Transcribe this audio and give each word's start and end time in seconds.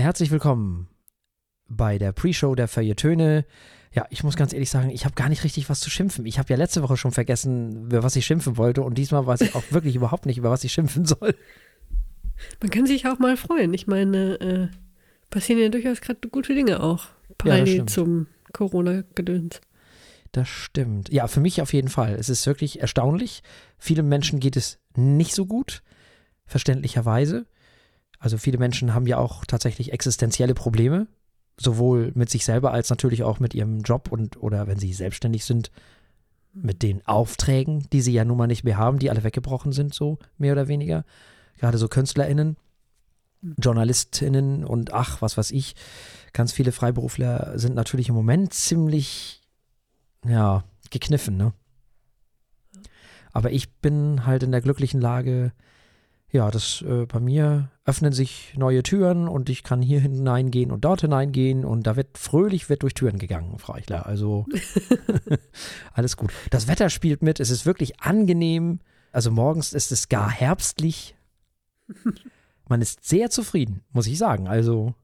Herzlich 0.00 0.30
willkommen 0.30 0.88
bei 1.68 1.98
der 1.98 2.12
Pre-Show 2.12 2.54
der 2.54 2.68
Feuilletöne. 2.68 3.44
Ja, 3.92 4.06
ich 4.08 4.24
muss 4.24 4.34
ganz 4.34 4.54
ehrlich 4.54 4.70
sagen, 4.70 4.88
ich 4.88 5.04
habe 5.04 5.14
gar 5.14 5.28
nicht 5.28 5.44
richtig 5.44 5.68
was 5.68 5.80
zu 5.80 5.90
schimpfen. 5.90 6.24
Ich 6.24 6.38
habe 6.38 6.48
ja 6.48 6.56
letzte 6.56 6.82
Woche 6.82 6.96
schon 6.96 7.12
vergessen, 7.12 7.84
über 7.84 8.02
was 8.02 8.16
ich 8.16 8.24
schimpfen 8.24 8.56
wollte 8.56 8.80
und 8.80 8.96
diesmal 8.96 9.26
weiß 9.26 9.42
ich 9.42 9.54
auch 9.54 9.62
wirklich 9.70 9.94
überhaupt 9.94 10.24
nicht, 10.24 10.38
über 10.38 10.50
was 10.50 10.64
ich 10.64 10.72
schimpfen 10.72 11.04
soll. 11.04 11.34
Man 12.62 12.70
kann 12.70 12.86
sich 12.86 13.06
auch 13.06 13.18
mal 13.18 13.36
freuen. 13.36 13.74
Ich 13.74 13.86
meine, 13.88 14.40
äh, 14.40 14.68
passieren 15.28 15.60
ja 15.60 15.68
durchaus 15.68 16.00
gerade 16.00 16.26
gute 16.30 16.54
Dinge 16.54 16.82
auch, 16.82 17.08
parallel 17.36 17.80
Ja, 17.80 17.86
zum 17.86 18.26
Corona-Gedöns. 18.54 19.60
Das 20.32 20.48
stimmt. 20.48 21.12
Ja, 21.12 21.26
für 21.26 21.40
mich 21.40 21.60
auf 21.60 21.74
jeden 21.74 21.88
Fall. 21.88 22.14
Es 22.14 22.30
ist 22.30 22.46
wirklich 22.46 22.80
erstaunlich. 22.80 23.42
Vielen 23.76 24.08
Menschen 24.08 24.40
geht 24.40 24.56
es 24.56 24.78
nicht 24.96 25.34
so 25.34 25.44
gut, 25.44 25.82
verständlicherweise. 26.46 27.44
Also 28.20 28.36
viele 28.38 28.58
Menschen 28.58 28.94
haben 28.94 29.06
ja 29.06 29.16
auch 29.16 29.44
tatsächlich 29.46 29.92
existenzielle 29.92 30.54
Probleme, 30.54 31.08
sowohl 31.58 32.12
mit 32.14 32.30
sich 32.30 32.44
selber 32.44 32.72
als 32.72 32.90
natürlich 32.90 33.22
auch 33.22 33.40
mit 33.40 33.54
ihrem 33.54 33.80
Job 33.80 34.12
und 34.12 34.40
oder 34.40 34.66
wenn 34.66 34.78
sie 34.78 34.92
selbstständig 34.92 35.44
sind, 35.44 35.72
mit 36.52 36.82
den 36.82 37.06
Aufträgen, 37.06 37.88
die 37.92 38.02
sie 38.02 38.12
ja 38.12 38.24
nun 38.24 38.36
mal 38.36 38.46
nicht 38.46 38.64
mehr 38.64 38.76
haben, 38.76 38.98
die 38.98 39.08
alle 39.10 39.24
weggebrochen 39.24 39.72
sind, 39.72 39.94
so 39.94 40.18
mehr 40.36 40.52
oder 40.52 40.68
weniger. 40.68 41.04
Gerade 41.56 41.78
so 41.78 41.88
KünstlerInnen, 41.88 42.56
JournalistInnen 43.62 44.64
und 44.64 44.92
ach, 44.92 45.22
was 45.22 45.38
weiß 45.38 45.50
ich. 45.52 45.74
Ganz 46.32 46.52
viele 46.52 46.72
Freiberufler 46.72 47.58
sind 47.58 47.74
natürlich 47.74 48.08
im 48.08 48.14
Moment 48.14 48.52
ziemlich, 48.52 49.42
ja, 50.26 50.64
gekniffen, 50.90 51.36
ne? 51.36 51.52
Aber 53.32 53.52
ich 53.52 53.72
bin 53.76 54.26
halt 54.26 54.42
in 54.42 54.50
der 54.50 54.60
glücklichen 54.60 55.00
Lage, 55.00 55.52
ja, 56.32 56.50
das 56.50 56.82
äh, 56.82 57.06
bei 57.06 57.20
mir 57.20 57.70
öffnen 57.84 58.12
sich 58.12 58.54
neue 58.56 58.82
Türen 58.82 59.28
und 59.28 59.48
ich 59.48 59.62
kann 59.62 59.82
hier 59.82 60.00
hineingehen 60.00 60.70
und 60.70 60.84
dort 60.84 61.00
hineingehen 61.00 61.64
und 61.64 61.86
da 61.86 61.96
wird 61.96 62.18
fröhlich 62.18 62.68
wird 62.68 62.82
durch 62.82 62.94
Türen 62.94 63.18
gegangen, 63.18 63.58
Frau 63.58 63.74
Eichler. 63.74 64.06
Also 64.06 64.46
alles 65.92 66.16
gut. 66.16 66.32
Das 66.50 66.68
Wetter 66.68 66.90
spielt 66.90 67.22
mit, 67.22 67.40
es 67.40 67.50
ist 67.50 67.66
wirklich 67.66 68.00
angenehm. 68.00 68.80
Also 69.12 69.30
morgens 69.30 69.72
ist 69.72 69.90
es 69.90 70.08
gar 70.08 70.30
herbstlich. 70.30 71.16
Man 72.68 72.80
ist 72.80 73.04
sehr 73.04 73.30
zufrieden, 73.30 73.82
muss 73.92 74.06
ich 74.06 74.16
sagen. 74.16 74.46
Also, 74.46 74.94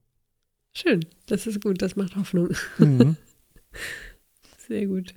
Schön, 0.72 1.00
das 1.26 1.46
ist 1.46 1.62
gut, 1.62 1.82
das 1.82 1.96
macht 1.96 2.14
Hoffnung. 2.16 2.50
mhm. 2.78 3.16
Sehr 4.68 4.86
gut. 4.86 5.14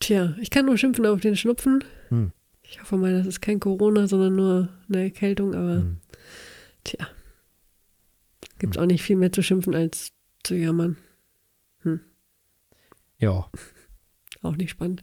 Tja, 0.00 0.34
ich 0.40 0.50
kann 0.50 0.66
nur 0.66 0.76
schimpfen 0.76 1.06
auf 1.06 1.20
den 1.20 1.36
Schnupfen. 1.36 1.84
Hm. 2.08 2.32
Ich 2.70 2.80
hoffe 2.80 2.96
mal, 2.96 3.12
das 3.16 3.26
ist 3.26 3.40
kein 3.40 3.60
Corona, 3.60 4.06
sondern 4.06 4.36
nur 4.36 4.68
eine 4.88 5.02
Erkältung, 5.04 5.54
aber 5.54 5.76
Hm. 5.76 5.98
tja. 6.84 7.06
Gibt 8.58 8.76
auch 8.78 8.86
nicht 8.86 9.02
viel 9.02 9.16
mehr 9.16 9.32
zu 9.32 9.42
schimpfen 9.42 9.74
als 9.74 10.12
zu 10.42 10.54
jammern. 10.54 10.96
ja. 13.18 13.50
Auch 14.42 14.54
nicht 14.54 14.70
spannend. 14.70 15.02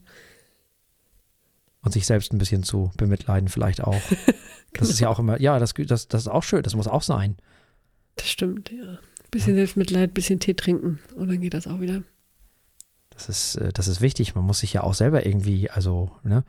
Und 1.82 1.92
sich 1.92 2.06
selbst 2.06 2.32
ein 2.32 2.38
bisschen 2.38 2.64
zu 2.64 2.92
bemitleiden, 2.98 3.50
vielleicht 3.50 3.82
auch. 3.82 4.02
Das 4.78 4.90
ist 4.90 5.00
ja 5.00 5.08
auch 5.08 5.20
immer, 5.20 5.40
ja, 5.40 5.58
das, 5.58 5.74
das, 5.74 6.10
das 6.10 6.24
ist 6.24 6.28
auch 6.28 6.44
schön, 6.44 6.62
das 6.62 6.76
muss 6.76 6.88
auch 6.88 7.02
sein. 7.02 7.38
Das 8.18 8.30
stimmt, 8.30 8.72
ja. 8.72 9.00
Bisschen 9.32 9.56
Selbstmitleid, 9.56 10.14
bisschen 10.14 10.42
Tee 10.42 10.54
trinken 10.54 11.00
und 11.16 11.30
dann 11.30 11.40
geht 11.40 11.54
das 11.54 11.66
auch 11.66 11.80
wieder. 11.80 12.04
Das 13.10 13.30
ist, 13.30 13.56
äh, 13.56 13.72
das 13.72 13.88
ist 13.88 14.02
wichtig. 14.02 14.36
Man 14.36 14.44
muss 14.44 14.60
sich 14.60 14.74
ja 14.74 14.84
auch 14.84 14.94
selber 14.94 15.26
irgendwie, 15.26 15.70
also, 15.70 16.12
ne? 16.24 16.44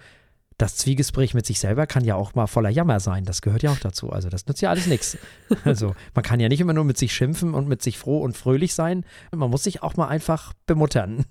Das 0.59 0.77
Zwiegespräch 0.77 1.35
mit 1.35 1.45
sich 1.45 1.61
selber 1.61 1.87
kann 1.87 2.03
ja 2.05 2.15
auch 2.15 2.35
mal 2.35 2.47
voller 2.47 2.71
Jammer 2.71 2.99
sein. 2.99 3.25
Das 3.25 3.43
gehört 3.43 3.63
ja 3.63 3.71
auch 3.71 3.79
dazu. 3.79 4.11
Also, 4.11 4.31
das 4.31 4.47
nützt 4.47 4.63
ja 4.63 4.71
alles 4.71 4.87
nichts. 4.87 5.19
Also, 5.65 5.95
man 6.15 6.25
kann 6.25 6.41
ja 6.41 6.49
nicht 6.49 6.61
immer 6.61 6.73
nur 6.73 6.85
mit 6.85 6.97
sich 6.97 7.13
schimpfen 7.13 7.53
und 7.55 7.69
mit 7.69 7.83
sich 7.83 7.99
froh 7.99 8.21
und 8.21 8.37
fröhlich 8.37 8.75
sein. 8.75 9.05
Man 9.33 9.51
muss 9.51 9.65
sich 9.65 9.83
auch 9.83 9.97
mal 9.97 10.09
einfach 10.09 10.55
bemuttern. 10.67 11.25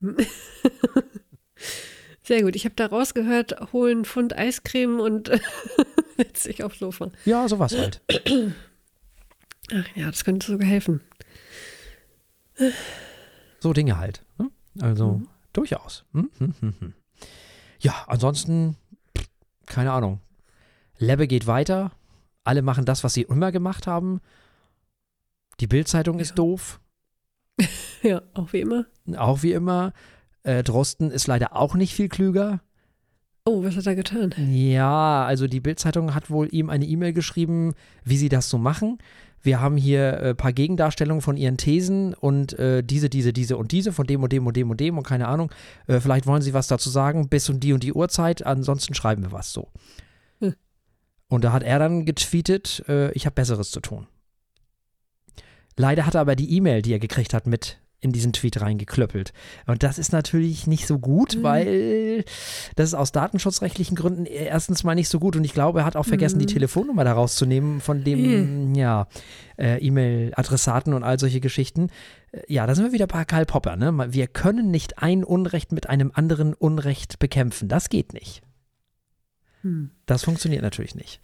Sehr 2.22 2.42
gut. 2.42 2.54
Ich 2.54 2.64
habe 2.64 2.74
da 2.76 2.86
rausgehört, 2.86 3.72
holen 3.72 4.04
Pfund 4.04 4.36
Eiscreme 4.36 5.00
und 5.00 5.30
setz 6.16 6.44
dich 6.44 6.62
aufs 6.62 6.78
Sofa. 6.78 7.10
Ja, 7.24 7.48
sowas 7.48 7.76
halt. 7.76 8.00
Ach 9.72 9.86
ja, 9.96 10.06
das 10.06 10.24
könnte 10.24 10.46
sogar 10.46 10.68
helfen. 10.68 11.00
So 13.60 13.72
Dinge 13.72 13.98
halt. 13.98 14.24
Ne? 14.38 14.50
Also, 14.80 15.22
durchaus. 15.52 16.04
Hm, 16.12 16.30
hm, 16.38 16.54
hm, 16.60 16.74
hm. 16.78 16.94
Ja, 17.80 17.94
ansonsten, 18.06 18.76
keine 19.66 19.92
Ahnung. 19.92 20.20
Lebbe 20.98 21.28
geht 21.28 21.46
weiter. 21.46 21.92
Alle 22.44 22.62
machen 22.62 22.84
das, 22.84 23.04
was 23.04 23.14
sie 23.14 23.22
immer 23.22 23.52
gemacht 23.52 23.86
haben. 23.86 24.20
Die 25.60 25.66
Bildzeitung 25.66 26.18
ist 26.18 26.34
doof. 26.38 26.80
Ja, 28.00 28.22
auch 28.34 28.52
wie 28.52 28.60
immer. 28.60 28.86
Auch 29.16 29.42
wie 29.42 29.52
immer. 29.52 29.92
Äh, 30.44 30.62
Drosten 30.62 31.10
ist 31.10 31.26
leider 31.26 31.56
auch 31.56 31.74
nicht 31.74 31.94
viel 31.94 32.08
klüger. 32.08 32.60
Oh, 33.44 33.64
was 33.64 33.76
hat 33.76 33.86
er 33.86 33.96
getan? 33.96 34.32
Ja, 34.52 35.24
also 35.24 35.48
die 35.48 35.58
Bildzeitung 35.58 36.14
hat 36.14 36.30
wohl 36.30 36.48
ihm 36.52 36.70
eine 36.70 36.84
E-Mail 36.84 37.12
geschrieben, 37.12 37.74
wie 38.04 38.16
sie 38.16 38.28
das 38.28 38.48
so 38.50 38.56
machen. 38.56 38.98
Wir 39.42 39.60
haben 39.60 39.76
hier 39.76 40.20
ein 40.22 40.36
paar 40.36 40.52
Gegendarstellungen 40.52 41.22
von 41.22 41.36
ihren 41.36 41.56
Thesen 41.56 42.14
und 42.14 42.58
äh, 42.58 42.82
diese, 42.82 43.08
diese, 43.08 43.32
diese 43.32 43.56
und 43.56 43.72
diese 43.72 43.92
von 43.92 44.06
dem 44.06 44.22
und 44.22 44.32
dem 44.32 44.46
und 44.46 44.56
dem 44.56 44.70
und 44.70 44.80
dem 44.80 44.98
und 44.98 45.06
keine 45.06 45.28
Ahnung. 45.28 45.50
Äh, 45.86 46.00
vielleicht 46.00 46.26
wollen 46.26 46.42
sie 46.42 46.54
was 46.54 46.68
dazu 46.68 46.90
sagen, 46.90 47.28
bis 47.28 47.48
und 47.48 47.60
die 47.60 47.72
und 47.72 47.82
die 47.82 47.92
Uhrzeit, 47.92 48.44
ansonsten 48.44 48.94
schreiben 48.94 49.22
wir 49.22 49.32
was 49.32 49.52
so. 49.52 49.68
Hm. 50.40 50.54
Und 51.28 51.44
da 51.44 51.52
hat 51.52 51.62
er 51.62 51.78
dann 51.78 52.04
getweetet, 52.04 52.84
äh, 52.88 53.12
ich 53.12 53.26
habe 53.26 53.34
Besseres 53.34 53.70
zu 53.70 53.80
tun. 53.80 54.06
Leider 55.76 56.06
hat 56.06 56.16
er 56.16 56.22
aber 56.22 56.34
die 56.34 56.56
E-Mail, 56.56 56.82
die 56.82 56.92
er 56.92 56.98
gekriegt 56.98 57.32
hat, 57.32 57.46
mit 57.46 57.78
in 58.00 58.12
diesen 58.12 58.32
Tweet 58.32 58.60
reingeklöppelt. 58.60 59.32
Und 59.66 59.82
das 59.82 59.98
ist 59.98 60.12
natürlich 60.12 60.66
nicht 60.68 60.86
so 60.86 60.98
gut, 61.00 61.36
Mhm. 61.36 61.42
weil 61.42 62.24
das 62.76 62.90
ist 62.90 62.94
aus 62.94 63.10
datenschutzrechtlichen 63.10 63.96
Gründen 63.96 64.24
erstens 64.24 64.84
mal 64.84 64.94
nicht 64.94 65.08
so 65.08 65.18
gut. 65.18 65.34
Und 65.34 65.42
ich 65.44 65.52
glaube, 65.52 65.80
er 65.80 65.84
hat 65.84 65.96
auch 65.96 66.06
vergessen, 66.06 66.38
die 66.38 66.44
Mhm. 66.46 66.50
Telefonnummer 66.50 67.02
da 67.04 67.12
rauszunehmen 67.14 67.80
von 67.80 68.04
dem, 68.04 68.74
ja, 68.76 69.08
äh, 69.58 69.78
E-Mail-Adressaten 69.84 70.94
und 70.94 71.02
all 71.02 71.18
solche 71.18 71.40
Geschichten. 71.40 71.88
Äh, 72.30 72.42
Ja, 72.46 72.66
da 72.66 72.74
sind 72.76 72.84
wir 72.84 72.92
wieder 72.92 73.08
bei 73.08 73.24
Karl 73.24 73.46
Popper. 73.46 73.74
Ne? 73.76 74.12
Wir 74.12 74.28
können 74.28 74.70
nicht 74.70 74.98
ein 75.02 75.24
Unrecht 75.24 75.72
mit 75.72 75.88
einem 75.88 76.12
anderen 76.14 76.54
Unrecht 76.54 77.18
bekämpfen. 77.18 77.68
Das 77.68 77.88
geht 77.88 78.12
nicht. 78.12 78.42
Hm. 79.62 79.90
Das 80.06 80.22
funktioniert 80.22 80.62
natürlich 80.62 80.94
nicht. 80.94 81.20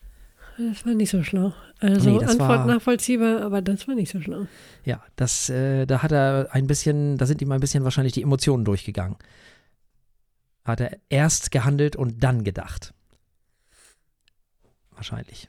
Das 0.56 0.86
war 0.86 0.94
nicht 0.94 1.10
so 1.10 1.22
schlau. 1.24 1.52
Also 1.80 2.10
Nee, 2.10 2.18
Antwort 2.24 2.38
war- 2.48 2.66
nachvollziehbar, 2.66 3.42
aber 3.42 3.60
das 3.62 3.88
war 3.88 3.94
nicht 3.94 4.10
so 4.12 4.20
schlau. 4.20 4.46
Ja, 4.84 5.02
das, 5.16 5.48
äh, 5.50 5.86
da 5.86 6.02
hat 6.02 6.12
er 6.12 6.48
ein 6.52 6.66
bisschen, 6.66 7.18
da 7.18 7.26
sind 7.26 7.42
ihm 7.42 7.50
ein 7.52 7.60
bisschen 7.60 7.84
wahrscheinlich 7.84 8.12
die 8.12 8.22
Emotionen 8.22 8.64
durchgegangen. 8.64 9.16
Hat 10.64 10.80
er 10.80 10.96
erst 11.08 11.50
gehandelt 11.50 11.96
und 11.96 12.22
dann 12.22 12.44
gedacht. 12.44 12.94
Wahrscheinlich. 14.92 15.48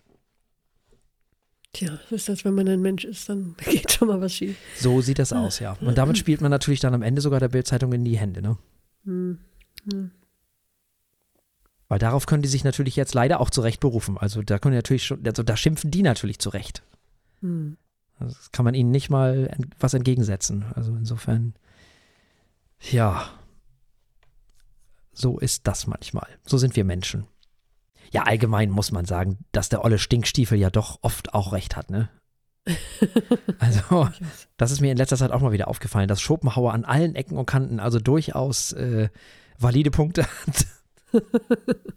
Tja, 1.73 1.99
so 2.09 2.15
ist 2.15 2.29
das, 2.29 2.45
wenn 2.45 2.53
man 2.55 2.67
ein 2.67 2.81
Mensch 2.81 3.03
ist, 3.05 3.29
dann 3.29 3.55
geht 3.65 3.91
schon 3.91 4.07
mal 4.07 4.19
was 4.21 4.33
schief. 4.33 4.57
So 4.77 5.01
sieht 5.01 5.19
das 5.19 5.33
aus, 5.33 5.59
ja. 5.59 5.73
Und 5.81 5.97
damit 5.97 6.17
spielt 6.17 6.41
man 6.41 6.49
natürlich 6.51 6.79
dann 6.79 6.93
am 6.93 7.01
Ende 7.01 7.21
sogar 7.21 7.39
der 7.39 7.49
Bildzeitung 7.49 7.93
in 7.93 8.03
die 8.05 8.17
Hände, 8.17 8.41
ne? 8.41 8.57
Hm. 9.03 9.39
Hm. 9.91 10.11
Weil 11.87 11.99
darauf 11.99 12.25
können 12.25 12.41
die 12.41 12.49
sich 12.49 12.63
natürlich 12.63 12.95
jetzt 12.95 13.13
leider 13.13 13.39
auch 13.39 13.49
zurecht 13.49 13.79
berufen. 13.79 14.17
Also 14.17 14.41
da 14.41 14.57
können 14.57 14.73
die 14.73 14.77
natürlich 14.77 15.05
schon, 15.05 15.25
also 15.25 15.43
da 15.43 15.55
schimpfen 15.55 15.91
die 15.91 16.01
natürlich 16.01 16.39
zurecht. 16.39 16.83
Hm. 17.41 17.77
Also 18.17 18.35
das 18.35 18.51
kann 18.51 18.65
man 18.65 18.73
ihnen 18.73 18.91
nicht 18.91 19.09
mal 19.09 19.55
was 19.79 19.93
entgegensetzen. 19.93 20.65
Also 20.73 20.95
insofern, 20.95 21.53
ja, 22.79 23.29
so 25.13 25.37
ist 25.37 25.67
das 25.67 25.87
manchmal. 25.87 26.27
So 26.45 26.57
sind 26.57 26.75
wir 26.75 26.85
Menschen. 26.85 27.27
Ja, 28.11 28.23
allgemein 28.23 28.69
muss 28.69 28.91
man 28.91 29.05
sagen, 29.05 29.39
dass 29.51 29.69
der 29.69 29.83
olle 29.83 29.99
Stinkstiefel 29.99 30.57
ja 30.57 30.69
doch 30.69 30.99
oft 31.01 31.33
auch 31.33 31.53
recht 31.53 31.75
hat, 31.75 31.89
ne? 31.89 32.09
Also, 33.59 34.09
das 34.57 34.71
ist 34.71 34.81
mir 34.81 34.91
in 34.91 34.97
letzter 34.97 35.17
Zeit 35.17 35.31
auch 35.31 35.41
mal 35.41 35.51
wieder 35.51 35.67
aufgefallen, 35.67 36.07
dass 36.07 36.21
Schopenhauer 36.21 36.73
an 36.73 36.83
allen 36.85 37.15
Ecken 37.15 37.37
und 37.37 37.45
Kanten 37.45 37.79
also 37.79 37.99
durchaus 37.99 38.73
äh, 38.73 39.09
valide 39.57 39.91
Punkte 39.91 40.23
hat. 40.47 40.65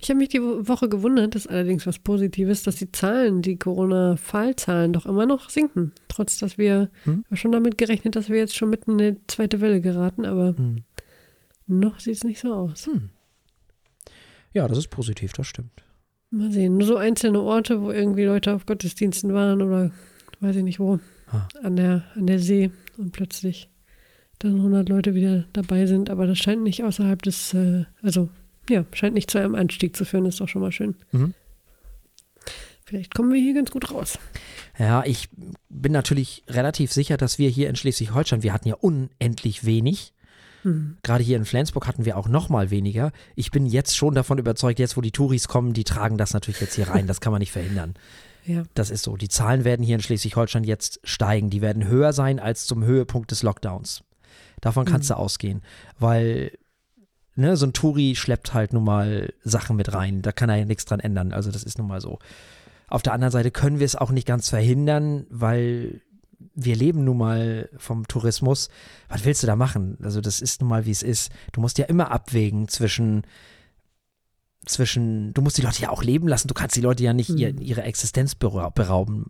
Ich 0.00 0.08
habe 0.08 0.18
mich 0.18 0.28
die 0.28 0.40
Woche 0.40 0.88
gewundert, 0.88 1.34
das 1.34 1.46
ist 1.46 1.50
allerdings 1.50 1.84
was 1.84 1.98
Positives, 1.98 2.62
dass 2.62 2.76
die 2.76 2.92
Zahlen, 2.92 3.42
die 3.42 3.56
Corona-Fallzahlen 3.58 4.92
doch 4.92 5.04
immer 5.04 5.26
noch 5.26 5.50
sinken. 5.50 5.90
Trotz, 6.06 6.38
dass 6.38 6.58
wir 6.58 6.90
Hm. 7.02 7.24
schon 7.32 7.50
damit 7.50 7.76
gerechnet, 7.76 8.14
dass 8.14 8.28
wir 8.28 8.36
jetzt 8.38 8.54
schon 8.54 8.70
mitten 8.70 8.92
in 8.92 9.00
eine 9.00 9.16
zweite 9.26 9.60
Welle 9.60 9.80
geraten, 9.80 10.26
aber 10.26 10.54
Hm. 10.56 10.84
noch 11.66 11.98
sieht 11.98 12.14
es 12.14 12.22
nicht 12.22 12.38
so 12.40 12.54
aus. 12.54 12.86
Hm. 12.86 13.10
Ja, 14.52 14.68
das 14.68 14.78
ist 14.78 14.90
positiv, 14.90 15.32
das 15.32 15.48
stimmt. 15.48 15.82
Mal 16.30 16.52
sehen. 16.52 16.76
Nur 16.76 16.86
so 16.86 16.96
einzelne 16.96 17.40
Orte, 17.40 17.82
wo 17.82 17.90
irgendwie 17.90 18.24
Leute 18.24 18.54
auf 18.54 18.66
Gottesdiensten 18.66 19.34
waren 19.34 19.60
oder 19.60 19.90
weiß 20.38 20.54
ich 20.54 20.62
nicht 20.62 20.78
wo, 20.78 21.00
Ah. 21.32 21.48
an, 21.64 21.74
der, 21.74 22.04
an 22.14 22.28
der 22.28 22.38
See 22.38 22.70
und 22.96 23.10
plötzlich 23.10 23.68
dann 24.38 24.56
100 24.56 24.88
Leute 24.88 25.14
wieder 25.14 25.44
dabei 25.52 25.86
sind. 25.86 26.10
Aber 26.10 26.26
das 26.26 26.38
scheint 26.38 26.62
nicht 26.62 26.82
außerhalb 26.82 27.22
des, 27.22 27.54
äh, 27.54 27.84
also 28.02 28.28
ja, 28.68 28.84
scheint 28.92 29.14
nicht 29.14 29.30
zu 29.30 29.38
einem 29.38 29.54
Anstieg 29.54 29.96
zu 29.96 30.04
führen. 30.04 30.26
Ist 30.26 30.40
doch 30.40 30.48
schon 30.48 30.62
mal 30.62 30.72
schön. 30.72 30.96
Mhm. 31.12 31.34
Vielleicht 32.86 33.14
kommen 33.14 33.32
wir 33.32 33.40
hier 33.40 33.54
ganz 33.54 33.70
gut 33.70 33.90
raus. 33.90 34.18
Ja, 34.78 35.04
ich 35.04 35.28
bin 35.70 35.92
natürlich 35.92 36.44
relativ 36.48 36.92
sicher, 36.92 37.16
dass 37.16 37.38
wir 37.38 37.48
hier 37.48 37.70
in 37.70 37.76
Schleswig-Holstein, 37.76 38.42
wir 38.42 38.52
hatten 38.52 38.68
ja 38.68 38.74
unendlich 38.74 39.64
wenig. 39.64 40.12
Hm. 40.62 40.98
Gerade 41.02 41.24
hier 41.24 41.36
in 41.36 41.46
Flensburg 41.46 41.86
hatten 41.86 42.04
wir 42.04 42.16
auch 42.18 42.28
noch 42.28 42.50
mal 42.50 42.70
weniger. 42.70 43.12
Ich 43.36 43.50
bin 43.50 43.66
jetzt 43.66 43.96
schon 43.96 44.14
davon 44.14 44.38
überzeugt, 44.38 44.78
jetzt 44.78 44.96
wo 44.96 45.00
die 45.00 45.12
Touris 45.12 45.48
kommen, 45.48 45.72
die 45.72 45.84
tragen 45.84 46.18
das 46.18 46.34
natürlich 46.34 46.60
jetzt 46.60 46.74
hier 46.74 46.88
rein. 46.88 47.06
Das 47.06 47.20
kann 47.20 47.32
man 47.32 47.40
nicht 47.40 47.52
verhindern. 47.52 47.94
Ja. 48.46 48.64
Das 48.74 48.90
ist 48.90 49.04
so. 49.04 49.16
Die 49.16 49.30
Zahlen 49.30 49.64
werden 49.64 49.82
hier 49.82 49.94
in 49.94 50.02
Schleswig-Holstein 50.02 50.64
jetzt 50.64 51.00
steigen. 51.02 51.48
Die 51.48 51.62
werden 51.62 51.88
höher 51.88 52.12
sein 52.12 52.38
als 52.38 52.66
zum 52.66 52.84
Höhepunkt 52.84 53.30
des 53.30 53.42
Lockdowns. 53.42 54.04
Davon 54.60 54.84
kannst 54.84 55.08
Mhm. 55.10 55.14
du 55.14 55.18
ausgehen, 55.18 55.62
weil 55.98 56.52
ne, 57.36 57.56
so 57.56 57.66
ein 57.66 57.72
Touri 57.72 58.14
schleppt 58.16 58.54
halt 58.54 58.72
nun 58.72 58.84
mal 58.84 59.32
Sachen 59.42 59.76
mit 59.76 59.92
rein. 59.92 60.22
Da 60.22 60.32
kann 60.32 60.48
er 60.50 60.56
ja 60.56 60.64
nichts 60.64 60.84
dran 60.84 61.00
ändern. 61.00 61.32
Also 61.32 61.50
das 61.50 61.64
ist 61.64 61.78
nun 61.78 61.88
mal 61.88 62.00
so. 62.00 62.18
Auf 62.88 63.02
der 63.02 63.12
anderen 63.12 63.32
Seite 63.32 63.50
können 63.50 63.78
wir 63.80 63.86
es 63.86 63.96
auch 63.96 64.10
nicht 64.10 64.26
ganz 64.26 64.48
verhindern, 64.50 65.26
weil 65.30 66.00
wir 66.54 66.76
leben 66.76 67.04
nun 67.04 67.16
mal 67.18 67.68
vom 67.76 68.06
Tourismus. 68.06 68.68
Was 69.08 69.24
willst 69.24 69.42
du 69.42 69.46
da 69.46 69.56
machen? 69.56 69.98
Also 70.02 70.20
das 70.20 70.40
ist 70.40 70.60
nun 70.60 70.70
mal, 70.70 70.84
wie 70.86 70.90
es 70.92 71.02
ist. 71.02 71.32
Du 71.52 71.60
musst 71.60 71.78
ja 71.78 71.86
immer 71.86 72.10
abwägen 72.12 72.68
zwischen 72.68 73.22
zwischen, 74.66 75.34
du 75.34 75.42
musst 75.42 75.58
die 75.58 75.62
Leute 75.62 75.82
ja 75.82 75.90
auch 75.90 76.02
leben 76.02 76.26
lassen. 76.26 76.48
Du 76.48 76.54
kannst 76.54 76.74
die 76.76 76.80
Leute 76.80 77.02
ja 77.02 77.12
nicht 77.12 77.30
Mhm. 77.30 77.36
ihr, 77.36 77.60
ihre 77.60 77.82
Existenz 77.82 78.34
berau- 78.34 78.70
berauben. 78.70 79.26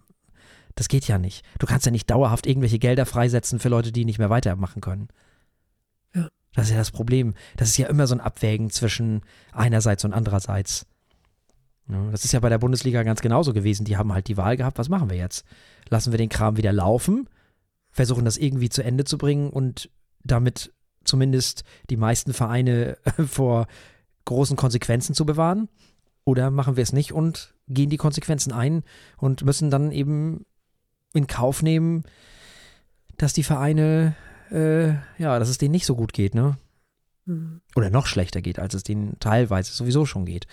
Das 0.74 0.88
geht 0.88 1.06
ja 1.06 1.18
nicht. 1.18 1.44
Du 1.58 1.66
kannst 1.66 1.86
ja 1.86 1.92
nicht 1.92 2.10
dauerhaft 2.10 2.46
irgendwelche 2.46 2.78
Gelder 2.78 3.06
freisetzen 3.06 3.58
für 3.58 3.68
Leute, 3.68 3.92
die 3.92 4.04
nicht 4.04 4.18
mehr 4.18 4.30
weitermachen 4.30 4.80
können. 4.80 5.08
Ja. 6.14 6.28
Das 6.54 6.66
ist 6.66 6.72
ja 6.72 6.78
das 6.78 6.90
Problem. 6.90 7.34
Das 7.56 7.68
ist 7.68 7.76
ja 7.76 7.88
immer 7.88 8.06
so 8.06 8.14
ein 8.14 8.20
Abwägen 8.20 8.70
zwischen 8.70 9.22
einerseits 9.52 10.04
und 10.04 10.12
andererseits. 10.12 10.86
Das 11.86 12.24
ist 12.24 12.32
ja 12.32 12.40
bei 12.40 12.48
der 12.48 12.58
Bundesliga 12.58 13.02
ganz 13.02 13.20
genauso 13.20 13.52
gewesen. 13.52 13.84
Die 13.84 13.96
haben 13.96 14.12
halt 14.12 14.28
die 14.28 14.36
Wahl 14.36 14.56
gehabt, 14.56 14.78
was 14.78 14.88
machen 14.88 15.10
wir 15.10 15.16
jetzt? 15.16 15.44
Lassen 15.90 16.12
wir 16.12 16.18
den 16.18 16.30
Kram 16.30 16.56
wieder 16.56 16.72
laufen, 16.72 17.28
versuchen 17.90 18.24
das 18.24 18.38
irgendwie 18.38 18.70
zu 18.70 18.82
Ende 18.82 19.04
zu 19.04 19.18
bringen 19.18 19.50
und 19.50 19.90
damit 20.22 20.72
zumindest 21.04 21.64
die 21.90 21.98
meisten 21.98 22.32
Vereine 22.32 22.96
vor 23.26 23.66
großen 24.24 24.56
Konsequenzen 24.56 25.14
zu 25.14 25.26
bewahren? 25.26 25.68
Oder 26.24 26.50
machen 26.50 26.76
wir 26.76 26.82
es 26.82 26.94
nicht 26.94 27.12
und 27.12 27.54
gehen 27.68 27.90
die 27.90 27.98
Konsequenzen 27.98 28.50
ein 28.52 28.82
und 29.18 29.44
müssen 29.44 29.70
dann 29.70 29.92
eben 29.92 30.46
in 31.14 31.26
Kauf 31.26 31.62
nehmen, 31.62 32.04
dass 33.16 33.32
die 33.32 33.42
Vereine, 33.42 34.14
äh, 34.50 34.88
ja, 35.22 35.38
dass 35.38 35.48
es 35.48 35.58
denen 35.58 35.72
nicht 35.72 35.86
so 35.86 35.96
gut 35.96 36.12
geht, 36.12 36.34
ne? 36.34 36.58
Hm. 37.26 37.60
Oder 37.74 37.90
noch 37.90 38.06
schlechter 38.06 38.42
geht, 38.42 38.58
als 38.58 38.74
es 38.74 38.82
denen 38.82 39.18
teilweise 39.20 39.72
sowieso 39.72 40.04
schon 40.04 40.26
geht. 40.26 40.46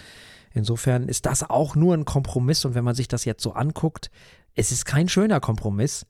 Insofern 0.53 1.07
ist 1.07 1.25
das 1.25 1.49
auch 1.49 1.75
nur 1.75 1.93
ein 1.95 2.05
Kompromiss 2.05 2.65
und 2.65 2.75
wenn 2.75 2.83
man 2.83 2.95
sich 2.95 3.07
das 3.07 3.25
jetzt 3.25 3.43
so 3.43 3.53
anguckt, 3.53 4.11
es 4.53 4.71
ist 4.71 4.85
kein 4.85 5.09
schöner 5.09 5.39
Kompromiss. 5.39 6.05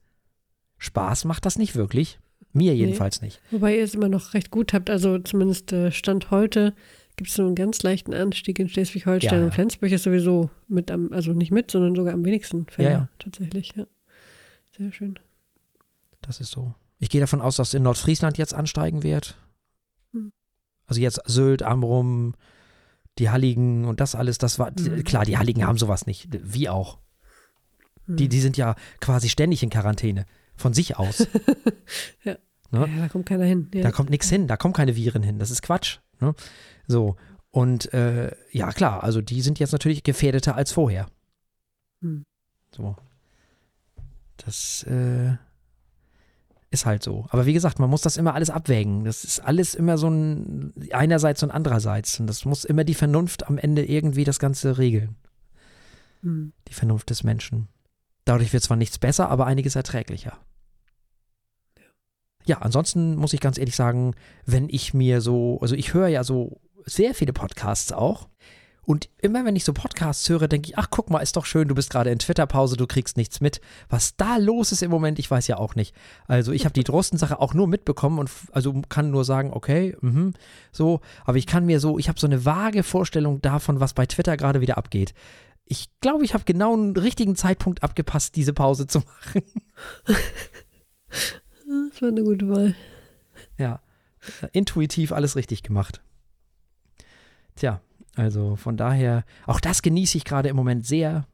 Spaß 0.77 1.25
macht 1.25 1.45
das 1.45 1.57
nicht 1.57 1.75
wirklich. 1.75 2.19
Mir 2.53 2.75
jedenfalls 2.75 3.21
nicht. 3.21 3.39
Wobei 3.51 3.77
ihr 3.77 3.83
es 3.83 3.94
immer 3.94 4.09
noch 4.09 4.33
recht 4.33 4.51
gut 4.51 4.74
habt. 4.74 4.89
Also 4.89 5.19
zumindest 5.19 5.71
äh, 5.71 5.92
Stand 5.92 6.31
heute 6.31 6.74
gibt 7.15 7.30
es 7.30 7.36
so 7.36 7.45
einen 7.45 7.56
ganz 7.56 7.81
leichten 7.83 8.13
Anstieg 8.13 8.59
in 8.59 8.68
Schleswig-Holstein. 8.68 9.31
Ja, 9.31 9.39
ja. 9.39 9.45
Und 9.45 9.53
Flensburg 9.53 9.92
ist 9.92 10.03
sowieso 10.03 10.50
mit 10.68 10.92
am, 10.92 11.13
also 11.13 11.33
nicht 11.33 11.51
mit, 11.51 11.71
sondern 11.71 11.95
sogar 11.95 12.13
am 12.13 12.25
wenigsten 12.25 12.65
Fälle. 12.68 12.89
Ja, 12.89 12.95
ja. 12.95 13.09
Tatsächlich, 13.19 13.74
ja. 13.75 13.86
Sehr 14.75 14.91
schön. 14.91 15.19
Das 16.21 16.39
ist 16.39 16.51
so. 16.51 16.73
Ich 17.00 17.09
gehe 17.09 17.21
davon 17.21 17.41
aus, 17.41 17.56
dass 17.56 17.73
in 17.73 17.83
Nordfriesland 17.83 18.38
jetzt 18.38 18.53
ansteigen 18.53 19.03
wird. 19.03 19.38
Hm. 20.13 20.31
Also 20.85 21.01
jetzt 21.01 21.21
Sylt, 21.25 21.63
Amrum, 21.63 22.35
die 23.18 23.29
Halligen 23.29 23.85
und 23.85 24.00
das 24.00 24.15
alles, 24.15 24.38
das 24.38 24.59
war, 24.59 24.71
Mhm. 24.71 25.03
klar, 25.03 25.25
die 25.25 25.38
Halligen 25.38 25.65
haben 25.65 25.77
sowas 25.77 26.06
nicht. 26.06 26.29
Wie 26.31 26.69
auch. 26.69 27.00
Hm. 28.06 28.18
Die, 28.18 28.29
die 28.29 28.39
sind 28.39 28.56
ja 28.57 28.75
quasi 29.00 29.29
ständig 29.29 29.63
in 29.63 29.69
Quarantäne. 29.69 30.25
Von 30.56 30.74
sich 30.74 30.97
aus. 30.97 31.27
Ja. 32.24 32.38
Ne? 32.74 32.88
ja, 32.88 33.00
da 33.01 33.09
kommt 33.09 33.25
keiner 33.25 33.44
hin. 33.44 33.69
Ja. 33.74 33.81
Da 33.81 33.91
kommt 33.91 34.09
nichts 34.12 34.29
hin, 34.29 34.47
da 34.47 34.56
kommen 34.56 34.74
keine 34.74 34.95
Viren 34.95 35.24
hin. 35.24 35.39
Das 35.39 35.51
ist 35.51 35.62
Quatsch. 35.62 36.00
Ne? 36.21 36.33
So. 36.88 37.17
Und 37.50 37.94
äh, 37.94 38.33
ja, 38.51 38.71
klar, 38.71 39.03
also 39.03 39.19
die 39.19 39.41
sind 39.41 39.59
jetzt 39.59 39.74
natürlich 39.74 40.03
gefährdeter 40.03 40.56
als 40.56 40.71
vorher. 40.71 41.07
Hm. 42.01 42.24
So. 42.74 42.95
Das 44.45 44.83
äh, 44.83 45.35
ist 46.71 46.85
halt 46.85 47.03
so. 47.03 47.27
Aber 47.29 47.45
wie 47.45 47.53
gesagt, 47.53 47.79
man 47.79 47.89
muss 47.89 48.01
das 48.01 48.17
immer 48.17 48.33
alles 48.33 48.49
abwägen. 48.49 49.03
Das 49.03 49.23
ist 49.23 49.39
alles 49.39 49.75
immer 49.75 49.97
so 49.97 50.09
ein 50.09 50.73
einerseits 50.91 51.43
und 51.43 51.51
andererseits. 51.51 52.19
Und 52.19 52.27
das 52.27 52.45
muss 52.45 52.63
immer 52.63 52.83
die 52.83 52.95
Vernunft 52.95 53.47
am 53.47 53.57
Ende 53.57 53.85
irgendwie 53.85 54.23
das 54.23 54.39
Ganze 54.39 54.77
regeln. 54.77 55.15
Hm. 56.21 56.53
Die 56.67 56.73
Vernunft 56.73 57.09
des 57.09 57.23
Menschen. 57.23 57.67
Dadurch 58.25 58.53
wird 58.53 58.63
zwar 58.63 58.77
nichts 58.77 58.97
besser, 58.99 59.29
aber 59.29 59.45
einiges 59.45 59.75
erträglicher. 59.75 60.38
Ja, 62.45 62.59
ansonsten 62.59 63.15
muss 63.15 63.33
ich 63.33 63.39
ganz 63.39 63.57
ehrlich 63.57 63.75
sagen, 63.75 64.15
wenn 64.45 64.69
ich 64.69 64.93
mir 64.93 65.21
so, 65.21 65.59
also 65.61 65.75
ich 65.75 65.93
höre 65.93 66.07
ja 66.07 66.23
so 66.23 66.61
sehr 66.85 67.13
viele 67.13 67.33
Podcasts 67.33 67.91
auch. 67.91 68.29
Und 68.83 69.10
immer 69.19 69.45
wenn 69.45 69.56
ich 69.56 69.63
so 69.63 69.74
Podcasts 69.74 70.28
höre, 70.28 70.48
denke 70.48 70.69
ich, 70.69 70.78
ach 70.78 70.88
guck 70.89 71.12
mal, 71.12 71.19
ist 71.19 71.38
doch 71.38 71.45
schön, 71.45 71.68
du 71.68 71.75
bist 71.75 71.92
gerade 71.92 72.10
in 72.10 72.18
Twitter-Pause, 72.18 72.78
du 72.78 72.88
kriegst 72.88 73.16
nichts 73.16 73.39
mit. 73.39 73.62
Was 73.89 74.16
da 74.16 74.38
los 74.38 74.72
ist 74.72 74.81
im 74.81 74.89
Moment, 74.89 75.19
ich 75.19 75.30
weiß 75.30 75.48
ja 75.48 75.57
auch 75.57 75.75
nicht. 75.75 75.95
Also 76.28 76.51
ich 76.51 76.66
habe 76.66 76.74
die 76.74 76.83
Drosten-Sache 76.83 77.39
auch 77.39 77.54
nur 77.54 77.68
mitbekommen 77.68 78.18
und 78.18 78.31
also 78.51 78.81
kann 78.89 79.12
nur 79.12 79.24
sagen, 79.24 79.51
okay, 79.54 79.95
mhm, 80.01 80.33
so. 80.72 81.00
Aber 81.25 81.38
ich 81.38 81.45
kann 81.45 81.66
mir 81.66 81.80
so, 81.80 82.00
ich 82.00 82.10
habe 82.10 82.19
so 82.19 82.25
eine 82.25 82.44
vage 82.44 82.81
Vorstellung 82.81 83.39
davon, 83.42 83.80
was 83.80 83.94
bei 83.94 84.07
Twitter 84.07 84.36
gerade 84.36 84.62
wieder 84.62 84.78
abgeht. 84.80 85.13
Ich 85.66 85.89
glaube, 86.01 86.25
ich 86.25 86.34
habe 86.34 86.44
genau 86.44 86.74
einen 86.74 86.98
richtigen 86.98 87.36
Zeitpunkt 87.36 87.84
abgepasst, 87.84 88.36
diese 88.36 88.54
Pause 88.54 88.88
zu 88.88 89.00
machen. 89.24 89.44
Das 91.92 92.01
war 92.01 92.10
eine 92.10 92.24
gute 92.24 92.50
Wahl. 92.50 92.75
Ja, 93.57 93.80
intuitiv 94.54 95.12
alles 95.12 95.36
richtig 95.36 95.62
gemacht. 95.62 96.01
Tja, 97.56 97.80
also 98.21 98.56
von 98.56 98.77
daher, 98.77 99.23
auch 99.47 99.59
das 99.59 99.81
genieße 99.81 100.18
ich 100.18 100.25
gerade 100.25 100.50
im 100.50 100.56
Moment 100.56 100.85
sehr. 100.85 101.25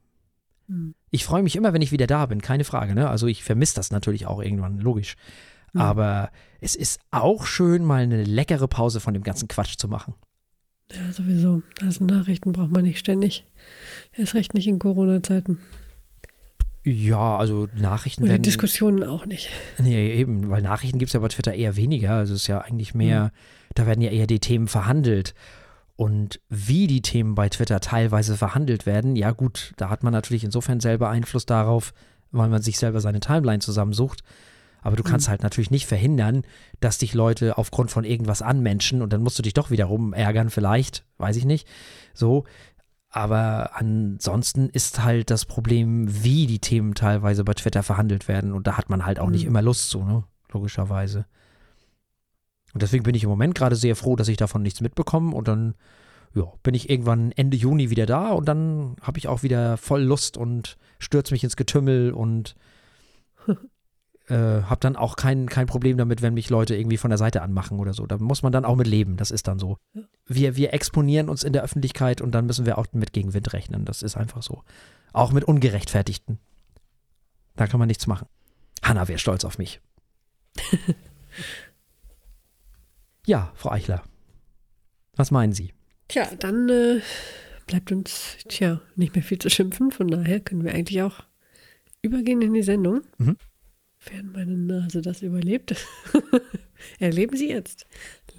Hm. 0.68 0.96
Ich 1.12 1.26
freue 1.26 1.44
mich 1.44 1.56
immer, 1.56 1.74
wenn 1.74 1.82
ich 1.82 1.92
wieder 1.92 2.08
da 2.08 2.26
bin, 2.26 2.42
keine 2.42 2.64
Frage. 2.64 2.96
Ne? 2.96 3.10
Also 3.10 3.28
ich 3.28 3.44
vermisse 3.44 3.76
das 3.76 3.92
natürlich 3.92 4.26
auch 4.26 4.42
irgendwann, 4.42 4.80
logisch. 4.80 5.16
Ja. 5.74 5.82
Aber 5.82 6.32
es 6.62 6.76
ist 6.76 7.00
auch 7.12 7.46
schön, 7.46 7.84
mal 7.84 8.04
eine 8.04 8.24
leckere 8.24 8.68
Pause 8.68 9.00
von 9.00 9.14
dem 9.14 9.24
ganzen 9.24 9.48
Quatsch 9.48 9.76
zu 9.78 9.88
machen. 9.88 10.14
Ja, 10.92 11.12
sowieso. 11.12 11.62
Also 11.82 12.06
Nachrichten 12.06 12.54
braucht 12.54 12.72
man 12.72 12.84
nicht 12.84 13.00
ständig. 13.00 13.46
Erst 14.14 14.34
recht 14.34 14.54
nicht 14.54 14.68
in 14.68 14.80
Corona-Zeiten. 14.80 15.60
Ja, 16.86 17.36
also 17.38 17.68
Nachrichten 17.76 18.24
Oder 18.24 18.32
werden. 18.32 18.44
Diskussionen 18.44 19.04
auch 19.04 19.26
nicht. 19.26 19.50
Nee, 19.78 20.14
eben, 20.14 20.50
weil 20.50 20.62
Nachrichten 20.62 21.00
gibt 21.00 21.10
es 21.10 21.14
ja 21.14 21.20
bei 21.20 21.28
Twitter 21.28 21.54
eher 21.54 21.76
weniger. 21.76 22.12
Also 22.14 22.34
es 22.34 22.44
ist 22.44 22.48
ja 22.48 22.60
eigentlich 22.62 22.94
mehr, 22.96 23.26
Mhm. 23.26 23.30
da 23.76 23.86
werden 23.86 24.02
ja 24.02 24.10
eher 24.12 24.28
die 24.28 24.40
Themen 24.40 24.70
verhandelt. 24.70 25.34
Und 25.98 26.40
wie 26.48 26.88
die 26.88 27.02
Themen 27.02 27.36
bei 27.36 27.50
Twitter 27.50 27.80
teilweise 27.82 28.38
verhandelt 28.38 28.86
werden, 28.86 29.16
ja 29.16 29.32
gut, 29.32 29.74
da 29.78 29.90
hat 29.90 30.04
man 30.04 30.14
natürlich 30.14 30.44
insofern 30.46 30.80
selber 30.80 31.10
Einfluss 31.10 31.46
darauf, 31.46 31.94
weil 32.32 32.50
man 32.50 32.62
sich 32.62 32.78
selber 32.78 33.02
seine 33.02 33.20
Timeline 33.20 33.60
zusammensucht. 33.60 34.22
Aber 34.84 34.96
du 34.96 35.02
kannst 35.04 35.28
Mhm. 35.28 35.32
halt 35.32 35.44
natürlich 35.44 35.72
nicht 35.72 35.88
verhindern, 35.88 36.44
dass 36.80 37.00
dich 37.00 37.14
Leute 37.16 37.58
aufgrund 37.58 37.90
von 37.90 38.06
irgendwas 38.06 38.42
anmenschen 38.44 39.02
und 39.02 39.12
dann 39.12 39.24
musst 39.24 39.40
du 39.40 39.44
dich 39.44 39.56
doch 39.56 39.72
wiederum 39.72 40.14
ärgern, 40.14 40.50
vielleicht, 40.52 41.04
weiß 41.18 41.36
ich 41.36 41.46
nicht. 41.46 41.68
So. 42.14 42.46
Aber 43.10 43.76
ansonsten 43.76 44.70
ist 44.70 45.04
halt 45.04 45.32
das 45.32 45.46
Problem, 45.46 46.24
wie 46.24 46.46
die 46.46 46.60
Themen 46.60 46.94
teilweise 46.94 47.44
bei 47.44 47.54
Twitter 47.56 47.82
verhandelt 47.82 48.28
werden. 48.28 48.52
Und 48.54 48.68
da 48.68 48.78
hat 48.78 48.90
man 48.90 49.06
halt 49.06 49.20
auch 49.20 49.30
nicht 49.32 49.44
Mhm. 49.44 49.48
immer 49.50 49.62
Lust 49.64 49.90
zu, 49.90 50.04
ne? 50.04 50.24
Logischerweise. 50.52 51.26
Und 52.78 52.84
deswegen 52.84 53.06
bin 53.06 53.16
ich 53.16 53.24
im 53.24 53.30
Moment 53.32 53.56
gerade 53.56 53.76
sehr 53.76 53.96
froh, 53.96 54.16
dass 54.16 54.28
ich 54.28 54.38
davon 54.38 54.62
nichts 54.62 54.82
mitbekomme. 54.82 55.34
Und 55.34 55.48
dann, 55.48 55.74
ja, 56.36 56.44
bin 56.62 56.76
ich 56.76 56.92
irgendwann 56.92 57.32
Ende 57.32 57.58
Juni 57.58 57.90
wieder 57.90 58.06
da 58.06 58.30
und 58.30 58.48
dann 58.48 58.98
habe 59.02 59.18
ich 59.18 59.28
auch 59.28 59.42
wieder 59.42 59.78
voll 59.78 60.04
Lust 60.04 60.38
und 60.38 60.78
stürze 61.00 61.34
mich 61.34 61.44
ins 61.44 61.56
Getümmel 61.56 62.12
und 62.12 62.56
äh, 64.28 64.36
habe 64.36 64.78
dann 64.80 64.96
auch 64.96 65.16
kein, 65.16 65.50
kein 65.50 65.66
Problem 65.66 65.98
damit, 65.98 66.22
wenn 66.22 66.36
mich 66.36 66.52
Leute 66.52 66.76
irgendwie 66.76 66.98
von 66.98 67.10
der 67.10 67.18
Seite 67.18 67.42
anmachen 67.42 67.80
oder 67.80 67.94
so. 67.94 68.06
Da 68.06 68.20
muss 68.20 68.44
man 68.44 68.52
dann 68.52 68.64
auch 68.64 68.76
mit 68.76 68.86
leben. 68.86 69.18
Das 69.18 69.32
ist 69.32 69.48
dann 69.48 69.58
so. 69.58 69.78
Wir, 70.28 70.56
wir 70.56 70.72
exponieren 70.72 71.30
uns 71.30 71.42
in 71.42 71.54
der 71.54 71.64
Öffentlichkeit 71.64 72.22
und 72.22 72.30
dann 72.36 72.46
müssen 72.46 72.68
wir 72.68 72.78
auch 72.78 72.86
mit 72.92 73.12
Gegenwind 73.12 73.54
rechnen. 73.54 73.86
Das 73.86 74.04
ist 74.04 74.18
einfach 74.18 74.44
so. 74.44 74.62
Auch 75.14 75.32
mit 75.32 75.46
Ungerechtfertigten. 75.46 76.38
Da 77.56 77.66
kann 77.66 77.80
man 77.80 77.88
nichts 77.88 78.06
machen. 78.06 78.28
Hanna 78.84 79.08
wäre 79.08 79.18
stolz 79.18 79.46
auf 79.46 79.58
mich. 79.58 79.82
ja, 83.28 83.52
Frau 83.56 83.72
Eichler. 83.72 84.04
Was 85.16 85.32
meinen 85.32 85.54
Sie? 85.54 85.74
Tja, 86.08 86.30
dann 86.40 86.70
äh, 86.70 87.02
bleibt 87.68 87.92
uns, 87.92 88.38
tja, 88.48 88.82
nicht 88.96 89.14
mehr 89.14 89.24
viel 89.24 89.38
zu 89.38 89.50
schimpfen. 89.50 89.92
Von 89.92 90.08
daher 90.08 90.40
können 90.40 90.64
wir 90.64 90.74
eigentlich 90.74 91.02
auch 91.02 91.24
übergehen 92.02 92.42
in 92.42 92.54
die 92.54 92.64
Sendung. 92.64 93.02
Mhm. 93.18 93.38
Während 94.10 94.34
meine 94.34 94.58
Nase 94.58 95.02
das 95.02 95.22
überlebt, 95.22 95.76
erleben 97.00 97.36
Sie 97.36 97.50
jetzt 97.50 97.86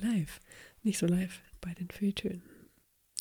live. 0.01 0.41
Nicht 0.83 0.99
so 0.99 1.07
live 1.07 1.41
bei 1.61 1.75
den 1.75 1.91
Fehltönen. 1.91 2.43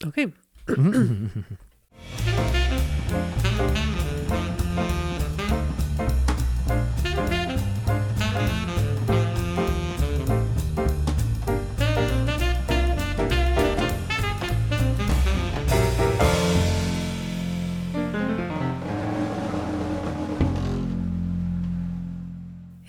Okay. 0.06 0.32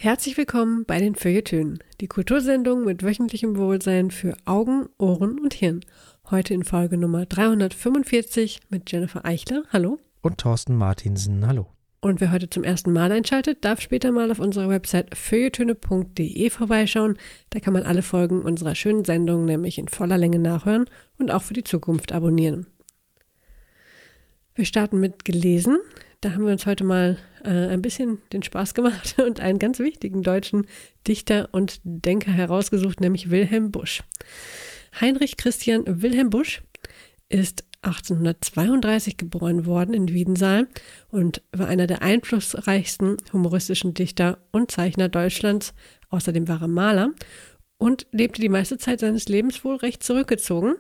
Herzlich 0.01 0.37
willkommen 0.37 0.85
bei 0.85 1.01
den 1.01 1.17
Feuilletönen, 1.17 1.81
die 2.01 2.07
Kultursendung 2.07 2.85
mit 2.85 3.03
wöchentlichem 3.03 3.57
Wohlsein 3.57 4.13
für 4.13 4.37
Augen, 4.45 4.89
Ohren 4.97 5.41
und 5.41 5.55
Hirn. 5.55 5.81
Heute 6.31 6.55
in 6.55 6.63
Folge 6.63 6.97
Nummer 6.97 7.27
345 7.27 8.61
mit 8.69 8.93
Jennifer 8.93 9.25
Eichler. 9.25 9.65
Hallo. 9.73 9.99
Und 10.23 10.39
Thorsten 10.39 10.77
Martinsen. 10.77 11.45
Hallo. 11.45 11.67
Und 12.01 12.21
wer 12.21 12.31
heute 12.31 12.49
zum 12.49 12.63
ersten 12.63 12.93
Mal 12.93 13.11
einschaltet, 13.11 13.65
darf 13.65 13.81
später 13.81 14.13
mal 14.13 14.31
auf 14.31 14.39
unserer 14.39 14.69
Website 14.69 15.17
feuilletöne.de 15.17 16.49
vorbeischauen. 16.51 17.19
Da 17.51 17.59
kann 17.59 17.73
man 17.73 17.83
alle 17.83 18.03
Folgen 18.03 18.43
unserer 18.43 18.77
schönen 18.77 19.05
Sendung 19.05 19.47
nämlich 19.47 19.79
in 19.79 19.89
voller 19.89 20.17
Länge 20.17 20.39
nachhören 20.39 20.85
und 21.19 21.33
auch 21.33 21.43
für 21.43 21.55
die 21.55 21.65
Zukunft 21.65 22.13
abonnieren. 22.13 22.69
Wir 24.55 24.65
starten 24.65 25.01
mit 25.01 25.25
gelesen. 25.25 25.79
Da 26.21 26.33
haben 26.33 26.45
wir 26.45 26.53
uns 26.53 26.67
heute 26.67 26.83
mal 26.83 27.17
äh, 27.45 27.49
ein 27.49 27.81
bisschen 27.81 28.21
den 28.33 28.43
Spaß 28.43 28.75
gemacht 28.75 29.17
und 29.25 29.39
einen 29.39 29.61
ganz 29.61 29.79
wichtigen 29.79 30.23
deutschen 30.23 30.67
Dichter 31.07 31.49
und 31.53 31.81
Denker 31.85 32.33
herausgesucht, 32.33 33.01
nämlich 33.01 33.31
Wilhelm 33.31 33.71
Busch. 33.71 34.03
Heinrich 35.01 35.37
Christian 35.37 35.85
Wilhelm 35.87 36.31
Busch 36.31 36.63
ist 37.29 37.65
1832 37.83 39.17
geboren 39.17 39.65
worden 39.65 39.95
in 39.95 40.09
Wiedensaal 40.09 40.67
und 41.11 41.43
war 41.53 41.69
einer 41.69 41.87
der 41.87 42.03
einflussreichsten 42.03 43.19
humoristischen 43.33 43.95
Dichter 43.95 44.39
und 44.51 44.73
Zeichner 44.73 45.09
Deutschlands. 45.09 45.73
Außerdem 46.09 46.49
war 46.49 46.63
er 46.63 46.69
Maler 46.69 47.13
und 47.77 48.09
lebte 48.11 48.41
die 48.41 48.49
meiste 48.49 48.79
Zeit 48.79 48.99
seines 48.99 49.29
Lebens 49.29 49.65
wohl 49.65 49.77
recht 49.77 50.03
zurückgezogen. 50.03 50.75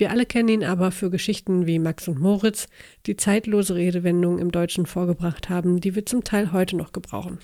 Wir 0.00 0.10
alle 0.10 0.24
kennen 0.24 0.48
ihn 0.48 0.64
aber 0.64 0.92
für 0.92 1.10
Geschichten 1.10 1.66
wie 1.66 1.78
Max 1.78 2.08
und 2.08 2.18
Moritz, 2.18 2.68
die 3.04 3.16
zeitlose 3.16 3.74
Redewendungen 3.74 4.38
im 4.38 4.50
Deutschen 4.50 4.86
vorgebracht 4.86 5.50
haben, 5.50 5.78
die 5.78 5.94
wir 5.94 6.06
zum 6.06 6.24
Teil 6.24 6.52
heute 6.52 6.74
noch 6.74 6.92
gebrauchen. 6.92 7.38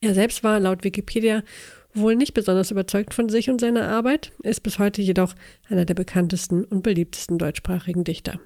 Er 0.00 0.14
selbst 0.14 0.44
war 0.44 0.60
laut 0.60 0.84
Wikipedia 0.84 1.42
wohl 1.94 2.14
nicht 2.14 2.32
besonders 2.32 2.70
überzeugt 2.70 3.12
von 3.12 3.28
sich 3.28 3.50
und 3.50 3.60
seiner 3.60 3.88
Arbeit, 3.88 4.30
ist 4.44 4.62
bis 4.62 4.78
heute 4.78 5.02
jedoch 5.02 5.34
einer 5.68 5.84
der 5.84 5.94
bekanntesten 5.94 6.62
und 6.62 6.84
beliebtesten 6.84 7.38
deutschsprachigen 7.38 8.04
Dichter. 8.04 8.38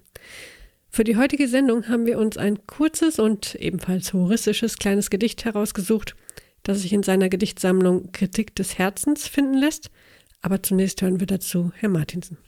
Für 0.88 1.04
die 1.04 1.18
heutige 1.18 1.46
Sendung 1.46 1.86
haben 1.86 2.06
wir 2.06 2.18
uns 2.18 2.38
ein 2.38 2.66
kurzes 2.66 3.18
und 3.18 3.56
ebenfalls 3.56 4.14
humoristisches 4.14 4.78
kleines 4.78 5.10
Gedicht 5.10 5.44
herausgesucht, 5.44 6.16
das 6.62 6.80
sich 6.80 6.94
in 6.94 7.02
seiner 7.02 7.28
Gedichtsammlung 7.28 8.10
Kritik 8.12 8.54
des 8.54 8.78
Herzens 8.78 9.28
finden 9.28 9.58
lässt. 9.58 9.90
Aber 10.40 10.62
zunächst 10.62 11.02
hören 11.02 11.20
wir 11.20 11.26
dazu 11.26 11.72
Herr 11.76 11.90
Martinsen. 11.90 12.38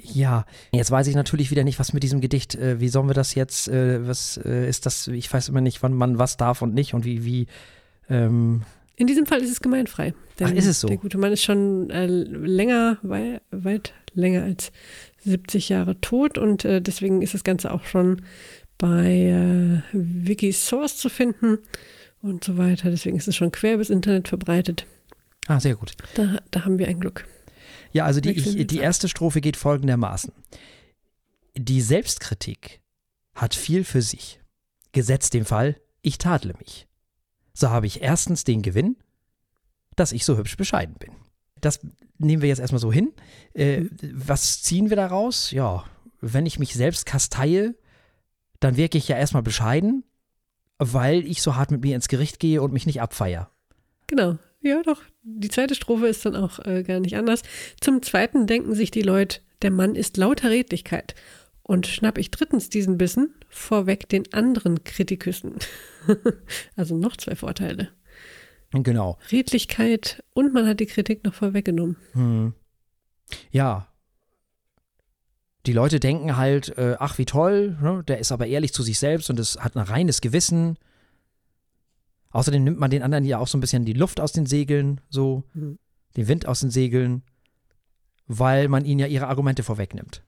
Ja, 0.00 0.46
jetzt 0.72 0.90
weiß 0.90 1.06
ich 1.08 1.14
natürlich 1.14 1.50
wieder 1.50 1.64
nicht, 1.64 1.78
was 1.78 1.92
mit 1.92 2.02
diesem 2.02 2.20
Gedicht, 2.20 2.54
äh, 2.54 2.80
wie 2.80 2.88
sollen 2.88 3.08
wir 3.08 3.14
das 3.14 3.34
jetzt, 3.34 3.68
äh, 3.68 4.06
was 4.06 4.38
äh, 4.44 4.68
ist 4.68 4.86
das, 4.86 5.08
ich 5.08 5.32
weiß 5.32 5.48
immer 5.48 5.60
nicht, 5.60 5.82
wann 5.82 5.92
man 5.92 6.18
was 6.18 6.36
darf 6.36 6.62
und 6.62 6.74
nicht 6.74 6.94
und 6.94 7.04
wie, 7.04 7.24
wie, 7.24 7.46
ähm 8.08 8.62
In 8.96 9.06
diesem 9.06 9.26
Fall 9.26 9.40
ist 9.42 9.50
es 9.50 9.60
gemeinfrei. 9.60 10.14
Ach, 10.40 10.52
ist 10.52 10.66
es 10.66 10.80
so? 10.80 10.88
Der 10.88 10.98
gute 10.98 11.18
Mann 11.18 11.32
ist 11.32 11.42
schon 11.42 11.90
äh, 11.90 12.06
länger, 12.06 12.98
wei 13.02 13.40
weit 13.50 13.92
länger 14.14 14.44
als 14.44 14.70
70 15.24 15.68
Jahre 15.68 16.00
tot 16.00 16.38
und 16.38 16.64
äh, 16.64 16.80
deswegen 16.80 17.22
ist 17.22 17.34
das 17.34 17.44
Ganze 17.44 17.72
auch 17.72 17.84
schon 17.84 18.22
bei 18.78 19.82
äh, 19.82 19.82
Wikisource 19.92 20.96
zu 20.96 21.08
finden 21.08 21.58
und 22.22 22.44
so 22.44 22.56
weiter. 22.56 22.90
Deswegen 22.90 23.16
ist 23.16 23.28
es 23.28 23.36
schon 23.36 23.52
quer 23.52 23.78
bis 23.78 23.90
Internet 23.90 24.28
verbreitet. 24.28 24.86
Ah, 25.48 25.60
sehr 25.60 25.74
gut. 25.74 25.92
Da, 26.14 26.38
da 26.50 26.64
haben 26.64 26.78
wir 26.78 26.88
ein 26.88 27.00
Glück. 27.00 27.26
Ja, 27.92 28.04
also 28.04 28.20
die, 28.20 28.30
ich, 28.30 28.66
die 28.66 28.78
erste 28.78 29.08
Strophe 29.08 29.40
geht 29.40 29.56
folgendermaßen. 29.56 30.32
Die 31.56 31.80
Selbstkritik 31.80 32.80
hat 33.34 33.54
viel 33.54 33.84
für 33.84 34.02
sich. 34.02 34.40
Gesetzt 34.92 35.34
dem 35.34 35.44
Fall, 35.44 35.80
ich 36.02 36.18
tadle 36.18 36.54
mich. 36.58 36.86
So 37.54 37.70
habe 37.70 37.86
ich 37.86 38.02
erstens 38.02 38.44
den 38.44 38.62
Gewinn, 38.62 38.96
dass 39.96 40.12
ich 40.12 40.24
so 40.24 40.36
hübsch 40.36 40.56
bescheiden 40.56 40.96
bin. 40.98 41.12
Das 41.60 41.80
nehmen 42.18 42.42
wir 42.42 42.48
jetzt 42.48 42.60
erstmal 42.60 42.80
so 42.80 42.92
hin. 42.92 43.12
Äh, 43.54 43.80
mhm. 43.80 43.90
was 44.12 44.62
ziehen 44.62 44.90
wir 44.90 44.96
daraus? 44.96 45.50
Ja, 45.50 45.84
wenn 46.20 46.46
ich 46.46 46.58
mich 46.58 46.74
selbst 46.74 47.06
kasteie, 47.06 47.74
dann 48.60 48.76
wirke 48.76 48.98
ich 48.98 49.08
ja 49.08 49.16
erstmal 49.16 49.42
bescheiden, 49.42 50.04
weil 50.78 51.26
ich 51.26 51.42
so 51.42 51.56
hart 51.56 51.70
mit 51.70 51.82
mir 51.82 51.94
ins 51.94 52.08
Gericht 52.08 52.38
gehe 52.40 52.62
und 52.62 52.72
mich 52.72 52.86
nicht 52.86 53.00
abfeier. 53.00 53.50
Genau. 54.06 54.38
Ja, 54.68 54.82
doch. 54.82 55.00
Die 55.22 55.48
zweite 55.48 55.74
Strophe 55.74 56.08
ist 56.08 56.26
dann 56.26 56.36
auch 56.36 56.58
äh, 56.58 56.82
gar 56.82 57.00
nicht 57.00 57.16
anders. 57.16 57.42
Zum 57.80 58.02
zweiten 58.02 58.46
denken 58.46 58.74
sich 58.74 58.90
die 58.90 59.00
Leute, 59.00 59.40
der 59.62 59.70
Mann 59.70 59.94
ist 59.94 60.18
lauter 60.18 60.50
Redlichkeit. 60.50 61.14
Und 61.62 61.86
schnapp 61.86 62.18
ich 62.18 62.30
drittens 62.30 62.68
diesen 62.68 62.98
Bissen, 62.98 63.34
vorweg 63.48 64.10
den 64.10 64.30
anderen 64.34 64.84
Kritiküssen. 64.84 65.54
also 66.76 66.98
noch 66.98 67.16
zwei 67.16 67.34
Vorteile. 67.34 67.88
Genau. 68.72 69.16
Redlichkeit 69.32 70.22
und 70.34 70.52
man 70.52 70.66
hat 70.66 70.80
die 70.80 70.86
Kritik 70.86 71.24
noch 71.24 71.32
vorweggenommen. 71.32 71.96
Hm. 72.12 72.52
Ja. 73.50 73.88
Die 75.64 75.72
Leute 75.72 75.98
denken 75.98 76.36
halt, 76.36 76.76
äh, 76.76 76.96
ach 76.98 77.16
wie 77.16 77.24
toll, 77.24 77.78
ne? 77.80 78.04
der 78.06 78.18
ist 78.18 78.32
aber 78.32 78.46
ehrlich 78.46 78.74
zu 78.74 78.82
sich 78.82 78.98
selbst 78.98 79.30
und 79.30 79.40
es 79.40 79.58
hat 79.58 79.76
ein 79.76 79.82
reines 79.82 80.20
Gewissen. 80.20 80.76
Außerdem 82.30 82.62
nimmt 82.62 82.78
man 82.78 82.90
den 82.90 83.02
anderen 83.02 83.24
ja 83.24 83.38
auch 83.38 83.48
so 83.48 83.56
ein 83.56 83.60
bisschen 83.60 83.84
die 83.84 83.94
Luft 83.94 84.20
aus 84.20 84.32
den 84.32 84.46
Segeln, 84.46 85.00
so, 85.08 85.44
mhm. 85.54 85.78
den 86.16 86.28
Wind 86.28 86.46
aus 86.46 86.60
den 86.60 86.70
Segeln, 86.70 87.22
weil 88.26 88.68
man 88.68 88.84
ihnen 88.84 89.00
ja 89.00 89.06
ihre 89.06 89.28
Argumente 89.28 89.62
vorwegnimmt. 89.62 90.24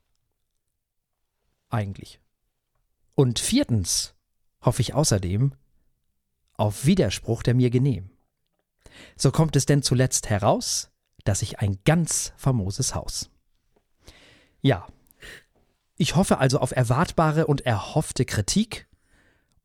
Eigentlich. 1.69 2.21
Und 3.15 3.39
viertens 3.39 4.15
hoffe 4.63 4.83
ich 4.83 4.95
außerdem 4.95 5.53
auf 6.55 6.85
Widerspruch, 6.85 7.43
der 7.43 7.55
mir 7.55 7.71
genehm. 7.71 8.11
So 9.17 9.31
kommt 9.31 9.57
es 9.57 9.67
denn 9.67 9.83
zuletzt 9.83 10.29
heraus, 10.29 10.91
dass 11.25 11.43
ich 11.43 11.59
ein 11.61 11.79
ganz 11.85 12.33
famoses 12.37 12.95
Haus. 12.95 13.31
Ja, 14.63 14.87
ich 15.97 16.17
hoffe 16.17 16.39
also 16.39 16.59
auf 16.61 16.73
erwartbare 16.73 17.47
und 17.47 17.61
erhoffte 17.67 18.25
Kritik 18.25 18.89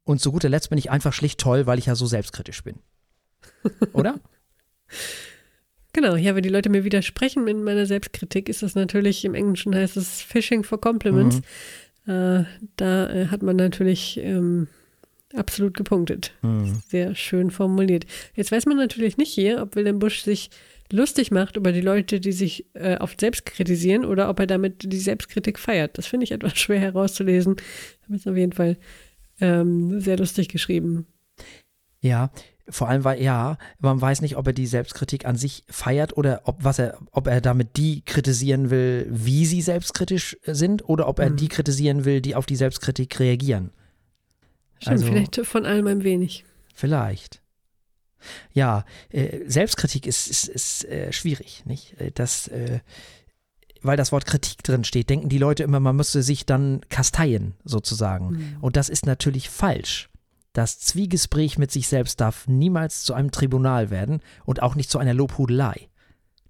und 0.05 0.21
zu 0.21 0.31
guter 0.31 0.50
Letzt 0.50 0.69
bin 0.69 0.77
ich 0.77 0.89
einfach 0.89 1.13
schlicht 1.13 1.39
toll, 1.39 1.65
weil 1.65 1.79
ich 1.79 1.88
ja 1.88 1.95
so 1.95 2.05
selbstkritisch 2.05 2.63
bin. 2.63 2.79
Oder? 3.93 4.15
Genau, 5.95 6.17
ja, 6.17 6.35
wenn 6.35 6.43
die 6.43 6.50
Leute 6.50 6.69
mir 6.69 6.83
widersprechen 6.83 7.47
in 7.47 7.63
meiner 7.63 7.85
Selbstkritik, 7.85 8.50
ist 8.50 8.62
das 8.62 8.75
natürlich, 8.75 9.24
im 9.24 9.33
Englischen 9.33 9.74
heißt 9.74 9.95
es 9.95 10.21
Fishing 10.21 10.65
for 10.65 10.81
Compliments. 10.81 11.39
Mhm. 12.05 12.12
Äh, 12.12 12.43
da 12.75 13.09
äh, 13.09 13.27
hat 13.27 13.43
man 13.43 13.55
natürlich 13.55 14.17
ähm, 14.17 14.67
absolut 15.33 15.77
gepunktet. 15.77 16.33
Mhm. 16.41 16.81
Sehr 16.89 17.15
schön 17.15 17.50
formuliert. 17.50 18.05
Jetzt 18.33 18.51
weiß 18.51 18.65
man 18.65 18.75
natürlich 18.75 19.15
nicht 19.15 19.33
hier, 19.33 19.62
ob 19.62 19.77
Wilhelm 19.77 20.00
Busch 20.00 20.21
sich 20.21 20.50
lustig 20.91 21.31
macht 21.31 21.55
über 21.55 21.71
die 21.71 21.79
Leute, 21.79 22.19
die 22.19 22.33
sich 22.33 22.65
äh, 22.74 22.97
oft 22.97 23.21
selbst 23.21 23.45
kritisieren 23.45 24.03
oder 24.03 24.29
ob 24.29 24.39
er 24.39 24.47
damit 24.47 24.91
die 24.91 25.00
Selbstkritik 25.00 25.57
feiert. 25.57 25.97
Das 25.97 26.07
finde 26.07 26.25
ich 26.25 26.33
etwas 26.33 26.53
schwer 26.59 26.79
herauszulesen. 26.79 27.55
Da 28.07 28.15
ist 28.15 28.27
auf 28.27 28.35
jeden 28.35 28.51
Fall 28.51 28.75
ähm, 29.39 30.00
sehr 30.00 30.18
lustig 30.18 30.50
geschrieben. 30.50 31.08
Ja, 32.01 32.30
vor 32.68 32.89
allem 32.89 33.04
weil 33.04 33.22
ja, 33.22 33.58
man 33.80 34.01
weiß 34.01 34.22
nicht, 34.22 34.38
ob 34.38 34.48
er 34.48 34.54
die 34.54 34.68
Selbstkritik 34.68 35.25
an 35.25 35.36
sich 35.36 35.63
feiert 35.70 36.18
oder 36.18 36.42
ob 36.46 36.63
was 36.63 36.80
er, 36.80 36.98
ob 37.12 37.27
er 37.27 37.42
damit 37.42 37.77
die 37.77 38.01
kritisieren 38.04 38.70
will, 38.70 39.08
wie 39.10 39.46
sie 39.46 39.62
selbstkritisch 39.62 40.38
sind, 40.46 40.88
oder 40.88 41.08
ob 41.08 41.20
er 41.20 41.30
mhm. 41.30 41.38
die 41.38 41.48
kritisieren 41.48 42.06
will, 42.06 42.22
die 42.22 42.36
auf 42.36 42.46
die 42.46 42.56
Selbstkritik 42.56 43.20
reagieren. 43.20 43.72
Stimmt, 44.80 44.92
also, 44.92 45.06
vielleicht 45.06 45.46
von 45.46 45.65
allem 45.65 45.88
ein 45.88 46.04
wenig. 46.04 46.44
Vielleicht. 46.74 47.42
Ja, 48.54 48.86
äh, 49.10 49.42
Selbstkritik 49.48 50.08
ist, 50.08 50.27
ist, 50.27 50.48
ist 50.48 50.86
äh, 50.86 51.12
schwierig, 51.13 51.63
nicht? 51.65 52.00
Äh, 52.00 52.12
das, 52.12 52.48
äh, 52.48 52.80
weil 53.86 53.98
das 53.98 54.12
Wort 54.12 54.25
Kritik 54.25 54.63
drin 54.63 54.84
steht, 54.84 55.10
denken 55.10 55.30
die 55.30 55.38
Leute 55.38 55.63
immer, 55.63 55.80
man 55.80 55.96
müsste 55.96 56.24
sich 56.24 56.46
dann 56.46 56.82
kasteien, 56.89 57.54
sozusagen. 57.63 58.30
Mhm. 58.30 58.58
Und 58.62 58.75
das 58.75 58.89
ist 58.89 59.06
natürlich 59.06 59.50
falsch. 59.50 60.10
Das 60.54 60.80
Zwiegespräch 60.80 61.58
mit 61.58 61.72
sich 61.72 61.88
selbst 61.88 62.22
darf 62.22 62.48
niemals 62.48 63.04
zu 63.04 63.13
einem 63.13 63.32
Tribunal 63.32 63.89
werden 63.89 64.22
und 64.46 64.62
auch 64.62 64.75
nicht 64.75 64.89
zu 64.89 65.00
einer 65.00 65.13
Lobhudelei. 65.13 65.89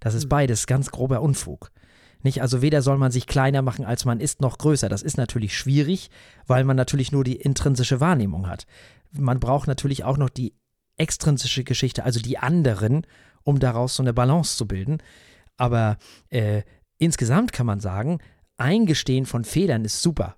Das 0.00 0.14
ist 0.14 0.24
mhm. 0.24 0.30
beides 0.30 0.66
ganz 0.66 0.90
grober 0.90 1.22
Unfug. 1.22 1.70
Nicht, 2.22 2.42
also 2.42 2.62
weder 2.62 2.82
soll 2.82 2.98
man 2.98 3.12
sich 3.12 3.26
kleiner 3.26 3.62
machen, 3.62 3.84
als 3.84 4.04
man 4.04 4.20
ist, 4.20 4.40
noch 4.40 4.58
größer. 4.58 4.88
Das 4.88 5.02
ist 5.02 5.16
natürlich 5.16 5.56
schwierig, 5.56 6.10
weil 6.46 6.64
man 6.64 6.76
natürlich 6.76 7.12
nur 7.12 7.24
die 7.24 7.36
intrinsische 7.36 8.00
Wahrnehmung 8.00 8.48
hat. 8.48 8.66
Man 9.12 9.40
braucht 9.40 9.68
natürlich 9.68 10.04
auch 10.04 10.16
noch 10.16 10.30
die 10.30 10.54
extrinsische 10.96 11.64
Geschichte, 11.64 12.04
also 12.04 12.20
die 12.20 12.38
anderen, 12.38 13.06
um 13.44 13.58
daraus 13.58 13.96
so 13.96 14.02
eine 14.02 14.12
Balance 14.12 14.56
zu 14.56 14.66
bilden. 14.66 14.98
Aber 15.56 15.98
äh, 16.28 16.62
insgesamt 16.98 17.52
kann 17.52 17.66
man 17.66 17.80
sagen, 17.80 18.18
Eingestehen 18.58 19.26
von 19.26 19.44
Fehlern 19.44 19.84
ist 19.84 20.00
super. 20.00 20.36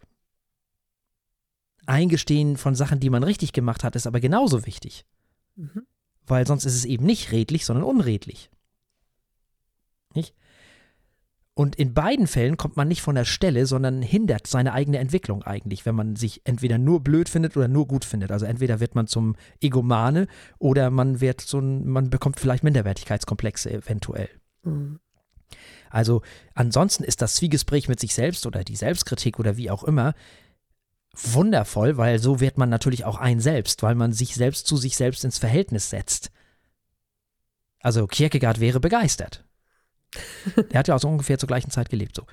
Eingestehen 1.86 2.56
von 2.56 2.74
Sachen, 2.74 3.00
die 3.00 3.10
man 3.10 3.22
richtig 3.22 3.52
gemacht 3.52 3.84
hat, 3.84 3.96
ist 3.96 4.06
aber 4.06 4.20
genauso 4.20 4.66
wichtig. 4.66 5.06
Mhm. 5.56 5.86
Weil 6.26 6.46
sonst 6.46 6.64
ist 6.64 6.74
es 6.74 6.84
eben 6.84 7.06
nicht 7.06 7.32
redlich, 7.32 7.64
sondern 7.64 7.84
unredlich. 7.84 8.50
Nicht? 10.14 10.34
Und 11.54 11.76
in 11.76 11.94
beiden 11.94 12.26
Fällen 12.26 12.56
kommt 12.56 12.76
man 12.76 12.86
nicht 12.86 13.02
von 13.02 13.14
der 13.14 13.24
Stelle, 13.24 13.66
sondern 13.66 14.02
hindert 14.02 14.46
seine 14.46 14.74
eigene 14.74 14.98
Entwicklung 14.98 15.42
eigentlich, 15.42 15.86
wenn 15.86 15.94
man 15.94 16.14
sich 16.14 16.42
entweder 16.44 16.78
nur 16.78 17.00
blöd 17.00 17.28
findet 17.28 17.56
oder 17.56 17.66
nur 17.66 17.88
gut 17.88 18.04
findet. 18.04 18.30
Also 18.30 18.46
entweder 18.46 18.78
wird 18.80 18.94
man 18.94 19.06
zum 19.06 19.34
Egomane 19.60 20.28
oder 20.58 20.90
man 20.90 21.20
wird 21.20 21.40
so 21.40 21.58
ein, 21.58 21.86
man 21.88 22.10
bekommt 22.10 22.38
vielleicht 22.38 22.62
Minderwertigkeitskomplexe 22.62 23.72
eventuell. 23.72 24.28
Mhm. 24.62 25.00
Also 25.90 26.22
ansonsten 26.54 27.04
ist 27.04 27.22
das 27.22 27.36
Zwiegespräch 27.36 27.88
mit 27.88 27.98
sich 28.00 28.14
selbst 28.14 28.46
oder 28.46 28.64
die 28.64 28.76
Selbstkritik 28.76 29.38
oder 29.38 29.56
wie 29.56 29.70
auch 29.70 29.84
immer 29.84 30.14
wundervoll, 31.14 31.96
weil 31.96 32.18
so 32.18 32.40
wird 32.40 32.58
man 32.58 32.68
natürlich 32.68 33.04
auch 33.04 33.16
ein 33.16 33.40
selbst, 33.40 33.82
weil 33.82 33.94
man 33.94 34.12
sich 34.12 34.34
selbst 34.34 34.66
zu 34.66 34.76
sich 34.76 34.96
selbst 34.96 35.24
ins 35.24 35.38
Verhältnis 35.38 35.90
setzt. 35.90 36.30
Also 37.80 38.06
Kierkegaard 38.06 38.60
wäre 38.60 38.80
begeistert. 38.80 39.44
Der 40.70 40.78
hat 40.78 40.88
ja 40.88 40.94
auch 40.94 41.00
so 41.00 41.08
ungefähr 41.08 41.38
zur 41.38 41.46
gleichen 41.46 41.70
Zeit 41.70 41.90
gelebt, 41.90 42.16
so. 42.16 42.26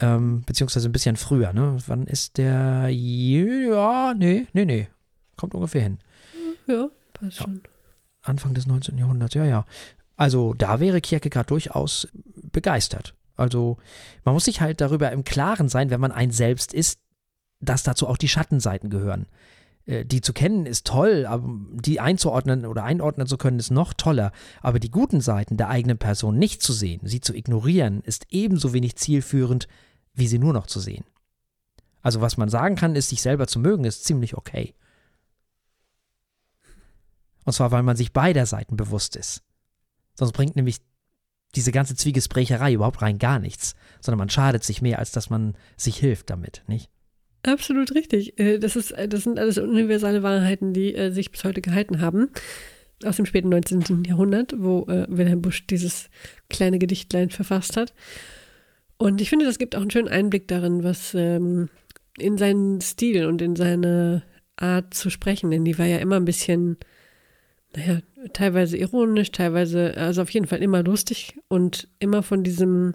Ähm, 0.00 0.42
beziehungsweise 0.46 0.88
ein 0.88 0.92
bisschen 0.92 1.16
früher, 1.16 1.52
ne? 1.52 1.76
Wann 1.86 2.06
ist 2.06 2.38
der? 2.38 2.88
Ja, 2.90 4.14
nee, 4.14 4.46
nee, 4.52 4.64
nee. 4.64 4.88
Kommt 5.36 5.54
ungefähr 5.54 5.82
hin. 5.82 5.98
Ja, 6.66 6.88
passt 7.12 7.38
Ja. 7.38 7.44
schon. 7.44 7.62
Anfang 8.22 8.54
des 8.54 8.66
19. 8.66 8.98
Jahrhunderts, 8.98 9.34
ja, 9.34 9.44
ja. 9.44 9.64
Also 10.16 10.54
da 10.54 10.80
wäre 10.80 11.00
Kierkegaard 11.00 11.50
durchaus 11.50 12.08
begeistert. 12.52 13.14
Also 13.36 13.78
man 14.24 14.34
muss 14.34 14.44
sich 14.44 14.60
halt 14.60 14.80
darüber 14.80 15.10
im 15.10 15.24
Klaren 15.24 15.68
sein, 15.68 15.90
wenn 15.90 16.00
man 16.00 16.12
ein 16.12 16.30
Selbst 16.30 16.74
ist, 16.74 17.00
dass 17.60 17.82
dazu 17.82 18.06
auch 18.06 18.16
die 18.16 18.28
Schattenseiten 18.28 18.90
gehören. 18.90 19.26
Äh, 19.86 20.04
Die 20.04 20.20
zu 20.20 20.32
kennen 20.32 20.66
ist 20.66 20.86
toll, 20.86 21.26
aber 21.26 21.48
die 21.72 22.00
einzuordnen 22.00 22.66
oder 22.66 22.84
einordnen 22.84 23.26
zu 23.26 23.38
können 23.38 23.58
ist 23.58 23.70
noch 23.70 23.94
toller. 23.94 24.32
Aber 24.60 24.78
die 24.78 24.90
guten 24.90 25.20
Seiten 25.20 25.56
der 25.56 25.68
eigenen 25.68 25.98
Person 25.98 26.38
nicht 26.38 26.62
zu 26.62 26.72
sehen, 26.72 27.00
sie 27.04 27.20
zu 27.20 27.34
ignorieren, 27.34 28.02
ist 28.02 28.26
ebenso 28.30 28.72
wenig 28.72 28.96
zielführend, 28.96 29.66
wie 30.14 30.26
sie 30.26 30.38
nur 30.38 30.52
noch 30.52 30.66
zu 30.66 30.80
sehen. 30.80 31.04
Also 32.02 32.20
was 32.20 32.36
man 32.36 32.48
sagen 32.48 32.76
kann, 32.76 32.96
ist, 32.96 33.08
sich 33.08 33.22
selber 33.22 33.46
zu 33.46 33.60
mögen, 33.60 33.84
ist 33.84 34.04
ziemlich 34.04 34.36
okay. 34.36 34.74
Und 37.44 37.52
zwar, 37.52 37.70
weil 37.70 37.82
man 37.82 37.96
sich 37.96 38.12
beider 38.12 38.44
Seiten 38.46 38.76
bewusst 38.76 39.16
ist. 39.16 39.42
Sonst 40.14 40.32
bringt 40.32 40.56
nämlich 40.56 40.78
diese 41.54 41.72
ganze 41.72 41.94
Zwiegesprächerei 41.94 42.72
überhaupt 42.72 43.02
rein 43.02 43.18
gar 43.18 43.38
nichts, 43.38 43.74
sondern 44.00 44.18
man 44.18 44.30
schadet 44.30 44.64
sich 44.64 44.82
mehr, 44.82 44.98
als 44.98 45.12
dass 45.12 45.30
man 45.30 45.54
sich 45.76 45.96
hilft 45.96 46.30
damit, 46.30 46.62
nicht? 46.66 46.90
Absolut 47.44 47.94
richtig. 47.94 48.38
Äh, 48.38 48.58
Das, 48.58 48.76
ist, 48.76 48.92
äh, 48.92 49.08
das 49.08 49.24
sind 49.24 49.38
alles 49.38 49.58
universale 49.58 50.22
Wahrheiten, 50.22 50.72
die 50.72 50.94
äh, 50.94 51.10
sich 51.10 51.30
bis 51.30 51.44
heute 51.44 51.60
gehalten 51.60 52.00
haben. 52.00 52.30
Aus 53.04 53.16
dem 53.16 53.26
späten 53.26 53.48
19. 53.48 54.04
Jahrhundert, 54.04 54.54
wo 54.56 54.86
Wilhelm 54.86 55.42
Busch 55.42 55.66
dieses 55.66 56.08
kleine 56.48 56.78
Gedichtlein 56.78 57.30
verfasst 57.30 57.76
hat. 57.76 57.94
Und 58.96 59.20
ich 59.20 59.28
finde, 59.28 59.44
das 59.44 59.58
gibt 59.58 59.74
auch 59.74 59.80
einen 59.80 59.90
schönen 59.90 60.06
Einblick 60.06 60.46
darin, 60.46 60.84
was 60.84 61.12
ähm, 61.14 61.68
in 62.16 62.38
seinen 62.38 62.80
Stil 62.80 63.26
und 63.26 63.42
in 63.42 63.56
seine 63.56 64.22
Art 64.54 64.94
zu 64.94 65.10
sprechen, 65.10 65.50
denn 65.50 65.64
die 65.64 65.78
war 65.78 65.86
ja 65.86 65.98
immer 65.98 66.14
ein 66.14 66.24
bisschen, 66.24 66.76
naja, 67.76 68.00
teilweise 68.32 68.76
ironisch, 68.76 69.30
teilweise, 69.32 69.96
also 69.96 70.22
auf 70.22 70.30
jeden 70.30 70.46
Fall 70.46 70.62
immer 70.62 70.82
lustig 70.82 71.38
und 71.48 71.88
immer 71.98 72.22
von 72.22 72.42
diesem 72.42 72.94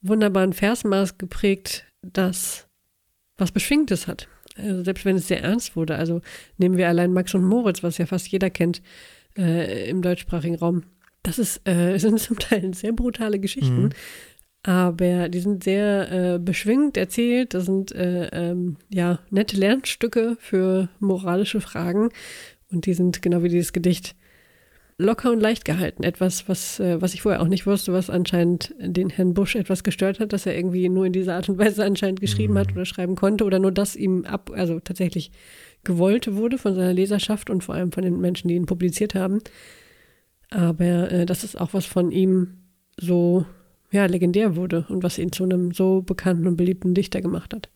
wunderbaren 0.00 0.52
Versmaß 0.52 1.18
geprägt, 1.18 1.84
das 2.02 2.66
was 3.36 3.52
Beschwingtes 3.52 4.06
hat. 4.06 4.28
Also 4.56 4.84
selbst 4.84 5.04
wenn 5.04 5.16
es 5.16 5.28
sehr 5.28 5.42
ernst 5.42 5.74
wurde. 5.76 5.96
Also 5.96 6.20
nehmen 6.58 6.76
wir 6.76 6.88
allein 6.88 7.12
Max 7.12 7.34
und 7.34 7.44
Moritz, 7.44 7.82
was 7.82 7.98
ja 7.98 8.06
fast 8.06 8.28
jeder 8.28 8.50
kennt 8.50 8.82
äh, 9.36 9.88
im 9.90 10.00
deutschsprachigen 10.02 10.54
Raum. 10.56 10.84
Das 11.22 11.38
ist, 11.38 11.66
äh, 11.68 11.98
sind 11.98 12.20
zum 12.20 12.38
Teil 12.38 12.72
sehr 12.74 12.92
brutale 12.92 13.38
Geschichten, 13.40 13.84
Mhm. 13.84 13.90
aber 14.62 15.28
die 15.28 15.40
sind 15.40 15.64
sehr 15.64 16.12
äh, 16.34 16.38
beschwingt 16.38 16.96
erzählt. 16.96 17.54
Das 17.54 17.64
sind 17.64 17.92
äh, 17.92 18.28
ähm, 18.28 18.76
ja 18.88 19.18
nette 19.30 19.56
Lernstücke 19.56 20.36
für 20.38 20.88
moralische 21.00 21.60
Fragen 21.60 22.10
und 22.70 22.86
die 22.86 22.94
sind 22.94 23.22
genau 23.22 23.42
wie 23.42 23.48
dieses 23.48 23.72
Gedicht 23.72 24.14
locker 24.98 25.32
und 25.32 25.40
leicht 25.40 25.64
gehalten. 25.64 26.04
Etwas, 26.04 26.48
was, 26.48 26.78
äh, 26.78 27.00
was 27.00 27.14
ich 27.14 27.22
vorher 27.22 27.42
auch 27.42 27.48
nicht 27.48 27.66
wusste, 27.66 27.92
was 27.92 28.10
anscheinend 28.10 28.74
den 28.78 29.10
Herrn 29.10 29.34
Busch 29.34 29.56
etwas 29.56 29.82
gestört 29.82 30.20
hat, 30.20 30.32
dass 30.32 30.46
er 30.46 30.56
irgendwie 30.56 30.88
nur 30.88 31.06
in 31.06 31.12
dieser 31.12 31.34
Art 31.34 31.48
und 31.48 31.58
Weise 31.58 31.84
anscheinend 31.84 32.20
geschrieben 32.20 32.56
hat 32.58 32.72
oder 32.72 32.84
schreiben 32.84 33.16
konnte 33.16 33.44
oder 33.44 33.58
nur 33.58 33.72
das 33.72 33.96
ihm 33.96 34.24
ab, 34.24 34.50
also 34.54 34.80
tatsächlich 34.80 35.32
gewollt 35.82 36.34
wurde 36.34 36.58
von 36.58 36.74
seiner 36.74 36.92
Leserschaft 36.92 37.50
und 37.50 37.64
vor 37.64 37.74
allem 37.74 37.92
von 37.92 38.04
den 38.04 38.20
Menschen, 38.20 38.48
die 38.48 38.54
ihn 38.54 38.66
publiziert 38.66 39.14
haben. 39.14 39.40
Aber 40.50 41.10
äh, 41.10 41.26
das 41.26 41.44
ist 41.44 41.60
auch 41.60 41.74
was 41.74 41.86
von 41.86 42.10
ihm 42.10 42.58
so 42.96 43.44
ja, 43.90 44.06
legendär 44.06 44.56
wurde 44.56 44.86
und 44.88 45.02
was 45.02 45.18
ihn 45.18 45.32
zu 45.32 45.44
einem 45.44 45.72
so 45.72 46.02
bekannten 46.02 46.46
und 46.46 46.56
beliebten 46.56 46.94
Dichter 46.94 47.20
gemacht 47.20 47.52
hat. 47.52 47.68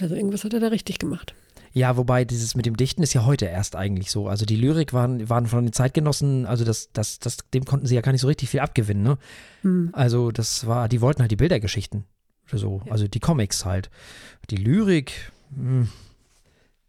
Also 0.00 0.14
irgendwas 0.14 0.44
hat 0.44 0.54
er 0.54 0.60
da 0.60 0.68
richtig 0.68 0.98
gemacht. 0.98 1.34
Ja, 1.76 1.98
wobei 1.98 2.24
dieses 2.24 2.54
mit 2.54 2.64
dem 2.64 2.74
Dichten 2.78 3.02
ist 3.02 3.12
ja 3.12 3.26
heute 3.26 3.44
erst 3.44 3.76
eigentlich 3.76 4.10
so. 4.10 4.28
Also 4.28 4.46
die 4.46 4.56
Lyrik 4.56 4.94
waren, 4.94 5.28
waren 5.28 5.46
von 5.46 5.66
den 5.66 5.74
Zeitgenossen, 5.74 6.46
also 6.46 6.64
das, 6.64 6.90
das, 6.94 7.18
das, 7.18 7.36
dem 7.52 7.66
konnten 7.66 7.84
sie 7.84 7.94
ja 7.94 8.00
gar 8.00 8.12
nicht 8.12 8.22
so 8.22 8.28
richtig 8.28 8.48
viel 8.48 8.60
abgewinnen, 8.60 9.02
ne? 9.02 9.18
Hm. 9.60 9.90
Also 9.92 10.30
das 10.30 10.66
war, 10.66 10.88
die 10.88 11.02
wollten 11.02 11.20
halt 11.20 11.30
die 11.30 11.36
Bildergeschichten. 11.36 12.04
So, 12.50 12.80
Ja. 12.86 12.92
also 12.92 13.08
die 13.08 13.20
Comics 13.20 13.66
halt. 13.66 13.90
Die 14.48 14.56
Lyrik, 14.56 15.30
hm, 15.54 15.90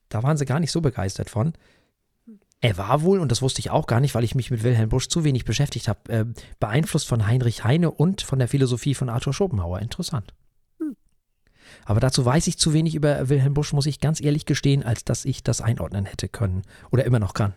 da 0.08 0.24
waren 0.24 0.38
sie 0.38 0.46
gar 0.46 0.62
nicht 0.62 0.72
so 0.72 0.80
begeistert 0.80 1.30
von. 1.30 1.52
Er 2.62 2.78
war 2.78 3.02
wohl, 3.02 3.20
und 3.20 3.30
das 3.30 3.42
wusste 3.42 3.60
ich 3.60 3.70
auch 3.70 3.88
gar 3.88 4.00
nicht, 4.00 4.16
weil 4.16 4.24
ich 4.24 4.36
mich 4.36 4.52
mit 4.52 4.64
Wilhelm 4.64 4.88
Busch 4.88 5.10
zu 5.10 5.26
wenig 5.26 5.44
beschäftigt 5.44 5.90
habe, 5.90 6.10
äh, 6.10 6.26
beeinflusst 6.62 7.10
von 7.10 7.28
Heinrich 7.28 7.66
Heine 7.66 7.92
und 7.92 8.22
von 8.22 8.40
der 8.40 8.48
Philosophie 8.48 8.94
von 8.94 9.10
Arthur 9.10 9.34
Schopenhauer. 9.34 9.80
Interessant. 9.80 10.34
Aber 11.88 12.02
dazu 12.02 12.26
weiß 12.26 12.48
ich 12.48 12.58
zu 12.58 12.74
wenig 12.74 12.96
über 12.96 13.30
Wilhelm 13.30 13.54
Busch, 13.54 13.72
muss 13.72 13.86
ich 13.86 14.02
ganz 14.02 14.22
ehrlich 14.22 14.46
gestehen, 14.46 14.84
als 14.84 15.06
dass 15.06 15.24
ich 15.24 15.42
das 15.42 15.62
einordnen 15.62 16.06
hätte 16.06 16.28
können 16.28 16.64
oder 16.92 17.06
immer 17.06 17.20
noch 17.20 17.34
kann. 17.34 17.54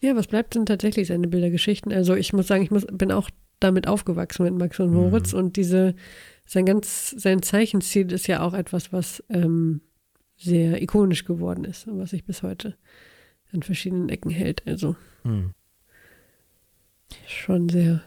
Ja, 0.00 0.16
was 0.16 0.26
bleibt 0.26 0.54
denn 0.54 0.64
tatsächlich 0.64 1.08
seine 1.08 1.28
Bildergeschichten? 1.28 1.92
Also 1.92 2.14
ich 2.14 2.32
muss 2.32 2.46
sagen, 2.46 2.62
ich 2.62 2.70
muss, 2.70 2.86
bin 2.90 3.12
auch 3.12 3.28
damit 3.60 3.86
aufgewachsen 3.86 4.44
mit 4.44 4.54
Max 4.54 4.80
und 4.80 4.90
Moritz 4.90 5.34
und 5.34 5.56
diese, 5.56 5.94
sein 6.46 6.64
ganz, 6.64 7.10
sein 7.10 7.42
Zeichenstil 7.42 8.10
ist 8.10 8.26
ja 8.26 8.40
auch 8.40 8.54
etwas, 8.54 8.90
was 8.90 9.22
ähm, 9.28 9.82
sehr 10.38 10.80
ikonisch 10.80 11.26
geworden 11.26 11.64
ist 11.64 11.86
und 11.86 11.98
was 11.98 12.10
sich 12.10 12.24
bis 12.24 12.42
heute 12.42 12.76
an 13.52 13.62
verschiedenen 13.62 14.08
Ecken 14.08 14.30
hält. 14.30 14.66
Also 14.66 14.96
Hm. 15.24 15.52
schon 17.26 17.68
sehr, 17.68 18.02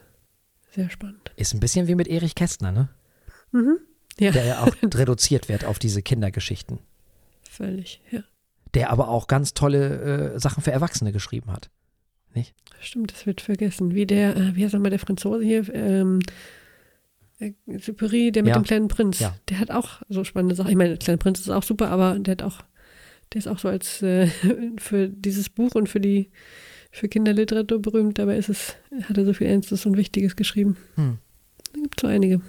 sehr 0.71 0.89
spannend. 0.89 1.31
Ist 1.35 1.53
ein 1.53 1.59
bisschen 1.59 1.87
wie 1.87 1.95
mit 1.95 2.07
Erich 2.07 2.33
Kästner, 2.33 2.71
ne? 2.71 2.89
Mhm. 3.51 3.77
Ja, 4.19 4.31
Der 4.31 4.45
ja 4.45 4.63
auch 4.63 4.75
reduziert 4.95 5.49
wird 5.49 5.65
auf 5.65 5.79
diese 5.79 6.01
Kindergeschichten. 6.01 6.79
völlig, 7.49 8.01
ja. 8.11 8.21
Der 8.73 8.89
aber 8.91 9.07
auch 9.09 9.27
ganz 9.27 9.53
tolle 9.53 10.33
äh, 10.35 10.39
Sachen 10.39 10.61
für 10.63 10.71
Erwachsene 10.71 11.11
geschrieben 11.11 11.51
hat. 11.51 11.69
Stimmt, 12.79 13.11
das 13.11 13.25
wird 13.25 13.41
vergessen. 13.41 13.95
Wie 13.95 14.05
der, 14.05 14.35
äh, 14.37 14.55
wie 14.55 14.63
heißt 14.63 14.73
nochmal 14.75 14.91
der 14.91 14.99
Franzose 14.99 15.43
hier? 15.43 15.73
Ähm, 15.73 16.19
äh, 17.39 17.53
Superi, 17.79 18.31
der 18.31 18.43
mit 18.43 18.51
Ja. 18.53 18.59
dem 18.59 18.63
kleinen 18.65 18.87
Prinz. 18.87 19.19
Ja. 19.19 19.35
Der 19.49 19.59
hat 19.59 19.71
auch 19.71 20.01
so 20.09 20.23
spannende 20.23 20.53
Sachen. 20.53 20.69
Ich 20.69 20.75
meine, 20.75 20.89
der 20.91 20.97
kleine 20.99 21.17
Prinz 21.17 21.39
ist 21.39 21.49
auch 21.49 21.63
super, 21.63 21.89
aber 21.89 22.19
der 22.19 22.33
hat 22.33 22.43
auch, 22.43 22.59
der 23.33 23.39
ist 23.39 23.47
auch 23.47 23.57
so 23.57 23.67
als 23.69 24.03
äh, 24.03 24.27
für 24.77 25.07
dieses 25.09 25.49
Buch 25.49 25.73
und 25.73 25.89
für 25.89 25.99
die 25.99 26.29
für 26.91 27.07
Kinderliteratur 27.07 27.81
berühmt. 27.81 28.19
Dabei 28.19 28.37
ist 28.37 28.49
es, 28.49 28.75
hat 29.03 29.17
er 29.17 29.25
so 29.25 29.33
viel 29.33 29.47
Ernstes 29.47 29.85
und 29.87 29.97
Wichtiges 29.97 30.35
geschrieben. 30.35 30.77
Hm. 30.95 31.17
Da 31.73 31.81
gibt 31.81 31.95
es 31.97 32.01
so 32.01 32.07
einige. 32.07 32.41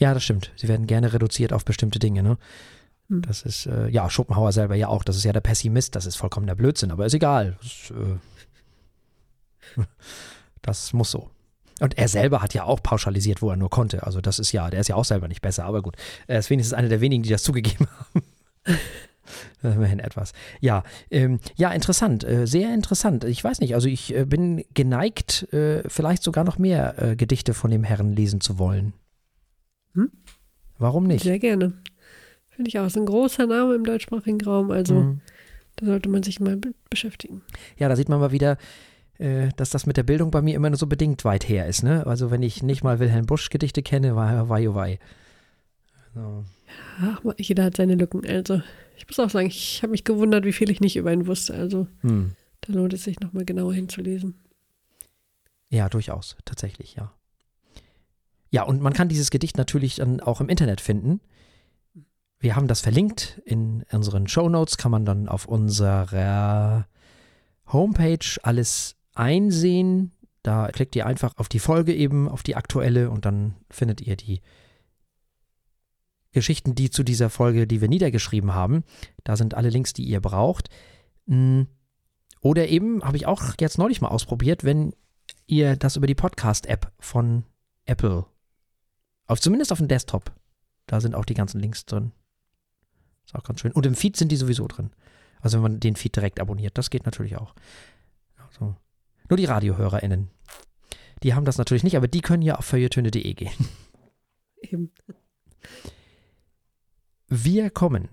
Ja, 0.00 0.14
das 0.14 0.24
stimmt. 0.24 0.50
Sie 0.56 0.66
werden 0.66 0.86
gerne 0.86 1.12
reduziert 1.12 1.52
auf 1.52 1.64
bestimmte 1.64 1.98
Dinge, 1.98 2.22
ne? 2.22 2.38
Hm. 3.10 3.20
Das 3.22 3.42
ist, 3.42 3.66
äh, 3.66 3.88
ja, 3.88 4.08
Schopenhauer 4.08 4.52
selber 4.52 4.74
ja 4.74 4.88
auch. 4.88 5.04
Das 5.04 5.16
ist 5.16 5.24
ja 5.24 5.32
der 5.32 5.42
Pessimist. 5.42 5.94
Das 5.94 6.06
ist 6.06 6.16
vollkommener 6.16 6.54
Blödsinn, 6.54 6.90
aber 6.90 7.04
ist 7.04 7.14
egal. 7.14 7.58
Das, 7.60 7.92
äh, 9.76 9.84
das 10.62 10.94
muss 10.94 11.10
so. 11.10 11.28
Und 11.80 11.98
er 11.98 12.08
selber 12.08 12.42
hat 12.42 12.54
ja 12.54 12.64
auch 12.64 12.82
pauschalisiert, 12.82 13.42
wo 13.42 13.50
er 13.50 13.56
nur 13.56 13.70
konnte. 13.70 14.04
Also 14.04 14.20
das 14.22 14.38
ist 14.38 14.52
ja, 14.52 14.70
der 14.70 14.80
ist 14.80 14.88
ja 14.88 14.96
auch 14.96 15.04
selber 15.04 15.28
nicht 15.28 15.42
besser, 15.42 15.64
aber 15.64 15.82
gut. 15.82 15.96
Er 16.26 16.38
ist 16.38 16.50
wenigstens 16.50 16.74
einer 16.74 16.88
der 16.88 17.02
wenigen, 17.02 17.22
die 17.22 17.30
das 17.30 17.42
zugegeben 17.42 17.86
haben. 18.14 18.24
Immerhin 19.62 20.00
etwas. 20.00 20.32
Ja, 20.60 20.82
ähm, 21.10 21.40
ja, 21.56 21.70
interessant, 21.72 22.24
äh, 22.24 22.46
sehr 22.46 22.72
interessant. 22.74 23.24
Ich 23.24 23.44
weiß 23.44 23.60
nicht, 23.60 23.74
also 23.74 23.88
ich 23.88 24.14
äh, 24.14 24.24
bin 24.24 24.64
geneigt, 24.74 25.52
äh, 25.52 25.82
vielleicht 25.88 26.22
sogar 26.22 26.44
noch 26.44 26.58
mehr 26.58 27.00
äh, 27.02 27.16
Gedichte 27.16 27.54
von 27.54 27.70
dem 27.70 27.84
Herrn 27.84 28.12
lesen 28.12 28.40
zu 28.40 28.58
wollen. 28.58 28.94
Hm? 29.94 30.10
Warum 30.78 31.06
nicht? 31.06 31.24
Sehr 31.24 31.38
gerne. 31.38 31.72
Finde 32.48 32.68
ich 32.68 32.78
auch. 32.78 32.86
Ist 32.86 32.96
ein 32.96 33.06
großer 33.06 33.46
Name 33.46 33.74
im 33.74 33.84
deutschsprachigen 33.84 34.40
Raum, 34.42 34.70
also 34.70 34.94
Mhm. 34.94 35.20
da 35.76 35.86
sollte 35.86 36.08
man 36.08 36.22
sich 36.22 36.40
mal 36.40 36.56
be 36.56 36.72
beschäftigen. 36.90 37.42
Ja, 37.78 37.88
da 37.88 37.96
sieht 37.96 38.08
man 38.08 38.18
mal 38.20 38.32
wieder, 38.32 38.56
äh, 39.18 39.48
dass 39.56 39.70
das 39.70 39.86
mit 39.86 39.96
der 39.96 40.02
Bildung 40.02 40.30
bei 40.30 40.42
mir 40.42 40.54
immer 40.56 40.70
nur 40.70 40.76
so 40.78 40.86
bedingt 40.86 41.24
weit 41.24 41.48
her 41.48 41.66
ist. 41.66 41.82
Ne? 41.82 42.06
Also 42.06 42.30
wenn 42.30 42.42
ich 42.42 42.62
nicht 42.62 42.82
mal 42.82 42.98
Wilhelm 42.98 43.26
Busch 43.26 43.48
Gedichte 43.50 43.82
kenne, 43.82 44.16
war 44.16 44.48
wei 44.48 44.68
oh 44.68 44.74
wei. 44.74 44.98
So. 46.14 46.44
Ja, 47.00 47.18
jeder 47.38 47.64
hat 47.64 47.76
seine 47.76 47.94
Lücken. 47.94 48.26
Also, 48.26 48.62
ich 48.96 49.06
muss 49.06 49.18
auch 49.18 49.30
sagen, 49.30 49.46
ich 49.46 49.82
habe 49.82 49.90
mich 49.92 50.04
gewundert, 50.04 50.44
wie 50.44 50.52
viel 50.52 50.70
ich 50.70 50.80
nicht 50.80 50.96
über 50.96 51.12
ihn 51.12 51.26
wusste. 51.26 51.54
Also, 51.54 51.86
hm. 52.00 52.32
da 52.62 52.72
lohnt 52.72 52.92
es 52.92 53.04
sich 53.04 53.20
nochmal 53.20 53.44
genauer 53.44 53.74
hinzulesen. 53.74 54.34
Ja, 55.68 55.88
durchaus, 55.88 56.36
tatsächlich, 56.44 56.94
ja. 56.96 57.12
Ja, 58.50 58.64
und 58.64 58.80
man 58.80 58.92
kann 58.92 59.08
dieses 59.08 59.30
Gedicht 59.30 59.56
natürlich 59.56 59.96
dann 59.96 60.20
auch 60.20 60.40
im 60.40 60.48
Internet 60.48 60.80
finden. 60.80 61.20
Wir 62.38 62.56
haben 62.56 62.68
das 62.68 62.80
verlinkt 62.80 63.40
in 63.44 63.84
unseren 63.92 64.26
Show 64.26 64.48
Notes, 64.48 64.76
kann 64.76 64.90
man 64.90 65.04
dann 65.04 65.28
auf 65.28 65.46
unserer 65.46 66.86
Homepage 67.66 68.26
alles 68.42 68.96
einsehen. 69.14 70.12
Da 70.42 70.68
klickt 70.68 70.96
ihr 70.96 71.06
einfach 71.06 71.36
auf 71.36 71.48
die 71.48 71.58
Folge 71.58 71.94
eben, 71.94 72.28
auf 72.28 72.42
die 72.42 72.56
aktuelle 72.56 73.10
und 73.10 73.24
dann 73.26 73.56
findet 73.68 74.00
ihr 74.00 74.16
die 74.16 74.40
Geschichten, 76.32 76.74
die 76.74 76.90
zu 76.90 77.02
dieser 77.02 77.28
Folge, 77.28 77.66
die 77.66 77.80
wir 77.80 77.88
niedergeschrieben 77.88 78.54
haben. 78.54 78.84
Da 79.24 79.36
sind 79.36 79.54
alle 79.54 79.68
Links, 79.68 79.92
die 79.92 80.04
ihr 80.04 80.20
braucht. 80.20 80.68
Hm. 81.26 81.66
Oder 82.40 82.68
eben, 82.68 83.04
habe 83.04 83.16
ich 83.16 83.26
auch 83.26 83.54
jetzt 83.60 83.76
neulich 83.76 84.00
mal 84.00 84.08
ausprobiert, 84.08 84.64
wenn 84.64 84.94
ihr 85.46 85.76
das 85.76 85.96
über 85.96 86.06
die 86.06 86.14
Podcast-App 86.14 86.90
von 86.98 87.44
Apple, 87.84 88.24
auf, 89.30 89.40
zumindest 89.40 89.72
auf 89.72 89.78
dem 89.78 89.88
Desktop, 89.88 90.32
da 90.86 91.00
sind 91.00 91.14
auch 91.14 91.24
die 91.24 91.34
ganzen 91.34 91.60
Links 91.60 91.86
drin. 91.86 92.12
Ist 93.24 93.34
auch 93.34 93.44
ganz 93.44 93.60
schön. 93.60 93.72
Und 93.72 93.86
im 93.86 93.94
Feed 93.94 94.16
sind 94.16 94.32
die 94.32 94.36
sowieso 94.36 94.66
drin. 94.66 94.90
Also 95.40 95.56
wenn 95.56 95.62
man 95.62 95.80
den 95.80 95.96
Feed 95.96 96.16
direkt 96.16 96.40
abonniert, 96.40 96.76
das 96.76 96.90
geht 96.90 97.06
natürlich 97.06 97.36
auch. 97.36 97.54
Also, 98.48 98.76
nur 99.28 99.36
die 99.36 99.44
RadiohörerInnen. 99.44 100.30
Die 101.22 101.34
haben 101.34 101.44
das 101.44 101.58
natürlich 101.58 101.84
nicht, 101.84 101.96
aber 101.96 102.08
die 102.08 102.22
können 102.22 102.42
ja 102.42 102.56
auf 102.56 102.64
feuilletöne.de 102.64 103.34
gehen. 103.34 103.68
Eben. 104.62 104.92
Wir 107.28 107.70
kommen 107.70 108.08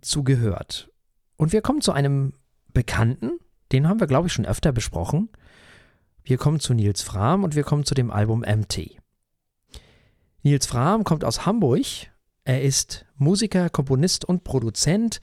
zu 0.00 0.24
gehört. 0.24 0.90
Und 1.36 1.52
wir 1.52 1.62
kommen 1.62 1.80
zu 1.80 1.92
einem 1.92 2.34
Bekannten, 2.72 3.38
den 3.70 3.88
haben 3.88 4.00
wir, 4.00 4.06
glaube 4.06 4.26
ich, 4.26 4.32
schon 4.32 4.46
öfter 4.46 4.72
besprochen. 4.72 5.28
Wir 6.24 6.38
kommen 6.38 6.60
zu 6.60 6.74
Nils 6.74 7.02
Frahm 7.02 7.44
und 7.44 7.54
wir 7.54 7.64
kommen 7.64 7.84
zu 7.84 7.94
dem 7.94 8.10
Album 8.10 8.40
MT. 8.40 9.01
Nils 10.42 10.66
Frahm 10.66 11.04
kommt 11.04 11.24
aus 11.24 11.46
Hamburg. 11.46 11.86
Er 12.44 12.62
ist 12.62 13.06
Musiker, 13.16 13.70
Komponist 13.70 14.24
und 14.24 14.44
Produzent 14.44 15.20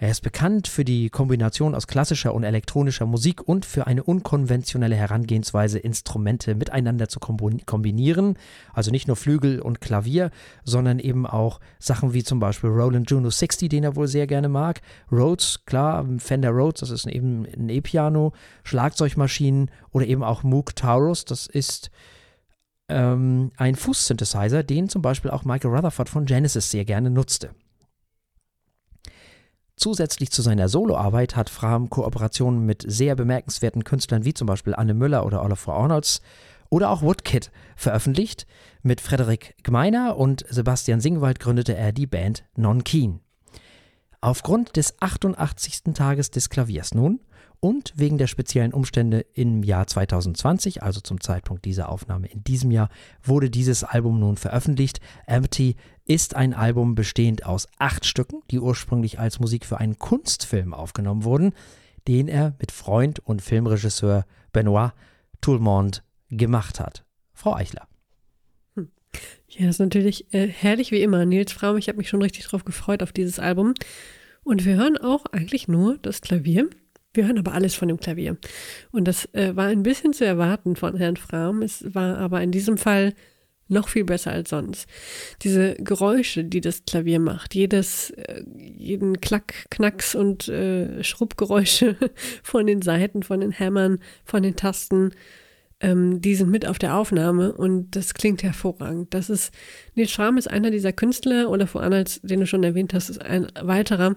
er 0.00 0.12
ist 0.12 0.20
bekannt 0.20 0.68
für 0.68 0.84
die 0.84 1.10
Kombination 1.10 1.74
aus 1.74 1.88
klassischer 1.88 2.32
und 2.32 2.44
elektronischer 2.44 3.04
Musik 3.04 3.42
und 3.42 3.66
für 3.66 3.88
eine 3.88 4.04
unkonventionelle 4.04 4.94
Herangehensweise, 4.94 5.80
Instrumente 5.80 6.54
miteinander 6.54 7.08
zu 7.08 7.18
kombinieren. 7.18 8.38
Also 8.72 8.92
nicht 8.92 9.08
nur 9.08 9.16
Flügel 9.16 9.60
und 9.60 9.80
Klavier, 9.80 10.30
sondern 10.62 11.00
eben 11.00 11.26
auch 11.26 11.58
Sachen 11.80 12.14
wie 12.14 12.22
zum 12.22 12.38
Beispiel 12.38 12.70
Roland 12.70 13.10
Juno 13.10 13.28
60, 13.28 13.68
den 13.68 13.82
er 13.82 13.96
wohl 13.96 14.06
sehr 14.06 14.28
gerne 14.28 14.48
mag. 14.48 14.82
Rhodes, 15.10 15.64
klar, 15.66 16.06
Fender 16.18 16.50
Rhodes, 16.50 16.80
das 16.80 16.90
ist 16.90 17.06
eben 17.08 17.44
ein 17.46 17.68
E-Piano, 17.68 18.32
Schlagzeugmaschinen 18.62 19.68
oder 19.90 20.06
eben 20.06 20.22
auch 20.22 20.44
Moog 20.44 20.76
Taurus, 20.76 21.24
das 21.24 21.48
ist 21.48 21.90
ähm, 22.88 23.52
ein 23.56 23.74
Fußsynthesizer, 23.74 24.62
den 24.62 24.88
zum 24.88 25.02
Beispiel 25.02 25.30
auch 25.30 25.44
Michael 25.44 25.74
Rutherford 25.74 26.08
von 26.08 26.24
Genesis 26.26 26.70
sehr 26.70 26.84
gerne 26.84 27.10
nutzte. 27.10 27.50
Zusätzlich 29.76 30.32
zu 30.32 30.42
seiner 30.42 30.68
Soloarbeit 30.68 31.36
hat 31.36 31.50
Fram 31.50 31.88
Kooperationen 31.88 32.66
mit 32.66 32.84
sehr 32.84 33.14
bemerkenswerten 33.14 33.84
Künstlern 33.84 34.24
wie 34.24 34.34
zum 34.34 34.46
Beispiel 34.46 34.74
Anne 34.74 34.92
Müller 34.92 35.24
oder 35.24 35.42
Oliver 35.42 35.74
Arnolds 35.74 36.20
oder 36.68 36.90
auch 36.90 37.02
Woodkid 37.02 37.52
veröffentlicht. 37.76 38.46
Mit 38.82 39.00
Frederik 39.00 39.54
Gmeiner 39.62 40.16
und 40.16 40.44
Sebastian 40.48 41.00
Singwald 41.00 41.38
gründete 41.38 41.76
er 41.76 41.92
die 41.92 42.06
Band 42.06 42.44
Non 42.56 42.82
Keen. 42.82 43.20
Aufgrund 44.20 44.76
des 44.76 45.00
88. 45.00 45.94
Tages 45.94 46.32
des 46.32 46.50
Klaviers 46.50 46.92
nun 46.92 47.20
und 47.60 47.92
wegen 47.96 48.18
der 48.18 48.26
speziellen 48.26 48.72
Umstände 48.72 49.26
im 49.34 49.62
Jahr 49.62 49.86
2020, 49.86 50.82
also 50.82 51.00
zum 51.00 51.20
Zeitpunkt 51.20 51.64
dieser 51.64 51.88
Aufnahme 51.88 52.28
in 52.28 52.44
diesem 52.44 52.70
Jahr, 52.70 52.88
wurde 53.22 53.50
dieses 53.50 53.84
Album 53.84 54.20
nun 54.20 54.36
veröffentlicht. 54.36 55.00
Empty 55.26 55.76
ist 56.04 56.36
ein 56.36 56.54
Album 56.54 56.94
bestehend 56.94 57.44
aus 57.44 57.68
acht 57.78 58.06
Stücken, 58.06 58.42
die 58.50 58.60
ursprünglich 58.60 59.18
als 59.18 59.40
Musik 59.40 59.66
für 59.66 59.78
einen 59.78 59.98
Kunstfilm 59.98 60.72
aufgenommen 60.72 61.24
wurden, 61.24 61.52
den 62.06 62.28
er 62.28 62.54
mit 62.60 62.72
Freund 62.72 63.18
und 63.20 63.42
Filmregisseur 63.42 64.24
Benoit 64.52 64.92
Toulmont 65.40 66.02
gemacht 66.30 66.80
hat. 66.80 67.04
Frau 67.32 67.54
Eichler. 67.54 67.86
Hm. 68.74 68.90
Ja, 69.48 69.66
das 69.66 69.76
ist 69.76 69.80
natürlich 69.80 70.32
äh, 70.32 70.48
herrlich 70.48 70.90
wie 70.90 71.02
immer. 71.02 71.24
Nils 71.26 71.52
Fraum, 71.52 71.76
ich 71.76 71.88
habe 71.88 71.98
mich 71.98 72.08
schon 72.08 72.22
richtig 72.22 72.46
drauf 72.46 72.64
gefreut 72.64 73.02
auf 73.02 73.12
dieses 73.12 73.38
Album. 73.38 73.74
Und 74.42 74.64
wir 74.64 74.76
hören 74.76 74.96
auch 74.96 75.26
eigentlich 75.26 75.68
nur 75.68 75.98
das 75.98 76.20
Klavier. 76.20 76.70
Wir 77.14 77.26
hören 77.26 77.38
aber 77.38 77.52
alles 77.52 77.74
von 77.74 77.88
dem 77.88 77.98
Klavier. 77.98 78.36
Und 78.92 79.06
das 79.06 79.32
äh, 79.34 79.56
war 79.56 79.66
ein 79.66 79.82
bisschen 79.82 80.12
zu 80.12 80.24
erwarten 80.24 80.76
von 80.76 80.96
Herrn 80.96 81.16
Fram. 81.16 81.62
Es 81.62 81.94
war 81.94 82.18
aber 82.18 82.42
in 82.42 82.52
diesem 82.52 82.78
Fall 82.78 83.14
noch 83.68 83.88
viel 83.88 84.04
besser 84.04 84.32
als 84.32 84.50
sonst. 84.50 84.88
Diese 85.42 85.74
Geräusche, 85.74 86.44
die 86.44 86.60
das 86.60 86.84
Klavier 86.84 87.20
macht, 87.20 87.54
jedes, 87.54 88.10
äh, 88.10 88.42
jeden 88.56 89.20
Klack, 89.20 89.66
Knacks 89.70 90.14
und 90.14 90.48
äh, 90.48 91.02
Schrubbgeräusche 91.04 91.96
von 92.42 92.66
den 92.66 92.82
Seiten, 92.82 93.22
von 93.22 93.40
den 93.40 93.52
Hämmern, 93.52 94.00
von 94.24 94.42
den 94.42 94.56
Tasten, 94.56 95.12
ähm, 95.80 96.20
die 96.20 96.34
sind 96.34 96.50
mit 96.50 96.66
auf 96.66 96.78
der 96.78 96.96
Aufnahme 96.96 97.52
und 97.52 97.94
das 97.94 98.14
klingt 98.14 98.42
hervorragend. 98.42 99.14
Das 99.14 99.30
ist, 99.30 99.52
Nils 99.94 100.10
Schramm 100.10 100.36
ist 100.36 100.50
einer 100.50 100.70
dieser 100.70 100.92
Künstler 100.92 101.50
oder 101.50 101.66
vor 101.66 101.82
Arnolds, 101.82 102.20
den 102.22 102.40
du 102.40 102.46
schon 102.46 102.64
erwähnt 102.64 102.94
hast, 102.94 103.08
ist 103.10 103.22
ein 103.22 103.46
weiterer, 103.60 104.14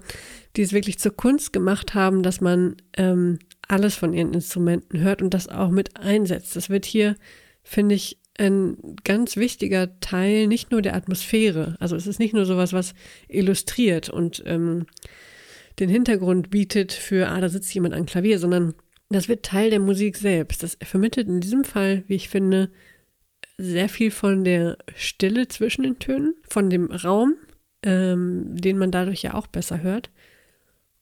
die 0.56 0.64
es 0.64 0.74
wirklich 0.74 0.98
zur 0.98 1.16
Kunst 1.16 1.54
gemacht 1.54 1.94
haben, 1.94 2.24
dass 2.24 2.42
man 2.42 2.78
ähm, 2.98 3.40
alles 3.68 3.96
von 3.96 4.14
ihren 4.14 4.34
Instrumenten 4.34 5.00
hört 5.02 5.22
und 5.22 5.34
das 5.34 5.48
auch 5.48 5.70
mit 5.70 5.98
einsetzt. 5.98 6.56
Das 6.56 6.70
wird 6.70 6.86
hier, 6.86 7.16
finde 7.64 7.96
ich, 7.96 8.18
ein 8.40 8.78
ganz 9.04 9.38
wichtiger 9.38 10.00
Teil 10.00 10.48
nicht 10.48 10.72
nur 10.72 10.82
der 10.82 10.96
Atmosphäre. 10.96 11.76
Also 11.80 11.96
es 11.96 12.08
ist 12.08 12.20
nicht 12.20 12.34
nur 12.34 12.46
sowas, 12.46 12.74
was 12.74 12.94
illustriert 13.28 14.10
und 14.10 14.42
ähm, 14.48 14.88
den 15.80 15.90
Hintergrund 15.90 16.50
bietet 16.50 16.92
für, 16.92 17.30
ah, 17.30 17.40
da 17.40 17.50
sitzt 17.50 17.74
jemand 17.74 17.94
am 17.94 18.06
Klavier, 18.06 18.40
sondern 18.40 18.74
das 19.16 19.28
wird 19.28 19.44
Teil 19.44 19.70
der 19.70 19.80
Musik 19.80 20.18
selbst. 20.18 20.64
Das 20.64 20.78
vermittelt 20.82 21.28
in 21.28 21.42
diesem 21.42 21.64
Fall, 21.64 22.04
wie 22.08 22.16
ich 22.16 22.30
finde, 22.30 22.72
sehr 23.58 23.90
viel 23.90 24.12
von 24.12 24.44
der 24.44 24.78
Stille 24.96 25.48
zwischen 25.48 25.84
den 25.84 26.00
Tönen, 26.00 26.36
von 26.50 26.70
dem 26.70 26.92
Raum, 26.92 27.36
ähm, 27.84 28.56
den 28.56 28.78
man 28.78 28.92
dadurch 28.92 29.22
ja 29.22 29.34
auch 29.34 29.48
besser 29.48 29.82
hört. 29.82 30.10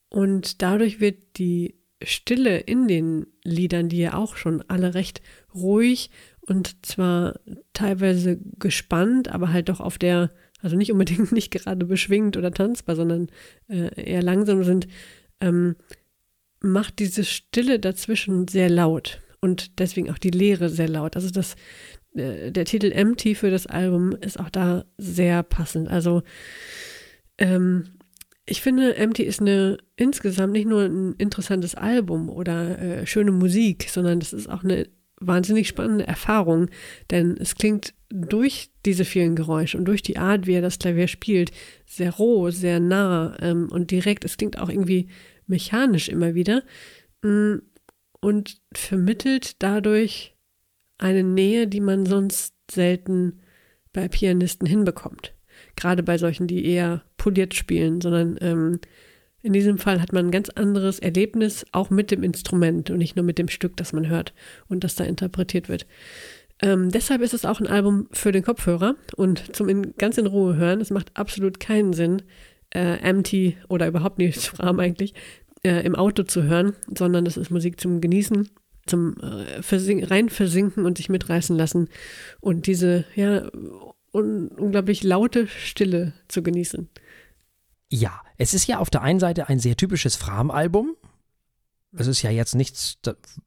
Und 0.10 0.62
dadurch 0.62 1.00
wird 1.00 1.38
die 1.38 1.76
Stille 2.02 2.58
in 2.60 2.88
den 2.88 3.28
Liedern, 3.44 3.90
die 3.90 4.00
ja 4.00 4.14
auch 4.14 4.38
schon 4.38 4.64
alle 4.68 4.94
recht 4.94 5.22
ruhig 5.54 6.10
und 6.42 6.86
zwar 6.86 7.40
teilweise 7.74 8.40
gespannt, 8.58 9.28
aber 9.28 9.54
halt 9.54 9.70
doch 9.70 9.80
auf 9.80 9.98
der, 9.98 10.32
also 10.62 10.76
nicht 10.76 10.92
unbedingt 10.92 11.32
nicht 11.32 11.52
gerade 11.52 11.86
beschwingt 11.86 12.38
oder 12.38 12.52
tanzbar, 12.52 12.96
sondern 12.96 13.28
äh, 13.68 13.90
eher 14.02 14.24
langsam 14.24 14.64
sind, 14.64 14.88
ähm, 15.42 15.76
macht 16.62 17.00
diese 17.00 17.24
Stille 17.24 17.80
dazwischen 17.80 18.48
sehr 18.48 18.70
laut 18.70 19.22
und 19.42 19.80
deswegen 19.80 20.10
auch 20.10 20.18
die 20.18 20.32
Leere 20.32 20.70
sehr 20.70 20.90
laut. 20.90 21.16
Also 21.16 21.30
das, 21.30 21.56
äh, 22.16 22.52
der 22.52 22.66
Titel 22.66 22.92
Empty 22.92 23.36
für 23.36 23.52
das 23.52 23.68
Album 23.68 24.14
ist 24.14 24.40
auch 24.40 24.50
da 24.50 24.86
sehr 24.98 25.44
passend. 25.44 25.90
Also 25.90 26.24
ähm, 27.38 27.86
ich 28.46 28.62
finde, 28.62 28.96
Empty 28.96 29.24
ist 29.24 29.42
eine 29.42 29.78
insgesamt 29.96 30.54
nicht 30.54 30.68
nur 30.68 30.82
ein 30.82 31.14
interessantes 31.14 31.76
Album 31.76 32.30
oder 32.30 32.80
äh, 32.80 33.06
schöne 33.06 33.32
Musik, 33.32 33.88
sondern 33.90 34.20
das 34.20 34.34
ist 34.34 34.50
auch 34.50 34.64
eine 34.64 34.88
wahnsinnig 35.22 35.68
spannende 35.68 36.08
Erfahrung, 36.08 36.70
denn 37.12 37.38
es 37.38 37.56
klingt 37.56 37.94
durch 38.10 38.72
diese 38.86 39.06
vielen 39.06 39.36
Geräusche 39.36 39.78
und 39.78 39.86
durch 39.86 40.02
die 40.02 40.18
Art, 40.18 40.48
wie 40.48 40.54
er 40.54 40.62
das 40.62 40.80
Klavier 40.80 41.08
spielt, 41.08 41.52
sehr 41.86 42.12
roh, 42.12 42.50
sehr 42.50 42.80
nah 42.80 43.36
ähm, 43.40 43.70
und 43.72 43.92
direkt. 43.92 44.26
Es 44.26 44.38
klingt 44.38 44.58
auch 44.58 44.70
irgendwie 44.70 45.10
mechanisch 45.50 46.10
immer 46.10 46.36
wieder 46.36 46.64
mm, 47.22 47.56
und 48.22 48.62
vermittelt 48.74 49.62
dadurch 49.62 50.36
eine 50.98 51.24
Nähe, 51.24 51.68
die 51.68 51.82
man 51.82 52.06
sonst 52.06 52.54
selten 52.70 53.40
bei 53.94 54.08
Pianisten 54.08 54.68
hinbekommt. 54.68 55.34
Gerade 55.76 56.04
bei 56.04 56.18
solchen, 56.18 56.48
die 56.48 56.66
eher 56.66 57.04
poliert 57.18 57.54
spielen, 57.54 58.02
sondern 58.02 58.38
ähm, 58.42 58.80
in 59.42 59.54
diesem 59.54 59.78
Fall 59.78 60.02
hat 60.02 60.12
man 60.12 60.28
ein 60.28 60.32
ganz 60.32 60.50
anderes 60.50 61.00
Erlebnis, 61.00 61.66
auch 61.72 61.90
mit 61.90 62.12
dem 62.12 62.24
Instrument 62.24 62.90
und 62.90 62.98
nicht 62.98 63.16
nur 63.16 63.24
mit 63.24 63.38
dem 63.38 63.48
Stück, 63.48 63.78
das 63.78 63.94
man 63.94 64.10
hört 64.10 64.34
und 64.68 64.84
das 64.84 64.96
da 64.96 65.06
interpretiert 65.06 65.70
wird. 65.70 65.88
Ähm, 66.62 66.92
deshalb 66.92 67.22
ist 67.22 67.34
es 67.34 67.46
auch 67.46 67.62
ein 67.62 67.68
Album 67.68 68.10
für 68.12 68.34
den 68.34 68.44
Kopfhörer 68.44 68.96
und 69.16 69.56
zum 69.56 69.70
in, 69.70 69.96
ganz 69.98 70.18
in 70.18 70.28
Ruhe 70.28 70.58
hören. 70.58 70.82
Es 70.82 70.90
macht 70.90 71.16
absolut 71.16 71.60
keinen 71.62 71.94
Sinn, 71.94 72.22
äh, 72.74 72.98
Empty 73.00 73.58
oder 73.68 73.88
überhaupt 73.88 74.18
nicht 74.18 74.40
Fram 74.48 74.80
eigentlich 74.80 75.14
äh, 75.64 75.86
im 75.86 75.96
Auto 75.96 76.24
zu 76.24 76.44
hören, 76.44 76.74
sondern 76.96 77.26
das 77.26 77.38
ist 77.38 77.50
Musik 77.50 77.80
zum 77.80 78.02
Genießen, 78.02 78.50
zum 78.86 79.18
äh, 79.18 79.62
Versink 79.62 80.10
rein 80.10 80.30
versinken 80.30 80.86
und 80.86 80.98
sich 80.98 81.10
mitreißen 81.10 81.56
lassen 81.56 81.90
und 82.40 82.68
diese 82.68 83.06
ja 83.16 83.50
un 84.12 84.48
unglaublich 84.50 85.04
laute 85.04 85.48
Stille 85.48 86.14
zu 86.28 86.42
genießen. 86.42 86.90
Ja, 87.90 88.22
es 88.38 88.54
ist 88.54 88.68
ja 88.68 88.80
auf 88.80 88.90
der 88.90 89.02
einen 89.02 89.20
Seite 89.20 89.50
ein 89.50 89.60
sehr 89.60 89.76
typisches 89.76 90.16
Fram-Album. 90.16 90.96
Es 91.92 92.08
ist 92.08 92.22
ja 92.22 92.30
jetzt 92.30 92.54
nichts, 92.54 93.00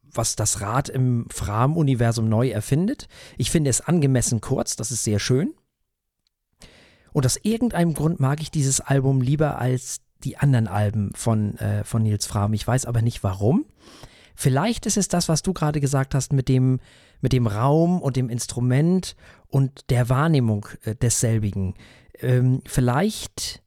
was 0.02 0.34
das 0.34 0.60
Rad 0.60 0.88
im 0.88 1.26
Fram-Universum 1.30 2.28
neu 2.28 2.50
erfindet. 2.50 3.06
Ich 3.38 3.50
finde 3.50 3.70
es 3.70 3.80
angemessen 3.80 4.40
kurz, 4.40 4.74
das 4.74 4.90
ist 4.90 5.04
sehr 5.04 5.20
schön. 5.20 5.54
Und 7.12 7.26
aus 7.26 7.38
irgendeinem 7.42 7.94
Grund 7.94 8.20
mag 8.20 8.40
ich 8.40 8.50
dieses 8.50 8.80
Album 8.80 9.20
lieber 9.20 9.58
als 9.58 10.00
die 10.24 10.38
anderen 10.38 10.68
Alben 10.68 11.12
von, 11.14 11.56
äh, 11.58 11.84
von 11.84 12.02
Nils 12.02 12.26
Fram. 12.26 12.52
Ich 12.52 12.66
weiß 12.66 12.86
aber 12.86 13.02
nicht 13.02 13.22
warum. 13.22 13.64
Vielleicht 14.34 14.86
ist 14.86 14.96
es 14.96 15.08
das, 15.08 15.28
was 15.28 15.42
du 15.42 15.52
gerade 15.52 15.80
gesagt 15.80 16.14
hast, 16.14 16.32
mit 16.32 16.48
dem, 16.48 16.80
mit 17.20 17.32
dem 17.32 17.46
Raum 17.46 18.00
und 18.00 18.16
dem 18.16 18.28
Instrument 18.28 19.16
und 19.48 19.90
der 19.90 20.08
Wahrnehmung 20.08 20.66
äh, 20.84 20.94
desselbigen. 20.94 21.74
Ähm, 22.18 22.62
vielleicht 22.66 23.62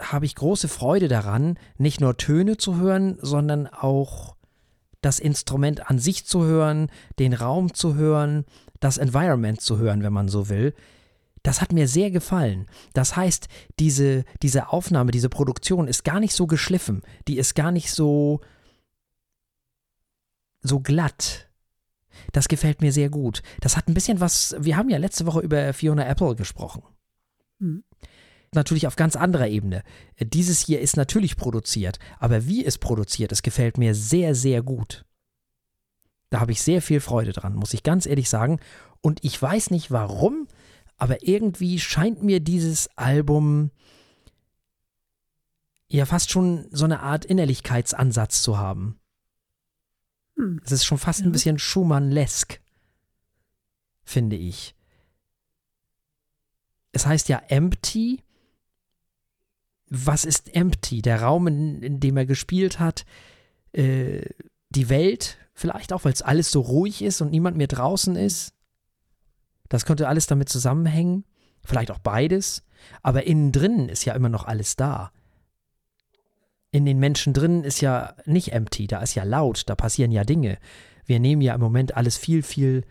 habe 0.00 0.26
ich 0.26 0.34
große 0.34 0.68
Freude 0.68 1.08
daran, 1.08 1.58
nicht 1.76 2.00
nur 2.00 2.16
Töne 2.16 2.56
zu 2.56 2.76
hören, 2.76 3.18
sondern 3.20 3.66
auch 3.66 4.36
das 5.00 5.18
Instrument 5.18 5.90
an 5.90 5.98
sich 5.98 6.24
zu 6.24 6.44
hören, 6.44 6.90
den 7.18 7.32
Raum 7.32 7.74
zu 7.74 7.94
hören, 7.94 8.44
das 8.80 8.98
Environment 8.98 9.60
zu 9.60 9.78
hören, 9.78 10.02
wenn 10.02 10.12
man 10.12 10.28
so 10.28 10.48
will. 10.48 10.74
Das 11.42 11.60
hat 11.60 11.72
mir 11.72 11.88
sehr 11.88 12.10
gefallen. 12.10 12.66
Das 12.94 13.16
heißt, 13.16 13.48
diese, 13.78 14.24
diese 14.42 14.68
Aufnahme, 14.70 15.10
diese 15.10 15.28
Produktion 15.28 15.88
ist 15.88 16.04
gar 16.04 16.20
nicht 16.20 16.34
so 16.34 16.46
geschliffen, 16.46 17.02
die 17.26 17.38
ist 17.38 17.54
gar 17.54 17.72
nicht 17.72 17.90
so, 17.92 18.40
so 20.60 20.80
glatt. 20.80 21.48
Das 22.32 22.48
gefällt 22.48 22.80
mir 22.80 22.92
sehr 22.92 23.10
gut. 23.10 23.42
Das 23.60 23.76
hat 23.76 23.88
ein 23.88 23.94
bisschen 23.94 24.20
was, 24.20 24.56
wir 24.58 24.76
haben 24.76 24.90
ja 24.90 24.98
letzte 24.98 25.26
Woche 25.26 25.40
über 25.40 25.72
Fiona 25.72 26.06
Apple 26.06 26.34
gesprochen. 26.34 26.82
Mhm. 27.58 27.84
Natürlich 28.54 28.86
auf 28.86 28.96
ganz 28.96 29.14
anderer 29.14 29.48
Ebene. 29.48 29.82
Dieses 30.18 30.60
hier 30.60 30.80
ist 30.80 30.96
natürlich 30.96 31.36
produziert, 31.36 31.98
aber 32.18 32.46
wie 32.46 32.64
es 32.64 32.78
produziert, 32.78 33.30
es 33.30 33.42
gefällt 33.42 33.76
mir 33.76 33.94
sehr, 33.94 34.34
sehr 34.34 34.62
gut. 34.62 35.04
Da 36.30 36.40
habe 36.40 36.52
ich 36.52 36.62
sehr 36.62 36.82
viel 36.82 37.00
Freude 37.00 37.32
dran, 37.32 37.54
muss 37.54 37.74
ich 37.74 37.82
ganz 37.82 38.06
ehrlich 38.06 38.28
sagen. 38.28 38.58
Und 39.00 39.22
ich 39.22 39.40
weiß 39.40 39.70
nicht 39.70 39.90
warum, 39.90 40.48
aber 40.98 41.26
irgendwie 41.26 41.78
scheint 41.78 42.22
mir 42.22 42.40
dieses 42.40 42.88
Album 42.96 43.70
ja 45.88 46.04
fast 46.04 46.30
schon 46.30 46.66
so 46.70 46.84
eine 46.84 47.00
Art 47.00 47.24
Innerlichkeitsansatz 47.24 48.42
zu 48.42 48.58
haben. 48.58 48.98
Hm. 50.36 50.60
Es 50.64 50.72
ist 50.72 50.84
schon 50.84 50.98
fast 50.98 51.22
ein 51.22 51.32
bisschen 51.32 51.58
Schumann-lesk, 51.58 52.60
finde 54.04 54.36
ich. 54.36 54.74
Es 56.92 57.06
heißt 57.06 57.28
ja 57.28 57.38
Empty. 57.48 58.22
Was 59.88 60.24
ist 60.24 60.54
Empty? 60.54 61.00
Der 61.00 61.22
Raum, 61.22 61.46
in, 61.46 61.82
in 61.82 62.00
dem 62.00 62.16
er 62.16 62.26
gespielt 62.26 62.78
hat, 62.78 63.06
äh, 63.72 64.22
die 64.68 64.88
Welt, 64.88 65.38
vielleicht 65.54 65.92
auch, 65.92 66.04
weil 66.04 66.12
es 66.12 66.22
alles 66.22 66.50
so 66.50 66.60
ruhig 66.60 67.02
ist 67.02 67.20
und 67.20 67.30
niemand 67.30 67.56
mehr 67.56 67.68
draußen 67.68 68.16
ist. 68.16 68.52
Das 69.68 69.84
könnte 69.84 70.08
alles 70.08 70.26
damit 70.26 70.48
zusammenhängen, 70.48 71.24
vielleicht 71.64 71.90
auch 71.90 71.98
beides, 71.98 72.64
aber 73.02 73.24
innen 73.24 73.52
drin 73.52 73.88
ist 73.88 74.04
ja 74.04 74.14
immer 74.14 74.28
noch 74.28 74.46
alles 74.46 74.76
da. 74.76 75.12
In 76.70 76.84
den 76.84 76.98
Menschen 76.98 77.32
drin 77.32 77.64
ist 77.64 77.80
ja 77.80 78.14
nicht 78.26 78.52
empty, 78.52 78.86
da 78.86 79.00
ist 79.00 79.14
ja 79.14 79.24
laut, 79.24 79.64
da 79.66 79.74
passieren 79.74 80.12
ja 80.12 80.24
Dinge. 80.24 80.58
Wir 81.06 81.20
nehmen 81.20 81.40
ja 81.40 81.54
im 81.54 81.60
Moment 81.60 81.96
alles 81.96 82.16
viel, 82.16 82.42
viel 82.42 82.84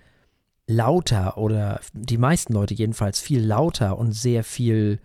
lauter 0.66 1.38
oder 1.38 1.80
die 1.94 2.18
meisten 2.18 2.54
Leute 2.54 2.74
jedenfalls 2.74 3.20
viel 3.20 3.42
lauter 3.44 3.98
und 3.98 4.12
sehr 4.12 4.44
viel 4.44 5.00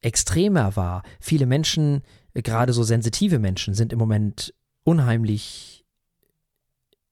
extremer 0.00 0.76
wahr. 0.76 1.02
Viele 1.20 1.46
Menschen, 1.46 2.02
gerade 2.34 2.72
so 2.72 2.82
sensitive 2.82 3.38
Menschen, 3.38 3.74
sind 3.74 3.92
im 3.92 3.98
Moment 3.98 4.54
unheimlich 4.84 5.84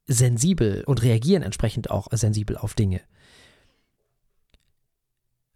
sensibel 0.07 0.85
und 0.85 1.03
reagieren 1.03 1.43
entsprechend 1.43 1.91
auch 1.91 2.09
sensibel 2.13 2.57
auf 2.57 2.75
Dinge. 2.75 3.01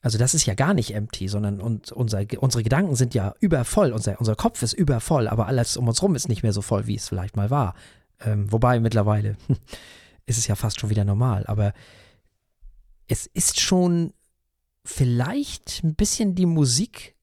Also 0.01 0.17
das 0.17 0.35
ist 0.35 0.47
ja 0.47 0.55
gar 0.55 0.75
nicht 0.75 0.95
empty, 0.95 1.29
sondern 1.29 1.61
und 1.61 1.91
unser, 1.91 2.25
unsere 2.39 2.63
Gedanken 2.63 2.95
sind 2.95 3.15
ja 3.15 3.35
übervoll, 3.41 3.93
unser, 3.93 4.19
unser 4.21 4.37
Kopf 4.37 4.63
ist 4.63 4.73
übervoll, 4.73 5.27
aber 5.27 5.47
alles 5.47 5.77
um 5.77 5.89
uns 5.89 6.03
rum 6.03 6.15
ist 6.15 6.29
nicht 6.29 6.43
mehr 6.43 6.53
so 6.53 6.63
voll, 6.63 6.87
wie 6.87 6.95
es 6.95 7.09
vielleicht 7.09 7.37
mal 7.37 7.51
war. 7.51 7.75
Ähm, 8.21 8.51
wobei 8.53 8.79
mittlerweile 8.79 9.37
ist 10.27 10.39
es 10.39 10.47
ja 10.47 10.55
fast 10.55 10.81
schon 10.81 10.91
wieder 10.91 11.05
normal, 11.05 11.45
aber 11.47 11.73
es 13.09 13.27
ist 13.27 13.61
schon 13.61 14.13
vielleicht 14.85 15.83
ein 15.83 15.95
bisschen 15.95 16.35
die 16.35 16.47
Musik 16.47 17.17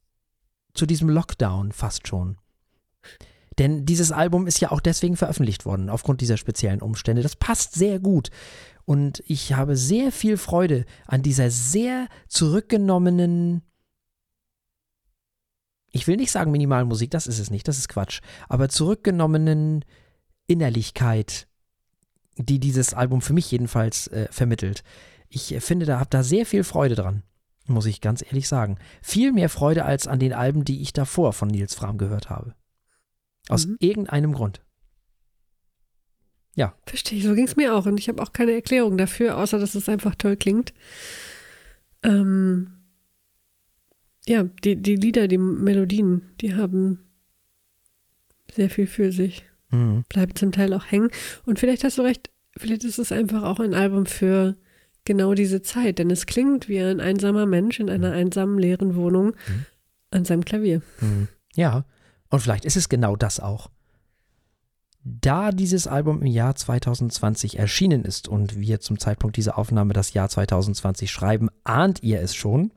zu 0.73 0.85
diesem 0.85 1.09
Lockdown 1.09 1.71
fast 1.71 2.07
schon. 2.07 2.38
Denn 3.57 3.85
dieses 3.85 4.11
Album 4.11 4.47
ist 4.47 4.59
ja 4.59 4.71
auch 4.71 4.81
deswegen 4.81 5.15
veröffentlicht 5.15 5.65
worden, 5.65 5.89
aufgrund 5.89 6.19
dieser 6.19 6.38
speziellen 6.38 6.81
Umstände. 6.81 7.21
Das 7.21 7.38
passt 7.38 7.73
sehr 7.73 7.99
gut. 7.99 8.29
Und 8.86 9.24
ich 9.26 9.54
habe 9.54 9.76
sehr 9.76 10.12
viel 10.12 10.38
Freude 10.38 10.86
an 11.08 11.24
dieser 11.24 11.50
sehr 11.50 12.08
zurückgenommenen, 12.28 13.63
ich 15.91 16.08
will 16.08 16.17
nicht 16.17 16.32
sagen 16.32 16.52
Minimalmusik, 16.52 17.10
das 17.10 17.26
ist 17.26 17.39
es 17.39 17.50
nicht, 17.50 17.67
das 17.67 17.80
ist 17.80 17.89
Quatsch, 17.89 18.21
aber 18.48 18.69
zurückgenommenen 18.69 19.84
Innerlichkeit, 20.45 21.48
die 22.38 22.60
dieses 22.60 22.93
Album 22.93 23.21
für 23.21 23.34
mich 23.34 23.50
jedenfalls 23.50 24.08
äh, 24.08 24.28
vermittelt. 24.30 24.84
Ich 25.30 25.56
finde, 25.60 25.88
da 25.88 26.00
habe 26.00 26.10
da 26.10 26.21
sehr 26.21 26.45
viel 26.45 26.63
Freude 26.63 26.95
dran, 26.95 27.24
muss 27.65 27.88
ich 27.88 28.02
ganz 28.02 28.21
ehrlich 28.21 28.48
sagen. 28.48 28.78
Viel 29.02 29.32
mehr 29.32 29.50
Freude 29.50 29.86
als 29.86 30.08
an 30.08 30.19
den 30.19 30.34
Alben, 30.34 30.63
die 30.63 30.82
ich 30.82 30.93
davor 30.93 31.34
von 31.34 31.48
Nils 31.48 31.74
Fram 31.74 31.98
gehört 31.98 32.30
habe. 32.30 32.54
Aus 33.50 33.65
mhm. 33.65 33.78
irgendeinem 33.80 34.34
Grund. 34.34 34.64
Ja. 36.55 36.73
Verstehe, 36.85 37.21
so 37.21 37.35
ging 37.35 37.45
es 37.45 37.55
mir 37.55 37.75
auch. 37.75 37.85
Und 37.85 37.99
ich 37.99 38.07
habe 38.07 38.21
auch 38.23 38.33
keine 38.33 38.53
Erklärung 38.53 38.97
dafür, 38.97 39.37
außer 39.37 39.59
dass 39.59 39.75
es 39.75 39.89
einfach 39.89 40.15
toll 40.15 40.37
klingt. 40.37 40.73
Ähm, 42.03 42.71
ja, 44.25 44.43
die, 44.63 44.77
die 44.77 44.95
Lieder, 44.95 45.27
die 45.27 45.37
Melodien, 45.37 46.21
die 46.41 46.55
haben 46.55 46.99
sehr 48.51 48.69
viel 48.69 48.87
für 48.87 49.11
sich. 49.11 49.45
Mhm. 49.69 50.03
Bleibt 50.09 50.37
zum 50.37 50.51
Teil 50.51 50.73
auch 50.73 50.85
hängen. 50.89 51.09
Und 51.45 51.59
vielleicht 51.59 51.83
hast 51.83 51.97
du 51.97 52.01
recht, 52.01 52.29
vielleicht 52.57 52.83
ist 52.83 52.99
es 52.99 53.11
einfach 53.11 53.43
auch 53.43 53.59
ein 53.59 53.73
Album 53.73 54.05
für 54.05 54.55
genau 55.03 55.33
diese 55.33 55.61
Zeit, 55.61 55.99
denn 55.99 56.09
es 56.09 56.25
klingt 56.25 56.67
wie 56.67 56.79
ein 56.79 56.99
einsamer 56.99 57.45
Mensch 57.45 57.79
in 57.79 57.89
einer 57.89 58.11
einsamen, 58.11 58.57
leeren 58.57 58.95
Wohnung 58.95 59.27
mhm. 59.27 59.65
an 60.11 60.25
seinem 60.25 60.45
Klavier. 60.45 60.81
Mhm. 61.01 61.27
Ja, 61.55 61.85
und 62.29 62.39
vielleicht 62.39 62.65
ist 62.65 62.75
es 62.77 62.89
genau 62.89 63.15
das 63.15 63.39
auch. 63.39 63.69
Da 65.07 65.51
dieses 65.51 65.85
Album 65.85 66.21
im 66.21 66.25
Jahr 66.25 66.55
2020 66.55 67.59
erschienen 67.59 68.03
ist 68.05 68.27
und 68.27 68.59
wir 68.59 68.79
zum 68.79 68.97
Zeitpunkt 68.97 69.37
dieser 69.37 69.55
Aufnahme 69.55 69.93
das 69.93 70.13
Jahr 70.13 70.29
2020 70.29 71.11
schreiben, 71.11 71.49
ahnt 71.63 72.01
ihr 72.01 72.21
es 72.21 72.33
schon. 72.33 72.71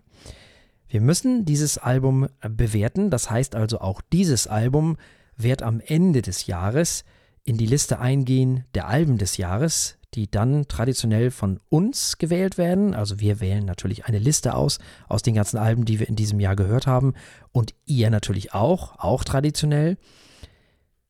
Wir 0.89 1.01
müssen 1.01 1.47
dieses 1.47 1.79
Album 1.79 2.29
bewerten, 2.47 3.09
das 3.09 3.31
heißt 3.31 3.55
also 3.55 3.81
auch 3.81 4.03
dieses 4.13 4.47
Album 4.47 4.99
wird 5.39 5.63
am 5.63 5.81
Ende 5.81 6.21
des 6.21 6.47
Jahres 6.47 7.07
in 7.45 7.57
die 7.57 7.67
Liste 7.67 7.99
eingehen 7.99 8.65
der 8.75 8.89
Alben 8.89 9.17
des 9.17 9.39
Jahres, 9.39 9.97
die 10.13 10.31
dann 10.31 10.69
traditionell 10.69 11.31
von 11.31 11.61
uns 11.71 12.19
gewählt 12.19 12.59
werden. 12.59 12.93
Also 12.95 13.21
wir 13.21 13.41
wählen 13.41 13.65
natürlich 13.65 14.05
eine 14.05 14.19
Liste 14.19 14.53
aus, 14.53 14.81
aus 15.09 15.23
den 15.23 15.33
ganzen 15.33 15.57
Alben, 15.57 15.87
die 15.87 15.99
wir 15.99 16.07
in 16.07 16.17
diesem 16.17 16.41
Jahr 16.41 16.57
gehört 16.57 16.87
haben 16.87 17.15
und 17.53 17.73
ihr 17.87 18.11
natürlich 18.11 18.53
auch, 18.53 18.99
auch 18.99 19.25
traditionell. 19.25 19.97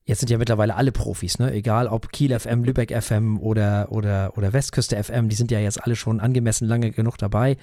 Jetzt 0.08 0.20
sind 0.20 0.30
ja 0.30 0.38
mittlerweile 0.38 0.74
alle 0.74 0.90
Profis, 0.90 1.38
ne? 1.38 1.52
Egal 1.52 1.86
ob 1.86 2.12
Kiel 2.12 2.36
FM, 2.36 2.64
Lübeck 2.64 2.98
FM 2.98 3.38
oder, 3.40 3.92
oder, 3.92 4.32
oder 4.38 4.54
Westküste 4.54 4.96
FM, 5.04 5.28
die 5.28 5.36
sind 5.36 5.50
ja 5.50 5.60
jetzt 5.60 5.84
alle 5.84 5.96
schon 5.96 6.18
angemessen 6.18 6.66
lange 6.66 6.92
genug 6.92 7.18
dabei. 7.18 7.58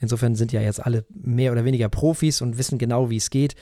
Insofern 0.00 0.36
sind 0.36 0.52
ja 0.52 0.60
jetzt 0.60 0.78
alle 0.78 1.04
mehr 1.10 1.50
oder 1.50 1.64
weniger 1.64 1.88
Profis 1.88 2.40
und 2.40 2.56
wissen 2.56 2.78
genau, 2.78 3.10
wie 3.10 3.16
es 3.16 3.30
geht. 3.30 3.56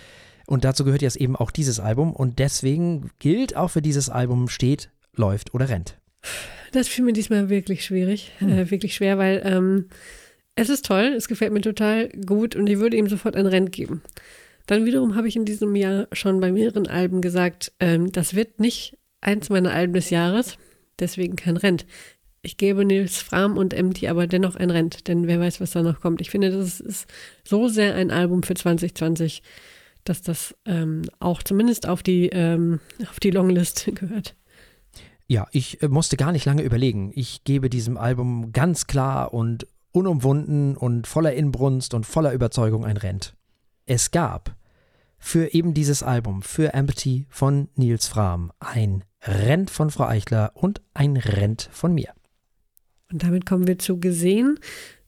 Und 0.46 0.64
dazu 0.66 0.85
gehört 0.85 1.01
jetzt 1.01 1.16
eben 1.16 1.35
auch 1.35 1.51
dieses 1.51 1.81
Album. 1.81 2.12
Und 2.12 2.38
deswegen 2.38 3.09
gilt 3.20 3.57
auch 3.57 3.68
für 3.68 3.81
dieses 3.81 4.11
Album 4.11 4.51
steht, 4.51 4.90
läuft 5.14 5.55
oder 5.55 5.70
rennt. 5.70 5.96
Das 6.72 6.88
fiel 6.88 7.07
mir 7.07 7.14
diesmal 7.14 7.49
wirklich 7.49 7.87
schwierig, 7.87 8.33
hm. 8.37 8.51
äh, 8.51 8.70
wirklich 8.70 8.94
schwer, 8.94 9.16
weil 9.16 9.40
ähm, 9.46 9.87
es 10.57 10.68
ist 10.68 10.85
toll, 10.85 11.14
es 11.16 11.27
gefällt 11.27 11.55
mir 11.55 11.62
total 11.62 12.11
gut 12.11 12.55
und 12.55 12.66
ich 12.66 12.79
würde 12.81 12.99
ihm 12.99 13.09
sofort 13.09 13.35
ein 13.35 13.46
Rent 13.46 13.72
geben. 13.72 14.03
Dann 14.66 14.85
wiederum 14.85 15.14
habe 15.14 15.29
ich 15.29 15.37
in 15.37 15.44
diesem 15.44 15.74
Jahr 15.76 16.09
schon 16.12 16.40
bei 16.40 16.52
mehreren 16.52 16.87
Alben 16.87 17.20
gesagt, 17.20 17.72
ähm, 17.81 18.12
das 18.12 18.35
wird 18.35 18.61
nicht 18.61 18.98
eins 19.20 19.48
meiner 19.48 19.72
Alben 19.72 19.94
des 19.94 20.11
Jahres, 20.11 20.59
deswegen 20.98 21.37
kein 21.37 21.57
Rent. 21.57 21.87
Ich 22.42 22.57
gebe 22.57 22.85
Nils 22.85 23.18
Fram 23.18 23.57
und 23.57 23.74
Empty 23.74 24.09
aber 24.09 24.26
dennoch 24.26 24.55
ein 24.55 24.70
Rent, 24.70 25.09
denn 25.09 25.26
wer 25.26 25.40
weiß, 25.40 25.61
was 25.61 25.72
da 25.72 25.83
noch 25.83 26.00
kommt. 26.00 26.20
Ich 26.20 26.31
finde, 26.31 26.50
das 26.50 26.81
ist 26.81 27.09
so 27.44 27.68
sehr 27.68 27.94
ein 27.94 28.11
Album 28.11 28.42
für 28.42 28.55
2020, 28.55 29.42
dass 30.05 30.22
das 30.22 30.55
ähm, 30.64 31.02
auch 31.18 31.42
zumindest 31.42 31.88
auf 31.88 32.02
die, 32.02 32.29
ähm, 32.29 32.81
auf 33.11 33.18
die 33.18 33.31
Longlist 33.31 33.90
gehört. 33.94 34.37
Ja, 35.26 35.48
ich 35.50 35.83
äh, 35.83 35.88
musste 35.88 36.16
gar 36.16 36.31
nicht 36.31 36.44
lange 36.44 36.62
überlegen. 36.62 37.11
Ich 37.14 37.42
gebe 37.42 37.68
diesem 37.68 37.96
Album 37.96 38.52
ganz 38.52 38.87
klar 38.87 39.35
und 39.35 39.66
unumwunden 39.90 40.76
und 40.76 41.07
voller 41.07 41.33
Inbrunst 41.33 41.94
und 41.94 42.07
voller 42.07 42.33
Überzeugung 42.33 42.85
ein 42.85 42.96
Rent. 42.96 43.35
Es 43.87 44.11
gab 44.11 44.57
für 45.16 45.55
eben 45.55 45.72
dieses 45.72 46.03
Album, 46.03 46.42
für 46.42 46.75
Empty 46.75 47.27
von 47.31 47.68
Nils 47.77 48.09
Fram, 48.09 48.53
ein 48.59 49.05
Rent 49.22 49.70
von 49.70 49.90
Frau 49.90 50.07
Eichler 50.07 50.51
und 50.55 50.83
ein 50.92 51.16
Rent 51.16 51.68
von 51.72 51.94
mir. 51.94 52.12
Und 53.12 53.22
damit 53.22 53.46
kommen 53.46 53.68
wir 53.68 53.79
zu 53.79 54.01
gesehen. 54.01 54.59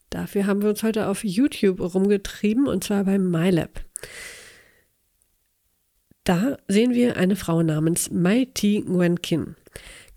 Dafür 0.09 0.47
haben 0.47 0.61
wir 0.61 0.69
uns 0.69 0.81
heute 0.81 1.07
auf 1.07 1.25
YouTube 1.25 1.81
rumgetrieben 1.81 2.67
und 2.67 2.85
zwar 2.85 3.03
beim 3.03 3.29
MyLab. 3.29 3.83
Da 6.23 6.57
sehen 6.69 6.93
wir 6.93 7.17
eine 7.17 7.35
Frau 7.35 7.61
namens 7.61 8.09
Mai 8.11 8.47
Ti 8.53 8.83
Nguyen 8.87 9.21
Kin 9.21 9.55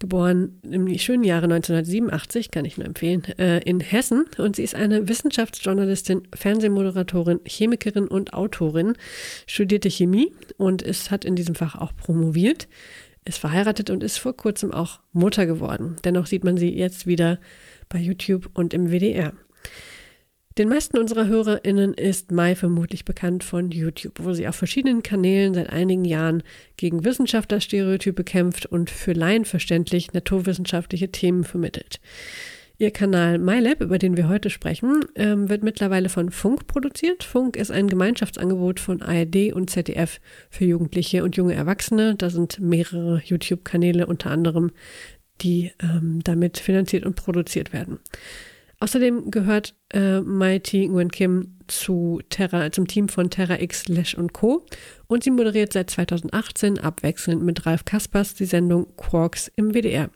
geboren 0.03 0.61
im 0.63 0.99
schönen 0.99 1.25
Jahre 1.25 1.45
1987, 1.45 2.51
kann 2.51 2.65
ich 2.67 2.77
nur 2.77 2.87
empfehlen, 2.87 3.25
äh, 3.39 3.61
in 3.61 3.81
Hessen. 3.81 4.27
Und 4.37 4.57
sie 4.57 4.65
ist 4.65 4.75
eine 4.75 5.09
Wissenschaftsjournalistin, 5.09 6.29
Fernsehmoderatorin, 6.35 7.41
Chemikerin 7.47 8.09
und 8.09 8.35
Autorin, 8.35 8.95
studierte 9.47 9.89
Chemie 9.89 10.33
und 10.59 10.83
ist, 10.83 11.11
hat 11.11 11.25
in 11.25 11.37
diesem 11.37 11.55
Fach 11.55 11.77
auch 11.77 11.97
promoviert, 11.97 12.69
ist 13.25 13.39
verheiratet 13.39 13.91
und 13.91 14.03
ist 14.03 14.19
vor 14.19 14.37
kurzem 14.37 14.73
auch 14.73 14.99
Mutter 15.13 15.47
geworden. 15.47 15.97
Dennoch 16.05 16.27
sieht 16.27 16.43
man 16.43 16.57
sie 16.57 16.77
jetzt 16.77 17.07
wieder 17.07 17.39
bei 17.89 17.99
YouTube 17.99 18.51
und 18.55 18.75
im 18.75 18.91
WDR. 18.91 19.33
Den 20.59 20.69
meisten 20.69 20.99
unserer 20.99 21.29
HörerInnen 21.29 21.95
ist 21.95 22.31
Mai 22.31 22.55
vermutlich 22.55 23.07
bekannt 23.07 23.43
von 23.43 23.71
YouTube, 23.71 24.19
wo 24.19 24.35
sie 24.35 24.47
auf 24.47 24.55
verschiedenen 24.55 25.03
Kanälen 25.03 25.55
seit 25.55 25.71
einigen 25.71 26.05
Jahren 26.05 26.43
gegen 26.77 27.05
Wissenschaftlerstereotype 27.05 28.23
kämpft 28.23 28.67
und 28.67 28.91
für 28.91 29.15
Laien 29.15 29.47
verständlich 29.47 30.13
naturwissenschaftliche 30.13 31.11
Themen 31.11 31.45
vermittelt. 31.45 32.01
Ihr 32.77 32.91
Kanal 32.91 33.39
MyLab, 33.39 33.81
über 33.81 33.99
den 33.99 34.17
wir 34.17 34.29
heute 34.29 34.51
sprechen, 34.51 35.05
ähm, 35.15 35.49
wird 35.49 35.63
mittlerweile 35.63 36.09
von 36.09 36.31
Funk 36.31 36.67
produziert. 36.67 37.23
Funk 37.23 37.57
ist 37.57 37.71
ein 37.71 37.87
Gemeinschaftsangebot 37.87 38.81
von 38.81 39.01
ARD 39.01 39.53
und 39.55 39.71
ZDF 39.71 40.21
für 40.51 40.65
Jugendliche 40.65 41.23
und 41.23 41.37
junge 41.37 41.55
Erwachsene. 41.55 42.15
Da 42.17 42.29
sind 42.29 42.61
mehrere 42.61 43.23
YouTube-Kanäle 43.25 44.07
unter 44.07 44.31
anderem, 44.31 44.73
die 45.41 45.73
ähm, 45.81 46.21
damit 46.25 46.59
finanziert 46.59 47.07
und 47.07 47.17
produziert 47.17 47.73
werden. 47.73 48.01
Außerdem 48.83 49.31
gehört 49.31 49.77
äh, 49.95 50.21
Mighty 50.23 50.89
Nguyen 50.89 51.13
Kim 51.13 51.55
zu 51.69 52.21
Terra, 52.31 52.73
zum 52.73 52.89
Team 52.89 53.09
von 53.09 53.31
Terra 53.31 53.61
X, 53.61 53.87
Lash 53.87 54.17
und 54.17 54.33
Co. 54.33 54.67
Und 55.07 55.23
sie 55.23 55.31
moderiert 55.31 55.73
seit 55.73 55.89
2018 55.89 56.81
abwechselnd 56.81 57.45
mit 57.45 57.65
Ralf 57.65 57.85
Kaspers 57.85 58.35
die 58.35 58.45
Sendung 58.45 58.89
Quarks 58.97 59.53
im 59.55 59.73
WDR, 59.73 60.11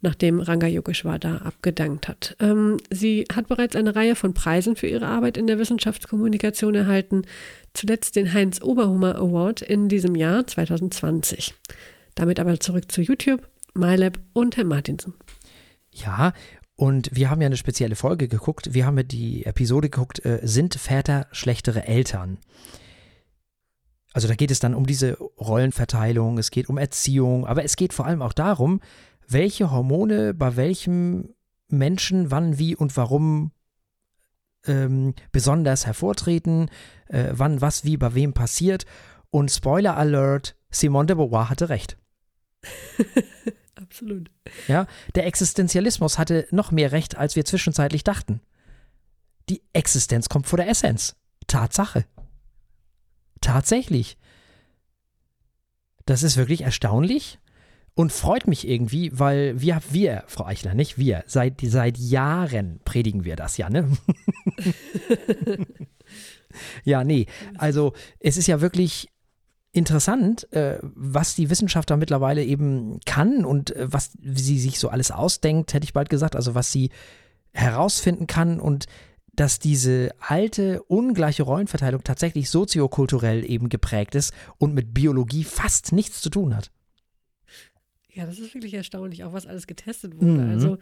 nachdem 0.00 0.40
Ranga 0.40 0.66
Yogeshwar 0.66 1.20
da 1.20 1.36
abgedankt 1.36 2.08
hat. 2.08 2.36
Ähm, 2.40 2.78
sie 2.90 3.24
hat 3.32 3.46
bereits 3.46 3.76
eine 3.76 3.94
Reihe 3.94 4.16
von 4.16 4.34
Preisen 4.34 4.74
für 4.74 4.88
ihre 4.88 5.06
Arbeit 5.06 5.36
in 5.36 5.46
der 5.46 5.60
Wissenschaftskommunikation 5.60 6.74
erhalten, 6.74 7.22
zuletzt 7.72 8.16
den 8.16 8.34
Heinz 8.34 8.60
Oberhummer 8.60 9.14
Award 9.14 9.62
in 9.62 9.88
diesem 9.88 10.16
Jahr 10.16 10.44
2020. 10.44 11.54
Damit 12.16 12.40
aber 12.40 12.58
zurück 12.58 12.90
zu 12.90 13.00
YouTube, 13.00 13.48
MyLab 13.74 14.18
und 14.32 14.56
Herr 14.56 14.64
Martinsen. 14.64 15.14
Ja, 15.92 16.34
und 16.76 17.08
wir 17.12 17.30
haben 17.30 17.40
ja 17.40 17.46
eine 17.46 17.56
spezielle 17.56 17.96
Folge 17.96 18.28
geguckt. 18.28 18.74
Wir 18.74 18.84
haben 18.84 18.98
ja 18.98 19.02
die 19.02 19.46
Episode 19.46 19.88
geguckt, 19.88 20.24
äh, 20.24 20.40
sind 20.42 20.74
Väter 20.74 21.26
schlechtere 21.32 21.86
Eltern? 21.86 22.38
Also 24.12 24.28
da 24.28 24.34
geht 24.34 24.50
es 24.50 24.60
dann 24.60 24.74
um 24.74 24.86
diese 24.86 25.14
Rollenverteilung, 25.14 26.38
es 26.38 26.50
geht 26.50 26.68
um 26.68 26.78
Erziehung, 26.78 27.46
aber 27.46 27.64
es 27.64 27.76
geht 27.76 27.92
vor 27.92 28.06
allem 28.06 28.22
auch 28.22 28.32
darum, 28.32 28.80
welche 29.26 29.70
Hormone 29.70 30.34
bei 30.34 30.56
welchem 30.56 31.34
Menschen 31.68 32.30
wann, 32.30 32.58
wie 32.58 32.76
und 32.76 32.96
warum 32.96 33.52
ähm, 34.66 35.14
besonders 35.32 35.86
hervortreten, 35.86 36.70
äh, 37.08 37.28
wann 37.32 37.60
was 37.60 37.84
wie 37.84 37.96
bei 37.96 38.14
wem 38.14 38.32
passiert. 38.34 38.84
Und 39.30 39.50
Spoiler 39.50 39.96
Alert, 39.96 40.56
Simone 40.70 41.06
de 41.06 41.16
Beauvoir 41.16 41.50
hatte 41.50 41.68
recht. 41.68 41.98
Absolut. 43.76 44.30
Ja, 44.68 44.86
der 45.14 45.26
Existenzialismus 45.26 46.18
hatte 46.18 46.48
noch 46.50 46.70
mehr 46.70 46.92
Recht, 46.92 47.16
als 47.16 47.36
wir 47.36 47.44
zwischenzeitlich 47.44 48.04
dachten. 48.04 48.40
Die 49.48 49.62
Existenz 49.72 50.28
kommt 50.28 50.46
vor 50.46 50.56
der 50.56 50.68
Essenz. 50.68 51.14
Tatsache. 51.46 52.04
Tatsächlich. 53.40 54.16
Das 56.06 56.22
ist 56.22 56.36
wirklich 56.36 56.62
erstaunlich 56.62 57.38
und 57.94 58.12
freut 58.12 58.46
mich 58.46 58.68
irgendwie, 58.68 59.10
weil 59.18 59.60
wir, 59.60 59.80
wir, 59.90 60.24
Frau 60.26 60.46
Eichler, 60.46 60.74
nicht 60.74 60.98
wir, 60.98 61.24
seit, 61.26 61.60
seit 61.62 61.98
Jahren 61.98 62.80
predigen 62.84 63.24
wir 63.24 63.36
das 63.36 63.56
ja, 63.56 63.70
ne? 63.70 63.90
ja, 66.84 67.04
nee, 67.04 67.26
also 67.56 67.94
es 68.20 68.36
ist 68.36 68.46
ja 68.46 68.60
wirklich 68.60 69.08
interessant, 69.76 70.52
äh, 70.52 70.78
was 70.82 71.34
die 71.34 71.50
Wissenschaft 71.50 71.90
mittlerweile 71.96 72.44
eben 72.44 73.00
kann 73.04 73.44
und 73.44 73.74
äh, 73.74 73.86
was 73.90 74.12
sie 74.22 74.58
sich 74.58 74.78
so 74.78 74.88
alles 74.88 75.10
ausdenkt, 75.10 75.74
hätte 75.74 75.84
ich 75.84 75.92
bald 75.92 76.08
gesagt, 76.08 76.36
also 76.36 76.54
was 76.54 76.72
sie 76.72 76.90
herausfinden 77.52 78.26
kann 78.26 78.60
und 78.60 78.86
dass 79.34 79.58
diese 79.58 80.14
alte, 80.18 80.82
ungleiche 80.84 81.42
Rollenverteilung 81.42 82.02
tatsächlich 82.02 82.48
soziokulturell 82.50 83.48
eben 83.48 83.68
geprägt 83.68 84.14
ist 84.14 84.32
und 84.58 84.74
mit 84.74 84.94
Biologie 84.94 85.44
fast 85.44 85.92
nichts 85.92 86.22
zu 86.22 86.30
tun 86.30 86.56
hat. 86.56 86.70
Ja, 88.16 88.24
das 88.24 88.38
ist 88.38 88.54
wirklich 88.54 88.72
erstaunlich, 88.72 89.24
auch 89.24 89.34
was 89.34 89.46
alles 89.46 89.66
getestet 89.66 90.16
wurde. 90.16 90.40
Mhm. 90.40 90.50
Also 90.50 90.78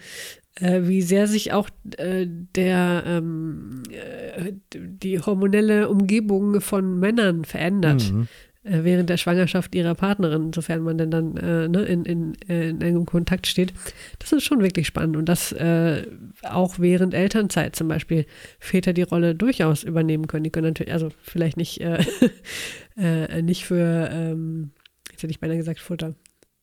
äh, 0.54 0.82
wie 0.84 1.02
sehr 1.02 1.26
sich 1.26 1.52
auch 1.52 1.68
äh, 1.96 2.26
der 2.28 3.02
ähm, 3.04 3.82
äh, 3.90 4.52
die 4.72 5.18
hormonelle 5.18 5.88
Umgebung 5.88 6.60
von 6.60 7.00
Männern 7.00 7.44
verändert. 7.44 8.12
Mhm. 8.12 8.28
Äh, 8.64 8.82
während 8.82 9.10
der 9.10 9.18
Schwangerschaft 9.18 9.74
ihrer 9.74 9.94
Partnerin, 9.94 10.52
sofern 10.54 10.80
man 10.80 10.96
denn 10.96 11.10
dann 11.10 11.36
äh, 11.36 11.68
ne, 11.68 11.82
in, 11.82 12.04
in, 12.06 12.32
in 12.48 12.80
engem 12.80 13.04
Kontakt 13.04 13.46
steht. 13.46 13.74
Das 14.18 14.32
ist 14.32 14.42
schon 14.42 14.62
wirklich 14.62 14.86
spannend. 14.86 15.16
Und 15.16 15.28
dass 15.28 15.52
äh, 15.52 16.06
auch 16.42 16.78
während 16.78 17.12
Elternzeit 17.12 17.76
zum 17.76 17.88
Beispiel 17.88 18.24
Väter 18.58 18.94
die 18.94 19.02
Rolle 19.02 19.34
durchaus 19.34 19.82
übernehmen 19.82 20.28
können. 20.28 20.44
Die 20.44 20.50
können 20.50 20.68
natürlich, 20.68 20.94
also 20.94 21.10
vielleicht 21.22 21.58
nicht, 21.58 21.82
äh, 21.82 22.02
äh, 22.96 23.42
nicht 23.42 23.66
für, 23.66 24.08
ähm, 24.10 24.70
jetzt 25.10 25.22
hätte 25.22 25.30
ich 25.30 25.40
beinahe 25.40 25.58
gesagt, 25.58 25.78
Futter. 25.78 26.14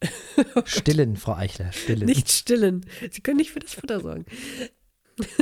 stillen, 0.65 1.17
Frau 1.17 1.35
Eichler, 1.35 1.71
stillen. 1.71 2.07
Nicht 2.07 2.31
stillen. 2.31 2.83
Sie 3.11 3.21
können 3.21 3.37
nicht 3.37 3.51
für 3.51 3.59
das 3.59 3.75
Futter 3.75 3.99
sorgen. 3.99 4.25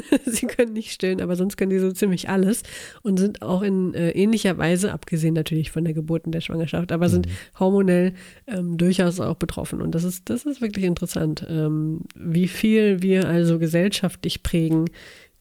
sie 0.25 0.47
können 0.47 0.73
nicht 0.73 0.91
stillen, 0.91 1.21
aber 1.21 1.35
sonst 1.35 1.57
können 1.57 1.71
sie 1.71 1.79
so 1.79 1.91
ziemlich 1.91 2.29
alles 2.29 2.63
und 3.01 3.17
sind 3.17 3.41
auch 3.41 3.61
in 3.61 3.93
äh, 3.93 4.11
ähnlicher 4.11 4.57
Weise, 4.57 4.93
abgesehen 4.93 5.33
natürlich 5.33 5.71
von 5.71 5.83
der 5.83 5.93
Geburt 5.93 6.25
und 6.25 6.31
der 6.31 6.41
Schwangerschaft, 6.41 6.91
aber 6.91 7.09
sind 7.09 7.27
mhm. 7.27 7.59
hormonell 7.59 8.13
ähm, 8.47 8.77
durchaus 8.77 9.19
auch 9.19 9.35
betroffen. 9.35 9.81
Und 9.81 9.95
das 9.95 10.03
ist, 10.03 10.29
das 10.29 10.45
ist 10.45 10.61
wirklich 10.61 10.85
interessant, 10.85 11.45
ähm, 11.49 12.01
wie 12.15 12.47
viel 12.47 13.01
wir 13.01 13.27
also 13.27 13.59
gesellschaftlich 13.59 14.43
prägen, 14.43 14.85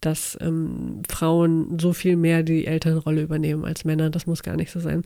dass 0.01 0.38
ähm, 0.40 1.03
Frauen 1.09 1.79
so 1.79 1.92
viel 1.92 2.16
mehr 2.16 2.42
die 2.42 2.66
Elternrolle 2.66 3.22
übernehmen 3.22 3.64
als 3.64 3.85
Männer. 3.85 4.11
Das 4.11 4.27
muss 4.27 4.42
gar 4.42 4.57
nicht 4.57 4.70
so 4.70 4.81
sein. 4.81 5.03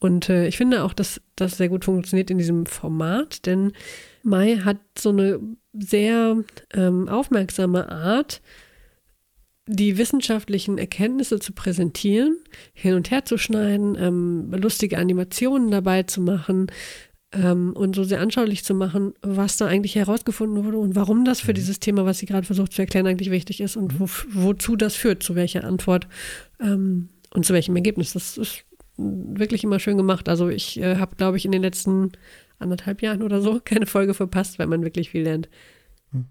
Und 0.00 0.28
äh, 0.28 0.48
ich 0.48 0.56
finde 0.56 0.82
auch, 0.82 0.92
dass 0.92 1.20
das 1.36 1.56
sehr 1.56 1.68
gut 1.68 1.84
funktioniert 1.84 2.30
in 2.30 2.38
diesem 2.38 2.66
Format, 2.66 3.46
denn 3.46 3.72
Mai 4.22 4.56
hat 4.56 4.78
so 4.98 5.10
eine 5.10 5.40
sehr 5.72 6.36
ähm, 6.74 7.08
aufmerksame 7.08 7.88
Art, 7.90 8.42
die 9.66 9.96
wissenschaftlichen 9.96 10.78
Erkenntnisse 10.78 11.38
zu 11.38 11.52
präsentieren, 11.52 12.36
hin 12.72 12.94
und 12.94 13.10
her 13.10 13.24
zu 13.24 13.38
schneiden, 13.38 13.96
ähm, 13.98 14.50
lustige 14.52 14.98
Animationen 14.98 15.70
dabei 15.70 16.02
zu 16.02 16.20
machen 16.20 16.66
ähm, 17.32 17.72
und 17.74 17.94
so 17.94 18.04
sehr 18.04 18.20
anschaulich 18.20 18.64
zu 18.64 18.74
machen, 18.74 19.14
was 19.22 19.56
da 19.56 19.66
eigentlich 19.66 19.94
herausgefunden 19.94 20.64
wurde 20.64 20.78
und 20.78 20.96
warum 20.96 21.24
das 21.24 21.40
für 21.40 21.52
mhm. 21.52 21.56
dieses 21.56 21.80
Thema, 21.80 22.04
was 22.04 22.18
sie 22.18 22.26
gerade 22.26 22.46
versucht 22.46 22.72
zu 22.72 22.82
erklären, 22.82 23.06
eigentlich 23.06 23.30
wichtig 23.30 23.60
ist 23.60 23.76
und 23.76 24.00
wo, 24.00 24.08
wozu 24.32 24.76
das 24.76 24.96
führt, 24.96 25.22
zu 25.22 25.34
welcher 25.34 25.64
Antwort 25.64 26.08
ähm, 26.60 27.08
und 27.32 27.46
zu 27.46 27.54
welchem 27.54 27.76
Ergebnis. 27.76 28.12
Das 28.12 28.36
ist 28.36 28.64
wirklich 28.96 29.64
immer 29.64 29.78
schön 29.78 29.96
gemacht. 29.96 30.28
Also 30.28 30.48
ich 30.48 30.78
äh, 30.80 30.96
habe, 30.96 31.16
glaube 31.16 31.36
ich, 31.36 31.44
in 31.44 31.52
den 31.52 31.62
letzten 31.62 32.12
anderthalb 32.58 33.00
Jahren 33.02 33.22
oder 33.22 33.40
so 33.40 33.60
keine 33.64 33.86
Folge 33.86 34.14
verpasst, 34.14 34.58
weil 34.58 34.66
man 34.66 34.82
wirklich 34.82 35.10
viel 35.10 35.22
lernt. 35.22 35.48
Hm. 36.10 36.26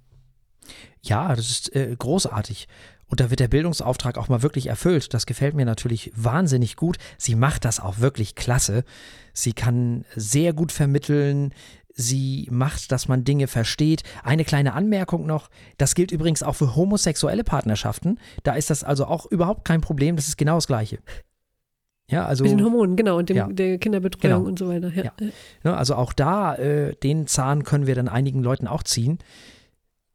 Ja, 1.02 1.36
das 1.36 1.50
ist 1.50 1.76
äh, 1.76 1.96
großartig. 1.98 2.68
Und 3.12 3.20
da 3.20 3.30
wird 3.30 3.42
der 3.42 3.50
Bildungsauftrag 3.50 4.18
auch 4.18 4.30
mal 4.30 4.42
wirklich 4.42 4.68
erfüllt. 4.68 5.14
Das 5.14 5.26
gefällt 5.26 5.54
mir 5.54 5.66
natürlich 5.66 6.14
wahnsinnig 6.16 6.78
gut. 6.78 6.98
Sie 7.18 7.36
macht 7.36 7.66
das 7.66 7.82
auch 7.82 8.00
wirklich 8.00 8.36
klasse. 8.36 8.86
Sie 9.34 9.52
kann 9.52 10.06
sehr 10.16 10.54
gut 10.54 10.72
vermitteln. 10.72 11.54
Sie 11.94 12.48
macht, 12.50 12.90
dass 12.94 13.10
man 13.10 13.26
Dinge 13.26 13.48
versteht. 13.48 14.04
Eine 14.24 14.46
kleine 14.46 14.72
Anmerkung 14.74 15.26
noch. 15.26 15.50
Das 15.78 15.94
gilt 15.94 16.14
übrigens 16.14 16.42
auch 16.42 16.56
für 16.56 16.78
homosexuelle 16.78 17.44
Partnerschaften. 17.44 18.18
Da 18.44 18.54
ist 18.54 18.70
das 18.70 18.86
also 18.86 19.06
auch 19.06 19.26
überhaupt 19.26 19.66
kein 19.66 19.82
Problem. 19.82 20.16
Das 20.16 20.30
ist 20.30 20.38
genau 20.38 20.56
das 20.56 20.68
Gleiche. 20.68 21.00
Ja, 22.08 22.26
also, 22.26 22.46
Mit 22.46 22.54
den 22.54 22.64
Hormonen, 22.64 22.96
genau, 22.96 23.18
und 23.18 23.28
dem, 23.30 23.38
ja, 23.38 23.48
der 23.48 23.78
Kinderbetreuung 23.78 24.22
genau, 24.40 24.48
und 24.48 24.58
so 24.58 24.70
weiter. 24.70 24.90
Ja. 24.94 25.12
ja. 25.64 25.74
Also 25.76 25.96
auch 25.96 26.14
da, 26.14 26.56
äh, 26.56 26.96
den 26.96 27.28
Zahn 27.28 27.64
können 27.64 27.88
wir 27.88 27.96
dann 27.96 28.08
einigen 28.08 28.42
Leuten 28.42 28.68
auch 28.68 28.84
ziehen. 28.84 29.20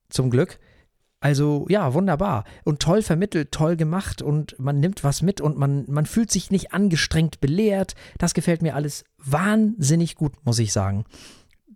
Zum 0.08 0.30
Glück. 0.30 0.58
Also 1.26 1.66
ja, 1.68 1.92
wunderbar 1.92 2.44
und 2.62 2.78
toll 2.80 3.02
vermittelt, 3.02 3.50
toll 3.50 3.74
gemacht 3.74 4.22
und 4.22 4.56
man 4.60 4.78
nimmt 4.78 5.02
was 5.02 5.22
mit 5.22 5.40
und 5.40 5.58
man, 5.58 5.84
man 5.88 6.06
fühlt 6.06 6.30
sich 6.30 6.52
nicht 6.52 6.72
angestrengt 6.72 7.40
belehrt. 7.40 7.96
Das 8.16 8.32
gefällt 8.32 8.62
mir 8.62 8.76
alles 8.76 9.02
wahnsinnig 9.18 10.14
gut, 10.14 10.34
muss 10.46 10.60
ich 10.60 10.72
sagen. 10.72 11.04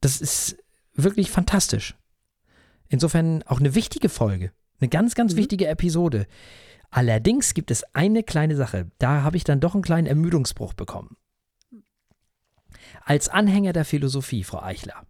Das 0.00 0.20
ist 0.20 0.56
wirklich 0.94 1.32
fantastisch. 1.32 1.96
Insofern 2.88 3.42
auch 3.42 3.58
eine 3.58 3.74
wichtige 3.74 4.08
Folge, 4.08 4.52
eine 4.78 4.88
ganz, 4.88 5.16
ganz 5.16 5.32
mhm. 5.32 5.38
wichtige 5.38 5.66
Episode. 5.66 6.28
Allerdings 6.88 7.52
gibt 7.52 7.72
es 7.72 7.82
eine 7.92 8.22
kleine 8.22 8.54
Sache, 8.54 8.88
da 8.98 9.24
habe 9.24 9.36
ich 9.36 9.42
dann 9.42 9.58
doch 9.58 9.74
einen 9.74 9.82
kleinen 9.82 10.06
Ermüdungsbruch 10.06 10.74
bekommen. 10.74 11.16
Als 13.04 13.28
Anhänger 13.28 13.72
der 13.72 13.84
Philosophie, 13.84 14.44
Frau 14.44 14.62
Eichler, 14.62 15.04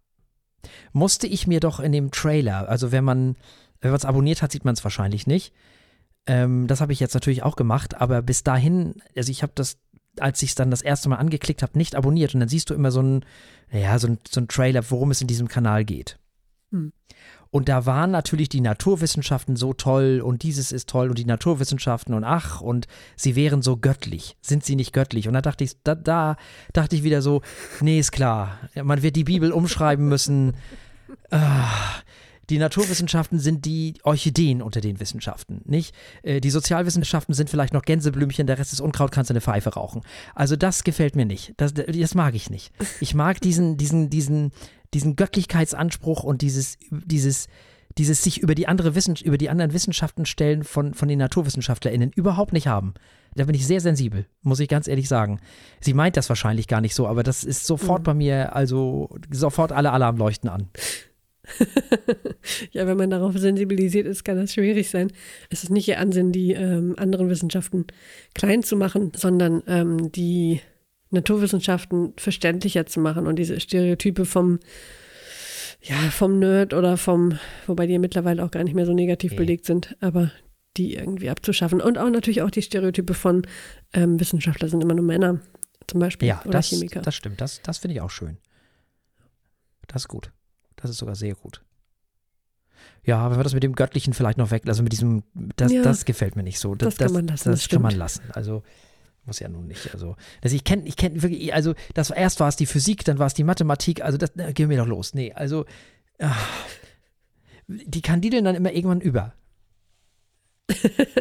musste 0.94 1.26
ich 1.26 1.46
mir 1.46 1.60
doch 1.60 1.78
in 1.78 1.92
dem 1.92 2.10
Trailer, 2.10 2.70
also 2.70 2.90
wenn 2.90 3.04
man 3.04 3.36
wenn 3.80 3.90
man 3.90 3.98
es 3.98 4.04
abonniert 4.04 4.42
hat, 4.42 4.52
sieht 4.52 4.64
man 4.64 4.74
es 4.74 4.84
wahrscheinlich 4.84 5.26
nicht. 5.26 5.52
Ähm, 6.26 6.66
das 6.66 6.80
habe 6.80 6.92
ich 6.92 7.00
jetzt 7.00 7.14
natürlich 7.14 7.42
auch 7.42 7.56
gemacht, 7.56 8.00
aber 8.00 8.22
bis 8.22 8.42
dahin, 8.42 8.96
also 9.16 9.30
ich 9.30 9.42
habe 9.42 9.52
das, 9.54 9.78
als 10.18 10.42
ich 10.42 10.50
es 10.50 10.54
dann 10.54 10.70
das 10.70 10.82
erste 10.82 11.08
Mal 11.08 11.16
angeklickt 11.16 11.62
habe, 11.62 11.78
nicht 11.78 11.94
abonniert 11.94 12.34
und 12.34 12.40
dann 12.40 12.48
siehst 12.48 12.70
du 12.70 12.74
immer 12.74 12.90
so 12.90 13.00
ein, 13.02 13.24
ja, 13.72 13.98
so 13.98 14.08
ein, 14.08 14.18
so 14.28 14.40
Trailer, 14.42 14.82
worum 14.90 15.10
es 15.10 15.20
in 15.20 15.28
diesem 15.28 15.48
Kanal 15.48 15.84
geht. 15.84 16.18
Hm. 16.72 16.92
Und 17.52 17.68
da 17.68 17.84
waren 17.84 18.12
natürlich 18.12 18.48
die 18.48 18.60
Naturwissenschaften 18.60 19.56
so 19.56 19.72
toll 19.74 20.22
und 20.24 20.44
dieses 20.44 20.70
ist 20.70 20.88
toll 20.88 21.08
und 21.08 21.18
die 21.18 21.24
Naturwissenschaften 21.24 22.14
und 22.14 22.22
ach 22.22 22.60
und 22.60 22.86
sie 23.16 23.34
wären 23.34 23.60
so 23.60 23.76
göttlich. 23.76 24.36
Sind 24.40 24.64
sie 24.64 24.76
nicht 24.76 24.92
göttlich? 24.92 25.26
Und 25.26 25.34
da 25.34 25.42
dachte 25.42 25.64
ich, 25.64 25.72
da, 25.82 25.96
da 25.96 26.36
dachte 26.72 26.94
ich 26.94 27.02
wieder 27.02 27.22
so, 27.22 27.42
nee, 27.80 27.98
ist 27.98 28.12
klar. 28.12 28.60
Man 28.80 29.02
wird 29.02 29.16
die 29.16 29.24
Bibel 29.24 29.50
umschreiben 29.50 30.08
müssen. 30.08 30.54
Ah, 31.32 31.66
die 32.50 32.58
Naturwissenschaften 32.58 33.38
sind 33.38 33.64
die 33.64 33.94
Orchideen 34.02 34.60
unter 34.60 34.80
den 34.80 35.00
Wissenschaften, 35.00 35.62
nicht? 35.64 35.94
Äh, 36.22 36.40
die 36.40 36.50
Sozialwissenschaften 36.50 37.34
sind 37.34 37.48
vielleicht 37.48 37.72
noch 37.72 37.82
Gänseblümchen, 37.82 38.46
der 38.46 38.58
Rest 38.58 38.72
ist 38.72 38.80
Unkraut, 38.80 39.12
kannst 39.12 39.30
du 39.30 39.32
eine 39.32 39.40
Pfeife 39.40 39.70
rauchen. 39.70 40.02
Also 40.34 40.56
das 40.56 40.84
gefällt 40.84 41.16
mir 41.16 41.24
nicht. 41.24 41.54
Das, 41.56 41.72
das 41.74 42.14
mag 42.14 42.34
ich 42.34 42.50
nicht. 42.50 42.72
Ich 43.00 43.14
mag 43.14 43.40
diesen, 43.40 43.76
diesen, 43.76 44.10
diesen, 44.10 44.52
diesen 44.92 45.16
Göttlichkeitsanspruch 45.16 46.24
und 46.24 46.42
dieses, 46.42 46.76
dieses, 46.90 47.46
dieses 47.96 48.22
sich 48.22 48.40
über 48.40 48.54
die 48.54 48.68
andere 48.68 48.94
Wissen, 48.94 49.14
über 49.16 49.38
die 49.38 49.48
anderen 49.48 49.72
Wissenschaften 49.72 50.26
stellen 50.26 50.64
von, 50.64 50.94
von 50.94 51.08
den 51.08 51.18
NaturwissenschaftlerInnen 51.18 52.12
überhaupt 52.12 52.52
nicht 52.52 52.66
haben. 52.66 52.94
Da 53.36 53.44
bin 53.44 53.54
ich 53.54 53.66
sehr 53.66 53.80
sensibel, 53.80 54.26
muss 54.42 54.58
ich 54.58 54.68
ganz 54.68 54.88
ehrlich 54.88 55.08
sagen. 55.08 55.40
Sie 55.80 55.94
meint 55.94 56.16
das 56.16 56.28
wahrscheinlich 56.28 56.66
gar 56.66 56.80
nicht 56.80 56.96
so, 56.96 57.06
aber 57.06 57.22
das 57.22 57.44
ist 57.44 57.64
sofort 57.64 58.00
mhm. 58.00 58.04
bei 58.04 58.14
mir, 58.14 58.56
also 58.56 59.08
sofort 59.30 59.70
alle 59.70 59.92
Alarmleuchten 59.92 60.50
an. 60.50 60.68
ja, 62.72 62.86
wenn 62.86 62.96
man 62.96 63.10
darauf 63.10 63.36
sensibilisiert 63.36 64.06
ist, 64.06 64.24
kann 64.24 64.36
das 64.36 64.54
schwierig 64.54 64.90
sein. 64.90 65.12
Es 65.50 65.62
ist 65.62 65.70
nicht 65.70 65.88
ihr 65.88 65.98
Ansinn, 65.98 66.32
die 66.32 66.52
ähm, 66.52 66.94
anderen 66.98 67.28
Wissenschaften 67.28 67.86
klein 68.34 68.62
zu 68.62 68.76
machen, 68.76 69.12
sondern 69.16 69.62
ähm, 69.66 70.12
die 70.12 70.60
Naturwissenschaften 71.10 72.12
verständlicher 72.16 72.86
zu 72.86 73.00
machen 73.00 73.26
und 73.26 73.36
diese 73.36 73.60
Stereotype 73.60 74.24
vom 74.24 74.60
ja, 75.82 75.96
vom 76.10 76.38
Nerd 76.38 76.74
oder 76.74 76.98
vom, 76.98 77.38
wobei 77.66 77.86
die 77.86 77.94
ja 77.94 77.98
mittlerweile 77.98 78.44
auch 78.44 78.50
gar 78.50 78.64
nicht 78.64 78.74
mehr 78.74 78.84
so 78.84 78.92
negativ 78.92 79.32
okay. 79.32 79.38
belegt 79.38 79.64
sind, 79.64 79.96
aber 80.00 80.30
die 80.76 80.94
irgendwie 80.94 81.30
abzuschaffen. 81.30 81.80
Und 81.80 81.98
auch 81.98 82.10
natürlich 82.10 82.42
auch 82.42 82.50
die 82.50 82.62
Stereotype 82.62 83.14
von 83.14 83.46
ähm, 83.92 84.20
Wissenschaftler 84.20 84.68
sind 84.68 84.82
immer 84.82 84.94
nur 84.94 85.04
Männer, 85.04 85.40
zum 85.86 86.00
Beispiel. 86.00 86.28
Ja, 86.28 86.42
oder 86.42 86.52
das, 86.52 86.68
Chemiker. 86.68 87.00
das 87.00 87.14
stimmt. 87.14 87.40
Das, 87.40 87.62
das 87.62 87.78
finde 87.78 87.94
ich 87.94 88.00
auch 88.00 88.10
schön. 88.10 88.36
Das 89.88 90.02
ist 90.02 90.08
gut. 90.08 90.32
Das 90.80 90.90
ist 90.90 90.98
sogar 90.98 91.14
sehr 91.14 91.34
gut. 91.34 91.62
Ja, 93.04 93.30
wenn 93.30 93.38
wir 93.38 93.44
das 93.44 93.54
mit 93.54 93.62
dem 93.62 93.74
Göttlichen 93.74 94.12
vielleicht 94.12 94.38
noch 94.38 94.50
weg, 94.50 94.62
also 94.66 94.82
mit 94.82 94.92
diesem, 94.92 95.22
das, 95.56 95.72
ja, 95.72 95.82
das 95.82 96.04
gefällt 96.04 96.36
mir 96.36 96.42
nicht 96.42 96.58
so. 96.58 96.74
Das, 96.74 96.96
das 96.96 97.06
kann 97.06 97.12
man 97.12 97.26
lassen. 97.26 97.50
Das, 97.50 97.60
das 97.60 97.68
kann 97.68 97.82
man 97.82 97.96
lassen. 97.96 98.22
Also 98.32 98.62
muss 99.24 99.38
ja 99.38 99.48
nun 99.48 99.66
nicht. 99.66 99.92
Also, 99.94 100.16
das, 100.40 100.52
ich 100.52 100.64
kenne, 100.64 100.84
ich 100.86 100.96
kenne 100.96 101.22
wirklich, 101.22 101.54
also 101.54 101.74
das 101.94 102.10
erst 102.10 102.40
war 102.40 102.48
es 102.48 102.56
die 102.56 102.66
Physik, 102.66 103.04
dann 103.04 103.18
war 103.18 103.26
es 103.26 103.34
die 103.34 103.44
Mathematik, 103.44 104.02
also 104.02 104.18
das, 104.18 104.32
na, 104.34 104.52
gehen 104.52 104.70
wir 104.70 104.78
doch 104.78 104.86
los. 104.86 105.14
Nee, 105.14 105.32
also 105.32 105.66
ach, 106.18 106.48
die 107.68 108.02
kandideln 108.02 108.44
dann 108.44 108.56
immer 108.56 108.72
irgendwann 108.72 109.00
über. 109.00 109.34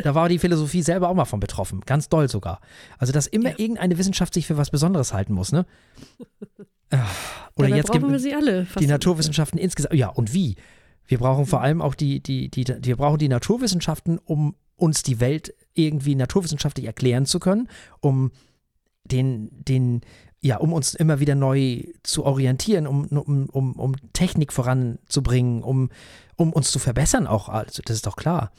da 0.03 0.15
war 0.15 0.29
die 0.29 0.39
Philosophie 0.39 0.81
selber 0.81 1.09
auch 1.09 1.15
mal 1.15 1.25
von 1.25 1.39
betroffen, 1.39 1.81
ganz 1.81 2.07
doll 2.09 2.29
sogar. 2.29 2.61
Also, 2.97 3.13
dass 3.13 3.27
immer 3.27 3.51
ja. 3.51 3.59
irgendeine 3.59 3.97
Wissenschaft 3.97 4.33
sich 4.33 4.47
für 4.47 4.57
was 4.57 4.69
Besonderes 4.69 5.13
halten 5.13 5.33
muss, 5.33 5.51
ne? 5.51 5.65
Oder 6.91 7.67
Dabei 7.67 7.77
jetzt 7.77 7.91
gibt 7.91 8.07
wir 8.07 8.19
sie 8.19 8.33
alle. 8.33 8.67
Die 8.79 8.87
Naturwissenschaften 8.87 9.57
insgesamt. 9.57 9.93
Ja, 9.93 10.09
und 10.09 10.33
wie? 10.33 10.55
Wir 11.05 11.17
brauchen 11.17 11.45
vor 11.45 11.61
allem 11.61 11.81
auch 11.81 11.95
die, 11.95 12.21
die, 12.21 12.49
die, 12.49 12.63
die, 12.63 12.83
wir 12.83 12.97
brauchen 12.97 13.17
die 13.17 13.27
Naturwissenschaften, 13.27 14.19
um 14.19 14.55
uns 14.75 15.03
die 15.03 15.19
Welt 15.19 15.53
irgendwie 15.73 16.15
naturwissenschaftlich 16.15 16.85
erklären 16.85 17.25
zu 17.25 17.39
können, 17.39 17.67
um 17.99 18.31
den, 19.03 19.49
den, 19.51 20.01
ja, 20.39 20.57
um 20.57 20.71
uns 20.71 20.93
immer 20.93 21.19
wieder 21.19 21.35
neu 21.35 21.83
zu 22.03 22.25
orientieren, 22.25 22.87
um, 22.87 23.05
um, 23.05 23.49
um, 23.49 23.73
um 23.73 23.95
Technik 24.13 24.53
voranzubringen, 24.53 25.63
um, 25.63 25.89
um 26.35 26.53
uns 26.53 26.71
zu 26.71 26.79
verbessern 26.79 27.27
auch. 27.27 27.49
Also, 27.49 27.81
das 27.83 27.97
ist 27.97 28.05
doch 28.05 28.15
klar. 28.15 28.51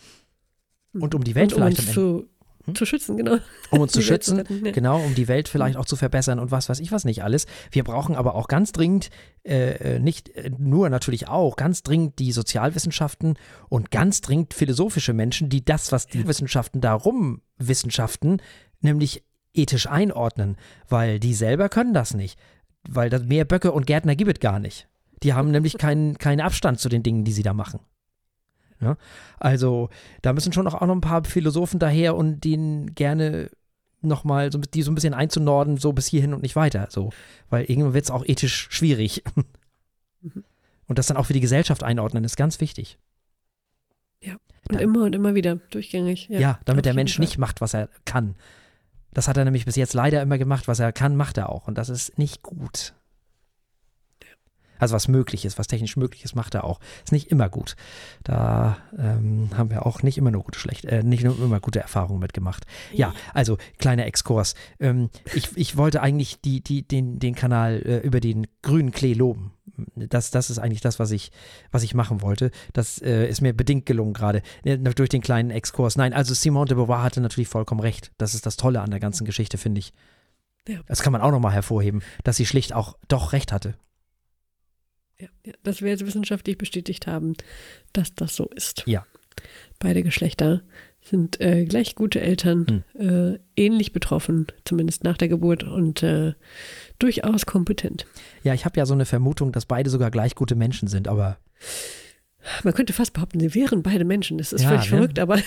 Und 0.92 1.14
um 1.14 1.24
die 1.24 1.34
Welt 1.34 1.52
und 1.52 1.62
um 1.62 1.68
vielleicht 1.68 1.86
uns 1.86 1.94
zu 1.94 2.18
hm? 2.18 2.28
Zu 2.74 2.84
schützen, 2.84 3.16
genau. 3.16 3.38
Um 3.70 3.80
uns 3.80 3.92
zu 3.92 4.02
schützen, 4.02 4.36
zu 4.36 4.52
retten, 4.52 4.66
ja. 4.66 4.72
genau, 4.72 5.00
um 5.00 5.14
die 5.14 5.28
Welt 5.28 5.48
vielleicht 5.48 5.76
auch 5.76 5.86
zu 5.86 5.96
verbessern 5.96 6.38
und 6.38 6.50
was 6.50 6.68
weiß 6.68 6.80
ich 6.80 6.92
was 6.92 7.04
nicht 7.04 7.24
alles. 7.24 7.46
Wir 7.70 7.84
brauchen 7.84 8.14
aber 8.14 8.34
auch 8.34 8.48
ganz 8.48 8.72
dringend, 8.72 9.10
äh, 9.44 9.94
äh 9.94 9.98
nicht 9.98 10.28
äh, 10.30 10.50
nur 10.56 10.90
natürlich 10.90 11.28
auch, 11.28 11.56
ganz 11.56 11.82
dringend 11.82 12.18
die 12.18 12.32
Sozialwissenschaften 12.32 13.38
und 13.68 13.90
ganz 13.90 14.20
dringend 14.20 14.54
philosophische 14.54 15.12
Menschen, 15.12 15.48
die 15.48 15.64
das, 15.64 15.90
was 15.90 16.06
die 16.06 16.26
Wissenschaften 16.26 16.80
darum 16.80 17.40
Wissenschaften, 17.56 18.42
nämlich 18.80 19.24
ethisch 19.54 19.86
einordnen, 19.86 20.56
weil 20.88 21.18
die 21.18 21.34
selber 21.34 21.68
können 21.68 21.94
das 21.94 22.14
nicht. 22.14 22.38
Weil 22.88 23.10
das 23.10 23.24
mehr 23.24 23.44
Böcke 23.44 23.72
und 23.72 23.86
Gärtner 23.86 24.16
gibt 24.16 24.32
es 24.32 24.40
gar 24.40 24.58
nicht. 24.58 24.88
Die 25.22 25.34
haben 25.34 25.50
nämlich 25.52 25.78
keinen, 25.78 26.18
keinen 26.18 26.40
Abstand 26.40 26.78
zu 26.78 26.88
den 26.88 27.02
Dingen, 27.02 27.24
die 27.24 27.32
sie 27.32 27.42
da 27.42 27.52
machen. 27.52 27.80
Ja? 28.80 28.96
Also 29.38 29.88
da 30.22 30.32
müssen 30.32 30.52
schon 30.52 30.66
auch 30.66 30.80
noch 30.80 30.94
ein 30.94 31.00
paar 31.00 31.24
Philosophen 31.24 31.78
daher 31.78 32.16
und 32.16 32.44
denen 32.44 32.94
gerne 32.94 33.50
nochmal, 34.02 34.50
so, 34.50 34.58
die 34.58 34.82
so 34.82 34.90
ein 34.90 34.94
bisschen 34.94 35.14
einzunorden, 35.14 35.76
so 35.76 35.92
bis 35.92 36.06
hierhin 36.06 36.34
und 36.34 36.42
nicht 36.42 36.56
weiter. 36.56 36.88
So. 36.90 37.10
Weil 37.48 37.64
irgendwann 37.64 37.94
wird 37.94 38.04
es 38.04 38.10
auch 38.10 38.24
ethisch 38.24 38.68
schwierig. 38.70 39.22
Mhm. 40.22 40.44
Und 40.86 40.98
das 40.98 41.06
dann 41.06 41.16
auch 41.16 41.26
für 41.26 41.32
die 41.32 41.40
Gesellschaft 41.40 41.84
einordnen, 41.84 42.24
ist 42.24 42.36
ganz 42.36 42.60
wichtig. 42.60 42.98
Ja, 44.20 44.32
und 44.32 44.40
dann, 44.72 44.80
immer 44.80 45.04
und 45.04 45.14
immer 45.14 45.36
wieder 45.36 45.54
durchgängig. 45.54 46.28
Ja, 46.28 46.40
ja 46.40 46.60
damit 46.64 46.84
der 46.84 46.94
Mensch 46.94 47.14
Fall. 47.14 47.20
nicht 47.20 47.38
macht, 47.38 47.60
was 47.60 47.74
er 47.74 47.88
kann. 48.04 48.34
Das 49.12 49.28
hat 49.28 49.36
er 49.36 49.44
nämlich 49.44 49.66
bis 49.66 49.76
jetzt 49.76 49.94
leider 49.94 50.20
immer 50.20 50.36
gemacht, 50.36 50.66
was 50.66 50.80
er 50.80 50.92
kann, 50.92 51.14
macht 51.14 51.38
er 51.38 51.48
auch. 51.48 51.68
Und 51.68 51.78
das 51.78 51.90
ist 51.90 52.18
nicht 52.18 52.42
gut. 52.42 52.94
Also 54.80 54.94
was 54.94 55.06
möglich 55.06 55.44
ist, 55.44 55.58
was 55.58 55.66
technisch 55.66 55.96
möglich 55.96 56.24
ist, 56.24 56.34
macht 56.34 56.54
er 56.54 56.64
auch. 56.64 56.80
Ist 57.04 57.12
nicht 57.12 57.30
immer 57.30 57.48
gut. 57.48 57.76
Da 58.24 58.78
ähm, 58.98 59.50
haben 59.56 59.70
wir 59.70 59.86
auch 59.86 60.02
nicht 60.02 60.18
immer 60.18 60.30
nur 60.30 60.42
gute, 60.42 60.58
schlecht, 60.58 60.86
äh, 60.86 61.02
nicht 61.02 61.22
nur 61.22 61.38
immer 61.38 61.60
gute 61.60 61.80
Erfahrungen 61.80 62.20
mitgemacht. 62.20 62.64
Ja, 62.92 63.12
also 63.34 63.58
kleiner 63.78 64.06
Exkurs. 64.06 64.54
Ähm, 64.80 65.10
ich, 65.34 65.50
ich 65.56 65.76
wollte 65.76 66.00
eigentlich 66.02 66.40
die, 66.40 66.62
die, 66.62 66.82
den, 66.82 67.18
den 67.18 67.34
Kanal 67.34 67.82
äh, 67.84 67.98
über 67.98 68.20
den 68.20 68.46
grünen 68.62 68.90
Klee 68.90 69.12
loben. 69.12 69.52
Das, 69.94 70.30
das 70.30 70.50
ist 70.50 70.58
eigentlich 70.58 70.80
das, 70.80 70.98
was 70.98 71.10
ich, 71.10 71.30
was 71.70 71.82
ich 71.82 71.94
machen 71.94 72.22
wollte. 72.22 72.50
Das 72.72 73.00
äh, 73.00 73.26
ist 73.28 73.40
mir 73.40 73.52
bedingt 73.52 73.86
gelungen 73.86 74.14
gerade 74.14 74.42
äh, 74.64 74.78
durch 74.78 75.08
den 75.08 75.20
kleinen 75.20 75.50
Exkurs. 75.50 75.96
Nein, 75.96 76.12
also 76.12 76.34
Simone 76.34 76.66
de 76.66 76.76
Beauvoir 76.76 77.02
hatte 77.02 77.20
natürlich 77.20 77.48
vollkommen 77.48 77.80
recht. 77.80 78.12
Das 78.18 78.34
ist 78.34 78.46
das 78.46 78.56
Tolle 78.56 78.80
an 78.80 78.90
der 78.90 79.00
ganzen 79.00 79.24
Geschichte, 79.24 79.58
finde 79.58 79.80
ich. 79.80 79.92
Das 80.86 81.02
kann 81.02 81.12
man 81.12 81.22
auch 81.22 81.30
nochmal 81.30 81.52
hervorheben, 81.52 82.02
dass 82.22 82.36
sie 82.36 82.46
schlicht 82.46 82.74
auch 82.74 82.96
doch 83.08 83.32
recht 83.32 83.52
hatte 83.52 83.74
ja, 85.20 85.28
ja, 85.44 85.52
dass 85.62 85.82
wir 85.82 85.90
jetzt 85.90 86.06
wissenschaftlich 86.06 86.58
bestätigt 86.58 87.06
haben, 87.06 87.34
dass 87.92 88.14
das 88.14 88.36
so 88.36 88.46
ist. 88.46 88.84
Ja. 88.86 89.06
Beide 89.78 90.02
Geschlechter 90.02 90.62
sind 91.02 91.40
äh, 91.40 91.64
gleich 91.64 91.94
gute 91.94 92.20
Eltern, 92.20 92.84
hm. 92.94 93.34
äh, 93.34 93.38
ähnlich 93.56 93.92
betroffen, 93.92 94.46
zumindest 94.64 95.04
nach 95.04 95.16
der 95.16 95.28
Geburt 95.28 95.64
und 95.64 96.02
äh, 96.02 96.34
durchaus 96.98 97.46
kompetent. 97.46 98.06
Ja, 98.42 98.54
ich 98.54 98.64
habe 98.64 98.78
ja 98.78 98.86
so 98.86 98.94
eine 98.94 99.06
Vermutung, 99.06 99.52
dass 99.52 99.66
beide 99.66 99.90
sogar 99.90 100.10
gleich 100.10 100.34
gute 100.34 100.54
Menschen 100.54 100.88
sind, 100.88 101.08
aber. 101.08 101.38
Man 102.64 102.72
könnte 102.74 102.92
fast 102.92 103.12
behaupten, 103.12 103.40
sie 103.40 103.54
wären 103.54 103.82
beide 103.82 104.04
Menschen. 104.04 104.38
Das 104.38 104.52
ist 104.52 104.62
ja, 104.62 104.68
völlig 104.68 104.90
ne? 104.90 104.96
verrückt, 104.96 105.18
aber. 105.18 105.38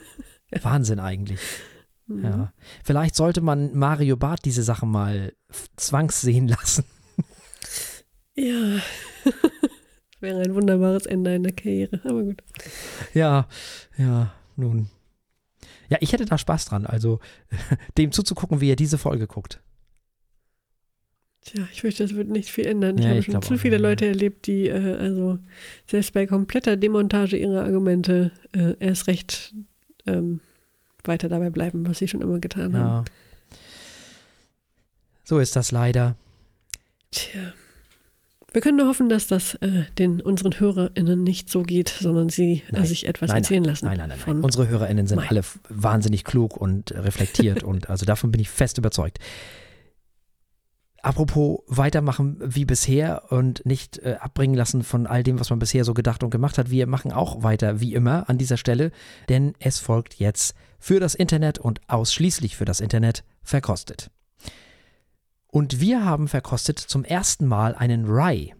Wahnsinn 0.62 0.98
eigentlich. 0.98 1.40
Mhm. 2.06 2.24
Ja. 2.24 2.52
Vielleicht 2.84 3.14
sollte 3.14 3.40
man 3.40 3.74
Mario 3.74 4.16
Barth 4.16 4.44
diese 4.44 4.62
Sachen 4.62 4.90
mal 4.90 5.32
zwangssehen 5.76 6.48
lassen. 6.48 6.84
Ja. 8.40 8.80
Wäre 10.20 10.40
ein 10.42 10.54
wunderbares 10.54 11.06
Ende 11.06 11.30
einer 11.30 11.52
Karriere, 11.52 12.00
aber 12.04 12.22
gut. 12.22 12.42
Ja, 13.14 13.48
ja, 13.96 14.32
nun. 14.56 14.88
Ja, 15.88 15.98
ich 16.00 16.12
hätte 16.12 16.24
da 16.24 16.38
Spaß 16.38 16.66
dran, 16.66 16.86
also 16.86 17.20
dem 17.98 18.12
zuzugucken, 18.12 18.60
wie 18.60 18.70
er 18.70 18.76
diese 18.76 18.98
Folge 18.98 19.26
guckt. 19.26 19.60
Tja, 21.42 21.66
ich 21.72 21.80
fürchte, 21.80 22.02
das 22.02 22.14
wird 22.14 22.28
nicht 22.28 22.50
viel 22.50 22.66
ändern. 22.66 22.98
Ich 22.98 23.04
Ja, 23.04 23.10
habe 23.10 23.20
ich 23.20 23.26
schon 23.26 23.42
zu 23.42 23.56
viele 23.56 23.76
ja. 23.76 23.82
Leute 23.82 24.06
erlebt, 24.06 24.46
die 24.46 24.68
äh, 24.68 24.96
also 24.96 25.38
selbst 25.86 26.12
bei 26.12 26.26
kompletter 26.26 26.76
Demontage 26.76 27.36
ihrer 27.36 27.64
Argumente 27.64 28.30
äh, 28.52 28.74
erst 28.78 29.06
recht 29.06 29.54
ähm, 30.06 30.40
weiter 31.04 31.30
dabei 31.30 31.48
bleiben, 31.48 31.86
was 31.86 31.98
sie 31.98 32.08
schon 32.08 32.20
immer 32.20 32.40
getan 32.40 32.76
haben. 32.76 33.04
Ja. 33.04 33.56
So 35.24 35.38
ist 35.38 35.56
das 35.56 35.72
leider. 35.72 36.16
Tja. 37.10 37.54
Wir 38.52 38.60
können 38.60 38.78
nur 38.78 38.88
hoffen, 38.88 39.08
dass 39.08 39.26
das 39.26 39.54
äh, 39.56 39.84
den 39.98 40.20
unseren 40.20 40.58
HörerInnen 40.58 41.22
nicht 41.22 41.50
so 41.50 41.62
geht, 41.62 41.88
sondern 41.88 42.28
sie 42.28 42.62
äh, 42.72 42.84
sich 42.84 43.06
etwas 43.06 43.28
Nein, 43.28 43.38
erzählen 43.38 43.64
lassen. 43.64 43.84
Nein, 43.84 43.98
nein, 43.98 44.08
nein. 44.08 44.18
nein. 44.26 44.40
Unsere 44.40 44.68
HörerInnen 44.68 45.06
sind 45.06 45.20
alle 45.20 45.42
wahnsinnig 45.68 46.24
klug 46.24 46.56
und 46.56 46.92
reflektiert 46.92 47.62
und 47.62 47.88
also 47.88 48.04
davon 48.04 48.32
bin 48.32 48.40
ich 48.40 48.50
fest 48.50 48.78
überzeugt. 48.78 49.18
Apropos 51.02 51.60
weitermachen 51.66 52.36
wie 52.40 52.66
bisher 52.66 53.32
und 53.32 53.64
nicht 53.64 53.98
äh, 53.98 54.16
abbringen 54.20 54.54
lassen 54.54 54.82
von 54.82 55.06
all 55.06 55.22
dem, 55.22 55.40
was 55.40 55.48
man 55.48 55.58
bisher 55.58 55.84
so 55.84 55.94
gedacht 55.94 56.22
und 56.22 56.30
gemacht 56.30 56.58
hat. 56.58 56.70
Wir 56.70 56.86
machen 56.86 57.10
auch 57.10 57.42
weiter 57.42 57.80
wie 57.80 57.94
immer 57.94 58.28
an 58.28 58.36
dieser 58.36 58.58
Stelle, 58.58 58.90
denn 59.30 59.54
es 59.60 59.78
folgt 59.78 60.14
jetzt 60.14 60.54
für 60.78 61.00
das 61.00 61.14
Internet 61.14 61.58
und 61.58 61.80
ausschließlich 61.88 62.56
für 62.56 62.66
das 62.66 62.80
Internet 62.80 63.24
verkostet. 63.42 64.10
Und 65.50 65.80
wir 65.80 66.04
haben 66.04 66.28
verkostet 66.28 66.78
zum 66.78 67.04
ersten 67.04 67.46
Mal 67.46 67.74
einen 67.74 68.04
Rye, 68.06 68.54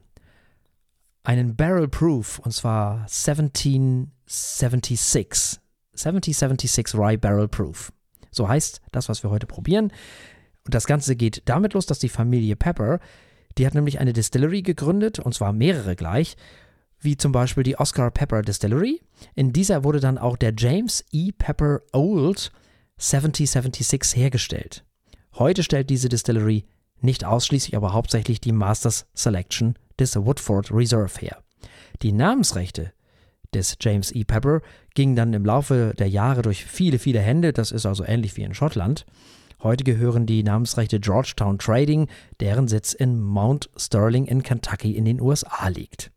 einen 1.22 1.54
Barrel 1.54 1.86
Proof, 1.86 2.40
und 2.40 2.52
zwar 2.52 3.02
1776. 3.02 5.60
1776 5.92 6.98
Rye 6.98 7.16
Barrel 7.16 7.46
Proof. 7.46 7.92
So 8.32 8.48
heißt 8.48 8.80
das, 8.90 9.08
was 9.08 9.22
wir 9.22 9.30
heute 9.30 9.46
probieren. 9.46 9.92
Und 10.64 10.74
das 10.74 10.86
Ganze 10.86 11.14
geht 11.14 11.42
damit 11.44 11.74
los, 11.74 11.86
dass 11.86 12.00
die 12.00 12.08
Familie 12.08 12.56
Pepper, 12.56 12.98
die 13.56 13.66
hat 13.66 13.74
nämlich 13.74 14.00
eine 14.00 14.12
Distillery 14.12 14.62
gegründet, 14.62 15.20
und 15.20 15.32
zwar 15.32 15.52
mehrere 15.52 15.94
gleich, 15.94 16.36
wie 16.98 17.16
zum 17.16 17.30
Beispiel 17.30 17.62
die 17.62 17.78
Oscar 17.78 18.10
Pepper 18.10 18.42
Distillery. 18.42 19.00
In 19.36 19.52
dieser 19.52 19.84
wurde 19.84 20.00
dann 20.00 20.18
auch 20.18 20.36
der 20.36 20.54
James 20.56 21.04
E. 21.12 21.30
Pepper 21.32 21.82
Old 21.92 22.50
7076 22.98 24.20
hergestellt. 24.20 24.84
Heute 25.34 25.62
stellt 25.62 25.88
diese 25.88 26.08
Distillery 26.08 26.66
nicht 27.00 27.24
ausschließlich, 27.24 27.76
aber 27.76 27.92
hauptsächlich 27.92 28.40
die 28.40 28.52
Masters 28.52 29.06
Selection 29.14 29.76
des 29.98 30.16
Woodford 30.16 30.72
Reserve 30.72 31.18
her. 31.20 31.38
Die 32.02 32.12
Namensrechte 32.12 32.92
des 33.54 33.76
James 33.80 34.12
E. 34.14 34.24
Pepper 34.24 34.60
gingen 34.94 35.16
dann 35.16 35.34
im 35.34 35.44
Laufe 35.44 35.92
der 35.98 36.08
Jahre 36.08 36.42
durch 36.42 36.64
viele, 36.64 36.98
viele 36.98 37.20
Hände. 37.20 37.52
Das 37.52 37.72
ist 37.72 37.86
also 37.86 38.04
ähnlich 38.04 38.36
wie 38.36 38.42
in 38.42 38.54
Schottland. 38.54 39.06
Heute 39.62 39.84
gehören 39.84 40.24
die 40.24 40.42
Namensrechte 40.42 41.00
Georgetown 41.00 41.58
Trading, 41.58 42.08
deren 42.40 42.68
Sitz 42.68 42.94
in 42.94 43.20
Mount 43.20 43.68
Sterling 43.76 44.24
in 44.26 44.42
Kentucky 44.42 44.96
in 44.96 45.04
den 45.04 45.20
USA 45.20 45.68
liegt. 45.68 46.10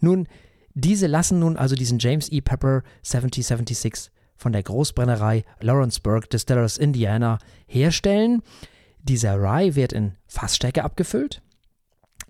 Nun, 0.00 0.26
diese 0.74 1.06
lassen 1.06 1.38
nun 1.38 1.56
also 1.56 1.76
diesen 1.76 1.98
James 1.98 2.30
E. 2.30 2.40
Pepper 2.40 2.82
7076 3.02 4.10
von 4.36 4.52
der 4.52 4.62
Großbrennerei 4.62 5.44
Lawrenceburg 5.60 6.28
Distillers 6.28 6.76
Indiana 6.76 7.38
herstellen. 7.66 8.42
Dieser 9.02 9.36
Rye 9.36 9.74
wird 9.74 9.92
in 9.92 10.12
Fassstärke 10.26 10.84
abgefüllt. 10.84 11.42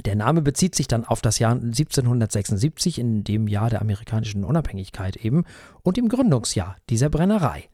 Der 0.05 0.16
Name 0.16 0.41
bezieht 0.41 0.75
sich 0.75 0.89
dann 0.89 1.05
auf 1.05 1.20
das 1.20 1.39
Jahr 1.39 1.53
1776, 1.53 2.99
in 2.99 3.25
dem 3.25 3.47
Jahr 3.47 3.70
der 3.70 3.83
amerikanischen 3.83 4.45
Unabhängigkeit 4.45 5.16
eben, 5.16 5.45
und 5.83 5.97
dem 5.97 6.09
Gründungsjahr 6.09 6.77
dieser 6.89 7.11
Brennerei. 7.11 7.68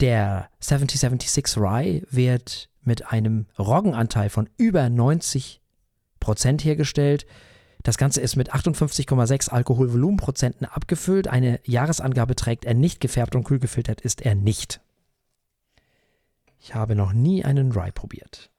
Der 0.00 0.48
7076 0.60 1.56
Rye 1.56 2.02
wird 2.10 2.68
mit 2.82 3.10
einem 3.10 3.46
Roggenanteil 3.58 4.30
von 4.30 4.48
über 4.56 4.88
90 4.88 5.60
Prozent 6.20 6.64
hergestellt. 6.64 7.26
Das 7.82 7.98
Ganze 7.98 8.20
ist 8.20 8.36
mit 8.36 8.54
58,6 8.54 9.50
Alkoholvolumenprozenten 9.50 10.66
abgefüllt. 10.66 11.28
Eine 11.28 11.60
Jahresangabe 11.64 12.36
trägt 12.36 12.64
er 12.64 12.74
nicht, 12.74 13.00
gefärbt 13.00 13.34
und 13.34 13.44
kühl 13.44 13.58
gefiltert 13.58 14.00
ist 14.00 14.22
er 14.22 14.34
nicht. 14.34 14.80
Ich 16.58 16.74
habe 16.74 16.94
noch 16.96 17.12
nie 17.12 17.44
einen 17.44 17.72
Rye 17.72 17.92
probiert. 17.92 18.50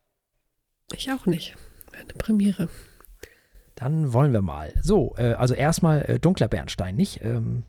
Ich 0.93 1.11
auch 1.11 1.25
nicht. 1.25 1.55
Eine 1.93 2.13
Premiere. 2.13 2.69
Dann 3.75 4.13
wollen 4.13 4.33
wir 4.33 4.41
mal. 4.41 4.73
So, 4.81 5.13
äh, 5.17 5.33
also 5.33 5.53
erstmal 5.53 6.01
äh, 6.03 6.19
dunkler 6.19 6.47
Bernstein, 6.47 6.95
nicht? 6.95 7.21
Ähm, 7.23 7.63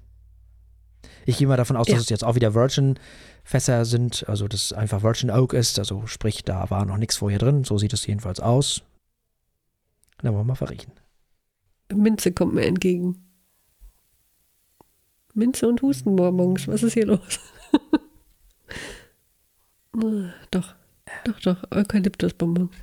ich 1.27 1.39
gehe 1.39 1.47
mal 1.49 1.57
davon 1.57 1.77
aus, 1.77 1.89
Ja. 1.89 1.95
dass 1.95 2.05
es 2.05 2.09
jetzt 2.11 2.25
auch 2.25 2.35
wieder 2.35 2.55
Virgin-Fässer 2.55 3.85
sind, 3.85 4.29
also 4.29 4.49
dass 4.49 4.67
es 4.67 4.73
einfach 4.73 5.03
Virgin 5.03 5.31
Oak 5.31 5.53
ist, 5.53 5.79
also 5.79 6.07
sprich, 6.07 6.45
da 6.45 6.71
war 6.71 6.85
noch 6.87 6.97
nichts 6.97 7.17
vorher 7.17 7.39
drin, 7.39 7.65
so 7.65 7.77
sieht 7.79 7.93
es 7.93 8.07
jedenfalls 8.07 8.41
aus. 8.41 8.83
Dann 10.23 10.33
wollen 10.35 10.47
wir 10.47 10.53
mal 10.53 10.55
verriechen. 10.55 10.93
Minze 11.93 12.33
kommt 12.33 12.55
mir 12.55 12.67
entgegen. 12.67 13.25
Minze 15.35 15.69
und 15.69 15.83
Hustenbonbons. 15.83 16.67
Was 16.69 16.83
ist 16.83 16.95
hier 16.95 17.07
los? 17.07 17.39
Doch. 19.93 20.75
Doch, 21.25 21.41
doch. 21.41 21.65
Eukalyptusbonbons. 21.71 22.75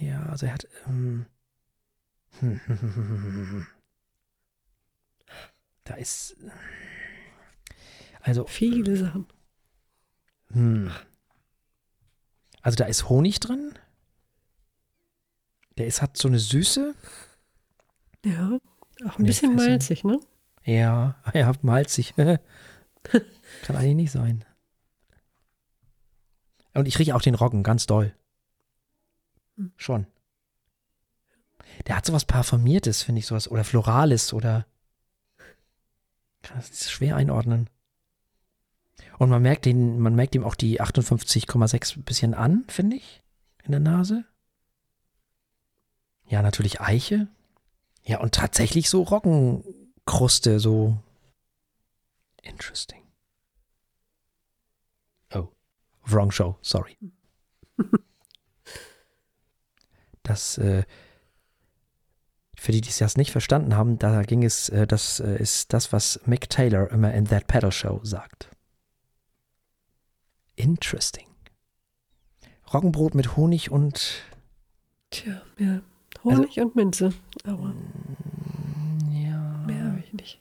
Ja, 0.00 0.26
also 0.26 0.46
er 0.46 0.54
hat. 0.54 0.68
Ähm, 0.86 1.26
da 5.84 5.94
ist. 5.94 6.36
Also, 8.20 8.46
Viele 8.46 8.96
Sachen. 8.96 9.26
hm. 10.48 10.90
Also 12.62 12.76
da 12.76 12.86
ist 12.86 13.10
Honig 13.10 13.40
drin. 13.40 13.74
Der 15.76 15.86
ist, 15.86 16.00
hat 16.00 16.16
so 16.16 16.28
eine 16.28 16.38
Süße. 16.38 16.94
Ja. 18.24 18.58
Auch 19.06 19.18
ein 19.18 19.26
bisschen 19.26 19.54
malzig, 19.54 20.02
ne? 20.04 20.18
Ja, 20.64 21.16
ja, 21.34 21.52
malzig. 21.60 22.14
Kann 22.16 23.76
eigentlich 23.76 23.94
nicht 23.96 24.12
sein. 24.12 24.44
Und 26.74 26.86
ich 26.86 26.98
rieche 26.98 27.14
auch 27.14 27.22
den 27.22 27.34
Roggen 27.34 27.62
ganz 27.62 27.86
doll. 27.86 28.14
Hm. 29.56 29.72
Schon. 29.76 30.06
Der 31.86 31.96
hat 31.96 32.06
sowas 32.06 32.24
Parfümiertes, 32.24 33.02
finde 33.02 33.20
ich, 33.20 33.26
sowas. 33.26 33.48
Oder 33.48 33.64
Florales 33.64 34.32
oder. 34.32 34.66
Kann 36.42 36.58
das 36.58 36.90
schwer 36.90 37.16
einordnen. 37.16 37.70
Und 39.18 39.30
man 39.30 39.42
merkt, 39.42 39.64
den, 39.64 40.00
man 40.00 40.14
merkt 40.14 40.34
ihm 40.34 40.44
auch 40.44 40.54
die 40.54 40.80
58,6 40.80 41.98
ein 41.98 42.02
bisschen 42.02 42.34
an, 42.34 42.64
finde 42.68 42.96
ich. 42.96 43.22
In 43.62 43.70
der 43.70 43.80
Nase. 43.80 44.24
Ja, 46.26 46.42
natürlich 46.42 46.80
Eiche. 46.80 47.28
Ja, 48.02 48.20
und 48.20 48.34
tatsächlich 48.34 48.90
so 48.90 49.02
Roggenkruste, 49.02 50.60
so. 50.60 50.98
Interesting. 52.42 53.02
Oh, 55.34 55.48
wrong 56.06 56.30
show, 56.30 56.56
sorry. 56.62 56.96
Das, 60.26 60.56
äh, 60.56 60.84
für 62.56 62.72
die, 62.72 62.80
die 62.80 62.88
es 62.88 62.98
jetzt 62.98 63.18
nicht 63.18 63.30
verstanden 63.30 63.76
haben, 63.76 63.98
da 63.98 64.22
ging 64.22 64.42
es, 64.42 64.70
äh, 64.70 64.86
das 64.86 65.20
äh, 65.20 65.36
ist 65.36 65.74
das, 65.74 65.92
was 65.92 66.18
Mick 66.24 66.48
Taylor 66.48 66.90
immer 66.90 67.12
in 67.12 67.26
That 67.26 67.46
Pedal 67.46 67.70
Show 67.70 68.00
sagt. 68.04 68.48
Interesting. 70.56 71.26
Roggenbrot 72.72 73.14
mit 73.14 73.36
Honig 73.36 73.70
und 73.70 74.24
Tja, 75.10 75.42
ja. 75.58 75.82
Honig 76.24 76.58
und 76.58 76.74
Minze. 76.74 77.12
Aber 77.44 77.74
ja. 79.12 79.62
mehr 79.66 79.84
habe 79.84 80.00
ich 80.00 80.12
nicht. 80.14 80.40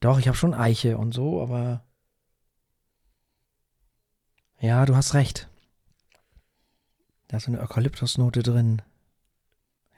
Doch, 0.00 0.18
ich 0.18 0.28
habe 0.28 0.36
schon 0.36 0.54
Eiche 0.54 0.98
und 0.98 1.12
so, 1.12 1.40
aber. 1.40 1.82
Ja, 4.60 4.86
du 4.86 4.96
hast 4.96 5.14
recht. 5.14 5.48
Da 7.28 7.36
ist 7.38 7.44
so 7.44 7.52
eine 7.52 7.60
Eukalyptusnote 7.60 8.42
drin. 8.42 8.82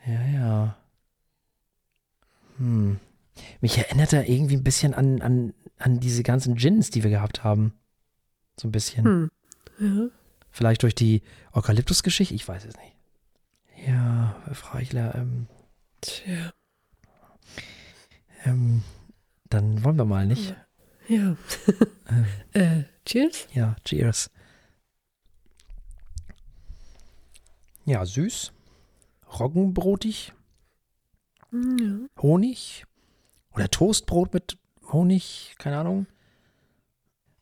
Ja, 0.07 0.23
ja. 0.27 0.77
Hm. 2.59 2.99
Mich 3.61 3.77
erinnert 3.79 4.13
er 4.13 4.29
irgendwie 4.29 4.57
ein 4.57 4.65
bisschen 4.65 4.95
an, 4.95 5.21
an, 5.21 5.55
an 5.79 6.01
diese 6.01 6.23
ganzen 6.23 6.55
Gins, 6.57 6.91
die 6.91 7.03
wir 7.03 7.11
gehabt 7.11 7.45
haben. 7.45 7.75
So 8.59 8.69
ein 8.69 8.73
bisschen. 8.73 9.05
Hm. 9.05 9.31
Ja. 9.79 10.09
Vielleicht 10.51 10.83
durch 10.83 10.95
die 10.95 11.23
Eukalyptusgeschichte? 11.53 12.35
Ich 12.35 12.49
weiß 12.49 12.65
es 12.65 12.75
nicht. 12.77 12.97
Ja, 13.87 14.35
Frau 14.53 14.79
Eichler, 14.79 15.15
ähm, 15.17 15.49
Tja. 16.01 16.51
ähm, 18.45 18.83
dann 19.51 19.85
wollen 19.85 19.97
wir 19.99 20.07
mal 20.07 20.27
nicht. 20.27 20.57
Ja. 21.09 21.37
Ähm, 22.09 22.27
Äh, 22.53 22.85
cheers. 23.05 23.47
Ja, 23.53 23.77
cheers. 23.85 24.31
Ja, 27.87 28.05
süß. 28.05 28.53
Roggenbrotig. 29.39 30.33
Hm, 31.51 31.79
Ja. 32.17 32.23
Honig. 32.23 32.85
Oder 33.55 33.71
Toastbrot 33.71 34.35
mit 34.35 34.59
Honig. 34.93 35.55
Keine 35.59 35.79
Ahnung. 35.79 36.07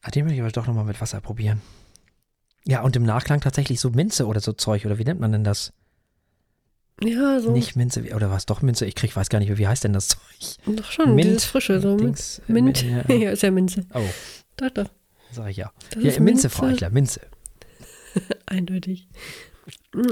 Ah, 0.02 0.10
den 0.10 0.26
will 0.26 0.32
ich 0.34 0.40
aber 0.40 0.50
doch 0.50 0.66
nochmal 0.66 0.84
mit 0.84 1.00
Wasser 1.00 1.20
probieren. 1.20 1.60
Ja, 2.66 2.82
und 2.82 2.94
im 2.96 3.04
Nachklang 3.04 3.40
tatsächlich 3.40 3.80
so 3.80 3.90
Minze 3.90 4.26
oder 4.26 4.40
so 4.40 4.52
Zeug, 4.52 4.86
oder 4.86 4.98
wie 4.98 5.04
nennt 5.04 5.20
man 5.20 5.32
denn 5.32 5.44
das? 5.44 5.72
Ja, 7.02 7.40
so. 7.40 7.50
Nicht 7.50 7.74
Minze, 7.76 8.02
oder 8.14 8.30
was? 8.30 8.46
Doch 8.46 8.62
Minze, 8.62 8.86
ich 8.86 8.94
krieg, 8.94 9.14
weiß 9.16 9.28
gar 9.28 9.38
nicht 9.38 9.48
mehr, 9.48 9.58
wie 9.58 9.66
heißt 9.66 9.84
denn 9.84 9.92
das 9.92 10.08
Zeug? 10.08 10.20
Doch 10.76 10.90
schon, 10.92 11.14
Mint, 11.14 11.26
dieses 11.28 11.44
frische, 11.44 11.80
so 11.80 11.88
Mint. 11.96 12.00
Dings, 12.02 12.38
äh, 12.48 12.52
Mint. 12.52 12.82
ja. 12.82 13.04
Ja, 13.14 13.30
ist 13.32 13.42
ja 13.42 13.50
Minze. 13.50 13.84
Oh, 13.92 14.00
Doch, 14.56 14.70
doch. 14.70 14.88
sag 15.32 15.50
ich 15.50 15.56
ja. 15.56 15.72
Das 15.90 16.02
Ja, 16.02 16.10
ist 16.10 16.20
Minze, 16.20 16.48
Frau 16.50 16.66
Eichler, 16.66 16.90
Minze. 16.90 17.20
Eindeutig. 18.46 19.08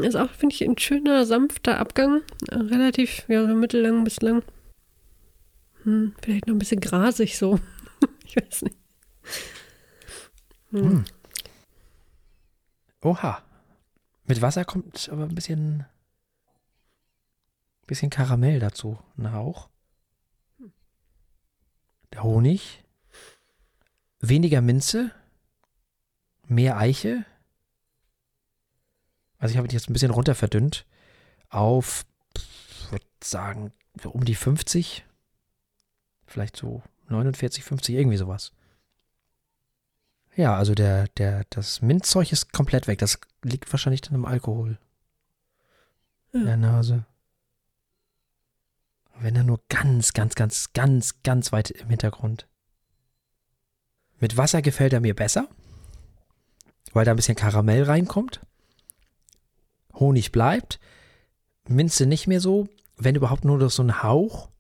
Ist 0.01 0.17
auch, 0.17 0.31
finde 0.31 0.55
ich, 0.55 0.63
ein 0.63 0.79
schöner, 0.79 1.27
sanfter 1.27 1.79
Abgang. 1.79 2.23
Äh, 2.49 2.57
Relativ, 2.57 3.25
ja, 3.29 3.47
mittellang 3.47 4.05
bis 4.05 4.21
lang. 4.21 4.43
Hm, 5.83 6.15
vielleicht 6.23 6.47
noch 6.47 6.55
ein 6.55 6.59
bisschen 6.59 6.81
grasig 6.81 7.37
so. 7.37 7.61
ich 8.25 8.37
weiß 8.37 8.63
nicht. 8.63 8.77
Hm. 10.71 11.05
Oha. 13.03 13.43
Mit 14.25 14.41
Wasser 14.41 14.65
kommt 14.65 15.09
aber 15.11 15.25
ein 15.25 15.35
bisschen, 15.35 15.85
bisschen 17.87 18.11
Karamell 18.11 18.61
dazu. 18.61 18.99
Ein 19.19 19.33
Hauch. 19.33 19.69
Der 22.13 22.23
Honig. 22.23 22.85
Weniger 24.21 24.61
Minze. 24.61 25.11
Mehr 26.47 26.79
Eiche. 26.79 27.27
Also 29.43 29.55
ich 29.55 29.59
habe 29.59 29.67
ihn 29.67 29.73
jetzt 29.73 29.91
ein 29.91 29.93
bisschen 29.93 30.13
runter 30.13 30.37
verdünnt. 30.37 30.87
Auf, 31.49 32.07
ich 32.37 32.93
würde 32.93 33.05
sagen, 33.25 33.73
um 34.05 34.25
die 34.25 34.37
50. 34.37 35.05
Vielleicht 36.27 36.55
so 36.55 36.81
49, 37.09 37.65
50, 37.65 37.97
irgendwie 37.97 38.19
sowas. 38.19 38.53
Ja, 40.37 40.57
also 40.57 40.77
der, 40.77 41.09
der, 41.09 41.43
das 41.51 41.83
Minzzeug 41.83 42.31
ist 42.31 42.53
komplett 42.53 42.87
weg. 42.87 43.01
Das 43.01 43.19
liegt 43.43 43.73
wahrscheinlich 43.73 44.03
dann 44.03 44.15
im 44.15 44.27
Alkohol. 44.27 44.79
In 46.33 46.47
der 46.47 46.57
Nase. 46.57 47.05
Wenn 49.19 49.35
er 49.35 49.43
nur 49.43 49.61
ganz, 49.69 50.13
ganz, 50.13 50.37
ganz, 50.37 50.73
ganz, 50.73 51.21
ganz 51.25 51.51
weit 51.51 51.73
im 51.73 51.91
Hintergrund. 51.91 52.47
Mit 54.21 54.37
Wasser 54.37 54.63
gefällt 54.63 54.93
er 54.93 55.01
mir 55.01 55.17
besser, 55.17 55.49
weil 56.93 57.05
da 57.05 57.11
ein 57.11 57.17
bisschen 57.17 57.35
Karamell 57.35 57.83
reinkommt. 57.83 58.41
Honig 60.03 60.33
bleibt. 60.33 60.81
Minze 61.69 62.07
nicht 62.07 62.27
mehr 62.27 62.41
so. 62.41 62.69
Wenn 62.97 63.15
überhaupt 63.15 63.45
nur 63.45 63.59
noch 63.59 63.71
so 63.71 63.83
ein 63.83 64.03
Hauch. 64.03 64.51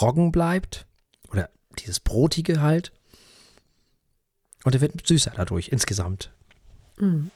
Roggen 0.00 0.30
bleibt. 0.30 0.86
Oder 1.30 1.50
dieses 1.78 2.00
Brotige 2.00 2.60
halt. 2.60 2.92
Und 4.64 4.74
er 4.74 4.80
wird 4.80 5.06
süßer 5.06 5.32
dadurch 5.34 5.68
insgesamt. 5.68 6.30
Mhm. 6.98 7.30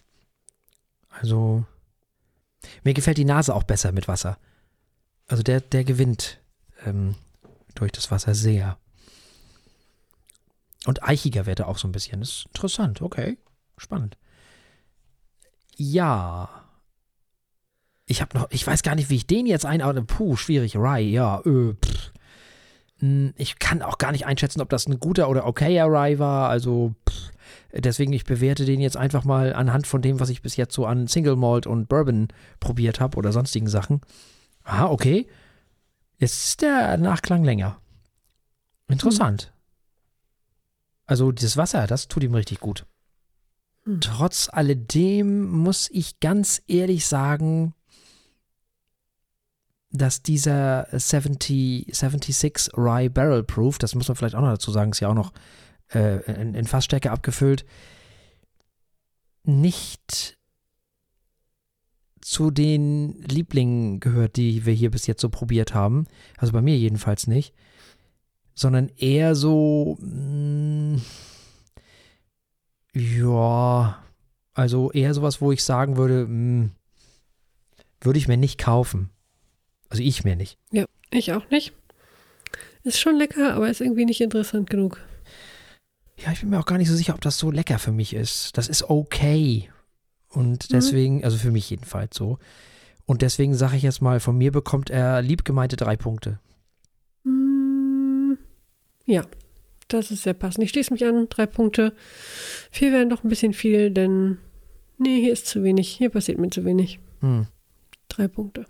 Also, 1.08 1.64
mir 2.82 2.94
gefällt 2.94 3.18
die 3.18 3.24
Nase 3.24 3.54
auch 3.54 3.62
besser 3.62 3.92
mit 3.92 4.08
Wasser. 4.08 4.38
Also 5.26 5.42
der, 5.42 5.60
der 5.60 5.84
gewinnt 5.84 6.38
ähm, 6.84 7.14
durch 7.74 7.92
das 7.92 8.10
Wasser 8.10 8.34
sehr. 8.34 8.78
Und 10.86 11.02
eichiger 11.02 11.46
wird 11.46 11.60
er 11.60 11.68
auch 11.68 11.78
so 11.78 11.88
ein 11.88 11.92
bisschen. 11.92 12.20
Das 12.20 12.28
ist 12.28 12.46
interessant, 12.46 13.00
okay. 13.00 13.38
Spannend. 13.78 14.18
Ja. 15.76 16.63
Ich 18.06 18.20
habe 18.20 18.36
noch, 18.38 18.50
ich 18.50 18.66
weiß 18.66 18.82
gar 18.82 18.94
nicht, 18.94 19.08
wie 19.10 19.16
ich 19.16 19.26
den 19.26 19.46
jetzt 19.46 19.64
einordne. 19.64 20.02
Puh, 20.02 20.36
schwierig. 20.36 20.76
Rye, 20.76 21.08
ja. 21.08 21.40
Äh, 21.40 21.74
pff. 21.74 22.12
Hm, 22.98 23.32
Ich 23.36 23.58
kann 23.58 23.82
auch 23.82 23.98
gar 23.98 24.12
nicht 24.12 24.26
einschätzen, 24.26 24.60
ob 24.60 24.68
das 24.68 24.86
ein 24.86 25.00
guter 25.00 25.28
oder 25.28 25.46
okayer 25.46 25.86
Rye 25.86 26.18
war. 26.18 26.48
Also, 26.50 26.94
pff. 27.08 27.30
deswegen, 27.72 28.12
ich 28.12 28.24
bewerte 28.24 28.64
den 28.66 28.80
jetzt 28.80 28.96
einfach 28.96 29.24
mal 29.24 29.54
anhand 29.54 29.86
von 29.86 30.02
dem, 30.02 30.20
was 30.20 30.28
ich 30.28 30.42
bis 30.42 30.56
jetzt 30.56 30.74
so 30.74 30.86
an 30.86 31.08
Single 31.08 31.36
Malt 31.36 31.66
und 31.66 31.88
Bourbon 31.88 32.28
probiert 32.60 33.00
habe 33.00 33.16
oder 33.16 33.32
sonstigen 33.32 33.68
Sachen. 33.68 34.00
Aha, 34.64 34.86
okay. 34.88 35.26
Jetzt 36.18 36.44
ist 36.44 36.62
der 36.62 36.96
Nachklang 36.98 37.42
länger. 37.42 37.78
Interessant. 38.88 39.52
Also, 41.06 41.32
das 41.32 41.56
Wasser, 41.56 41.86
das 41.86 42.08
tut 42.08 42.22
ihm 42.22 42.34
richtig 42.34 42.60
gut. 42.60 42.84
Hm. 43.84 44.00
Trotz 44.00 44.50
alledem 44.52 45.50
muss 45.50 45.88
ich 45.90 46.20
ganz 46.20 46.62
ehrlich 46.66 47.06
sagen, 47.06 47.74
dass 49.94 50.22
dieser 50.22 50.88
70, 50.90 51.94
76 51.94 52.76
Rye 52.76 53.08
Barrel 53.08 53.44
Proof, 53.44 53.78
das 53.78 53.94
muss 53.94 54.08
man 54.08 54.16
vielleicht 54.16 54.34
auch 54.34 54.40
noch 54.40 54.50
dazu 54.50 54.72
sagen, 54.72 54.90
ist 54.90 54.98
ja 54.98 55.08
auch 55.08 55.14
noch 55.14 55.32
äh, 55.92 56.20
in, 56.32 56.54
in 56.54 56.66
Fassstärke 56.66 57.12
abgefüllt, 57.12 57.64
nicht 59.44 60.36
zu 62.20 62.50
den 62.50 63.22
Lieblingen 63.22 64.00
gehört, 64.00 64.36
die 64.36 64.66
wir 64.66 64.72
hier 64.72 64.90
bis 64.90 65.06
jetzt 65.06 65.20
so 65.20 65.28
probiert 65.28 65.74
haben. 65.74 66.06
Also 66.38 66.52
bei 66.52 66.60
mir 66.60 66.76
jedenfalls 66.76 67.28
nicht. 67.28 67.54
Sondern 68.56 68.88
eher 68.96 69.36
so, 69.36 69.96
mh, 70.00 71.02
ja, 72.94 74.02
also 74.54 74.90
eher 74.90 75.14
sowas, 75.14 75.40
wo 75.40 75.52
ich 75.52 75.62
sagen 75.62 75.96
würde, 75.96 76.26
mh, 76.26 76.70
würde 78.00 78.18
ich 78.18 78.26
mir 78.26 78.36
nicht 78.36 78.58
kaufen. 78.58 79.10
Also 79.88 80.02
ich 80.02 80.24
mir 80.24 80.36
nicht. 80.36 80.58
Ja, 80.72 80.84
ich 81.10 81.32
auch 81.32 81.48
nicht. 81.50 81.72
Ist 82.82 83.00
schon 83.00 83.16
lecker, 83.16 83.54
aber 83.54 83.70
ist 83.70 83.80
irgendwie 83.80 84.04
nicht 84.04 84.20
interessant 84.20 84.68
genug. 84.68 85.00
Ja, 86.18 86.32
ich 86.32 86.40
bin 86.40 86.50
mir 86.50 86.60
auch 86.60 86.66
gar 86.66 86.78
nicht 86.78 86.88
so 86.88 86.96
sicher, 86.96 87.14
ob 87.14 87.20
das 87.20 87.38
so 87.38 87.50
lecker 87.50 87.78
für 87.78 87.92
mich 87.92 88.14
ist. 88.14 88.56
Das 88.56 88.68
ist 88.68 88.88
okay. 88.88 89.70
Und 90.28 90.72
deswegen, 90.72 91.24
also 91.24 91.36
für 91.36 91.50
mich 91.50 91.70
jedenfalls 91.70 92.16
so. 92.16 92.38
Und 93.06 93.22
deswegen 93.22 93.54
sage 93.54 93.76
ich 93.76 93.82
jetzt 93.82 94.00
mal, 94.02 94.20
von 94.20 94.36
mir 94.36 94.50
bekommt 94.52 94.90
er 94.90 95.22
liebgemeinte 95.22 95.76
drei 95.76 95.96
Punkte. 95.96 96.38
Mm, 97.24 98.34
Ja, 99.06 99.24
das 99.88 100.10
ist 100.10 100.22
sehr 100.22 100.34
passend. 100.34 100.64
Ich 100.64 100.70
schließe 100.70 100.92
mich 100.92 101.04
an. 101.04 101.28
Drei 101.28 101.46
Punkte. 101.46 101.94
Vier 102.70 102.92
wären 102.92 103.10
doch 103.10 103.22
ein 103.22 103.28
bisschen 103.28 103.52
viel, 103.52 103.90
denn 103.90 104.38
nee, 104.98 105.20
hier 105.20 105.32
ist 105.32 105.46
zu 105.46 105.62
wenig. 105.62 105.88
Hier 105.88 106.10
passiert 106.10 106.38
mir 106.38 106.50
zu 106.50 106.64
wenig. 106.64 106.98
Hm. 107.20 107.46
Drei 108.16 108.28
Punkte. 108.28 108.66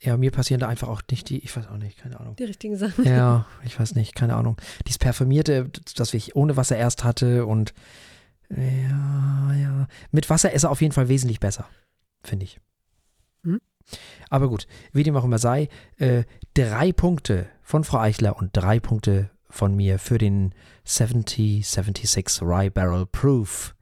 Ja, 0.00 0.16
mir 0.16 0.30
passieren 0.30 0.60
da 0.60 0.68
einfach 0.68 0.88
auch 0.88 1.02
nicht 1.10 1.28
die, 1.28 1.38
ich 1.38 1.56
weiß 1.56 1.66
auch 1.66 1.78
nicht, 1.78 1.98
keine 1.98 2.20
Ahnung. 2.20 2.36
Die 2.36 2.44
richtigen 2.44 2.76
Sachen. 2.76 3.04
Ja, 3.04 3.46
ich 3.64 3.78
weiß 3.78 3.96
nicht, 3.96 4.14
keine 4.14 4.36
Ahnung. 4.36 4.56
Dieses 4.86 4.98
Parfümierte, 4.98 5.70
das 5.96 6.14
ich 6.14 6.36
ohne 6.36 6.56
Wasser 6.56 6.76
erst 6.76 7.02
hatte 7.02 7.46
und 7.46 7.74
ja, 8.50 9.54
ja. 9.54 9.88
Mit 10.12 10.30
Wasser 10.30 10.52
ist 10.52 10.64
er 10.64 10.70
auf 10.70 10.80
jeden 10.80 10.92
Fall 10.92 11.08
wesentlich 11.08 11.40
besser, 11.40 11.66
finde 12.22 12.44
ich. 12.44 12.60
Hm? 13.42 13.60
Aber 14.30 14.48
gut, 14.48 14.66
wie 14.92 15.02
dem 15.02 15.16
auch 15.16 15.24
immer 15.24 15.38
sei, 15.38 15.68
äh, 15.96 16.24
drei 16.54 16.92
Punkte 16.92 17.48
von 17.62 17.82
Frau 17.82 17.98
Eichler 17.98 18.36
und 18.36 18.50
drei 18.52 18.78
Punkte 18.78 19.30
von 19.48 19.74
mir 19.74 19.98
für 19.98 20.18
den 20.18 20.54
7076 20.84 22.42
Rye 22.42 22.70
Barrel 22.70 23.06
Proof. 23.06 23.74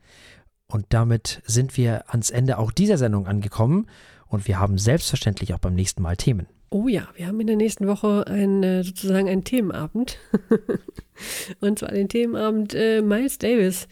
Und 0.67 0.87
damit 0.91 1.43
sind 1.45 1.77
wir 1.77 2.11
ans 2.11 2.31
Ende 2.31 2.57
auch 2.57 2.73
dieser 2.73 2.97
Sendung 2.97 3.27
angekommen 3.27 3.89
und 4.33 4.49
wir 4.49 4.59
haben 4.59 4.79
selbstverständlich 4.79 5.53
auch 5.55 5.59
beim 5.59 5.75
nächsten 5.75 6.03
Mal 6.03 6.17
Themen. 6.17 6.47
Oh 6.71 6.89
ja, 6.89 7.07
wir 7.17 7.27
haben 7.27 7.39
in 7.39 7.47
der 7.47 7.57
nächsten 7.57 7.87
Woche 7.87 8.27
ein, 8.27 8.63
äh, 8.63 8.83
sozusagen 8.83 9.29
einen 9.29 9.45
Themenabend. 9.45 10.19
Und 11.61 11.79
zwar 11.79 11.91
den 11.91 12.09
Themenabend 12.09 12.75
äh, 12.75 13.03
Miles 13.03 13.37
Davis. 13.37 13.89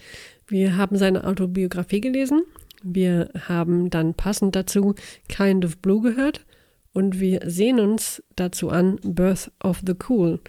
Wir 0.47 0.79
haben 0.79 0.97
seine 0.97 1.25
Autobiografie 1.25 2.01
gelesen. 2.01 2.43
Wir 2.83 3.29
haben 3.49 3.91
dann 3.91 4.15
passend 4.15 4.57
dazu 4.57 4.95
Kind 5.29 5.63
of 5.67 5.77
Blue 5.79 6.01
gehört. 6.01 6.47
Und 6.95 7.21
wir 7.21 7.43
sehen 7.45 7.79
uns 7.79 8.23
dazu 8.35 8.71
an 8.71 8.97
Birth 9.05 9.53
of 9.63 9.83
the 9.87 9.95
Cool. 10.09 10.41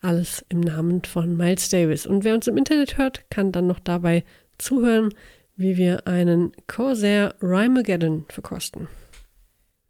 Alles 0.00 0.44
im 0.48 0.60
Namen 0.60 1.04
von 1.04 1.36
Miles 1.36 1.68
Davis. 1.68 2.08
Und 2.08 2.24
wer 2.24 2.34
uns 2.34 2.48
im 2.48 2.56
Internet 2.56 2.98
hört, 2.98 3.30
kann 3.30 3.52
dann 3.52 3.68
noch 3.68 3.78
dabei 3.78 4.24
zuhören, 4.58 5.10
wie 5.54 5.76
wir 5.76 6.08
einen 6.08 6.50
Corsair 6.66 7.36
Rhymageddon 7.40 8.24
verkosten. 8.28 8.88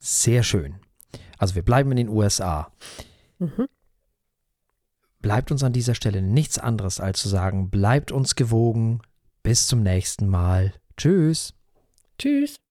Sehr 0.04 0.42
schön. 0.42 0.80
Also 1.38 1.54
wir 1.54 1.62
bleiben 1.62 1.92
in 1.92 1.96
den 1.96 2.08
USA. 2.08 2.72
Mhm. 3.38 3.68
Bleibt 5.20 5.52
uns 5.52 5.62
an 5.62 5.72
dieser 5.72 5.94
Stelle 5.94 6.22
nichts 6.22 6.58
anderes 6.58 6.98
als 6.98 7.20
zu 7.20 7.28
sagen, 7.28 7.70
bleibt 7.70 8.10
uns 8.10 8.34
gewogen. 8.34 9.00
Bis 9.44 9.68
zum 9.68 9.84
nächsten 9.84 10.26
Mal. 10.26 10.74
Tschüss. 10.96 11.54
Tschüss. 12.18 12.62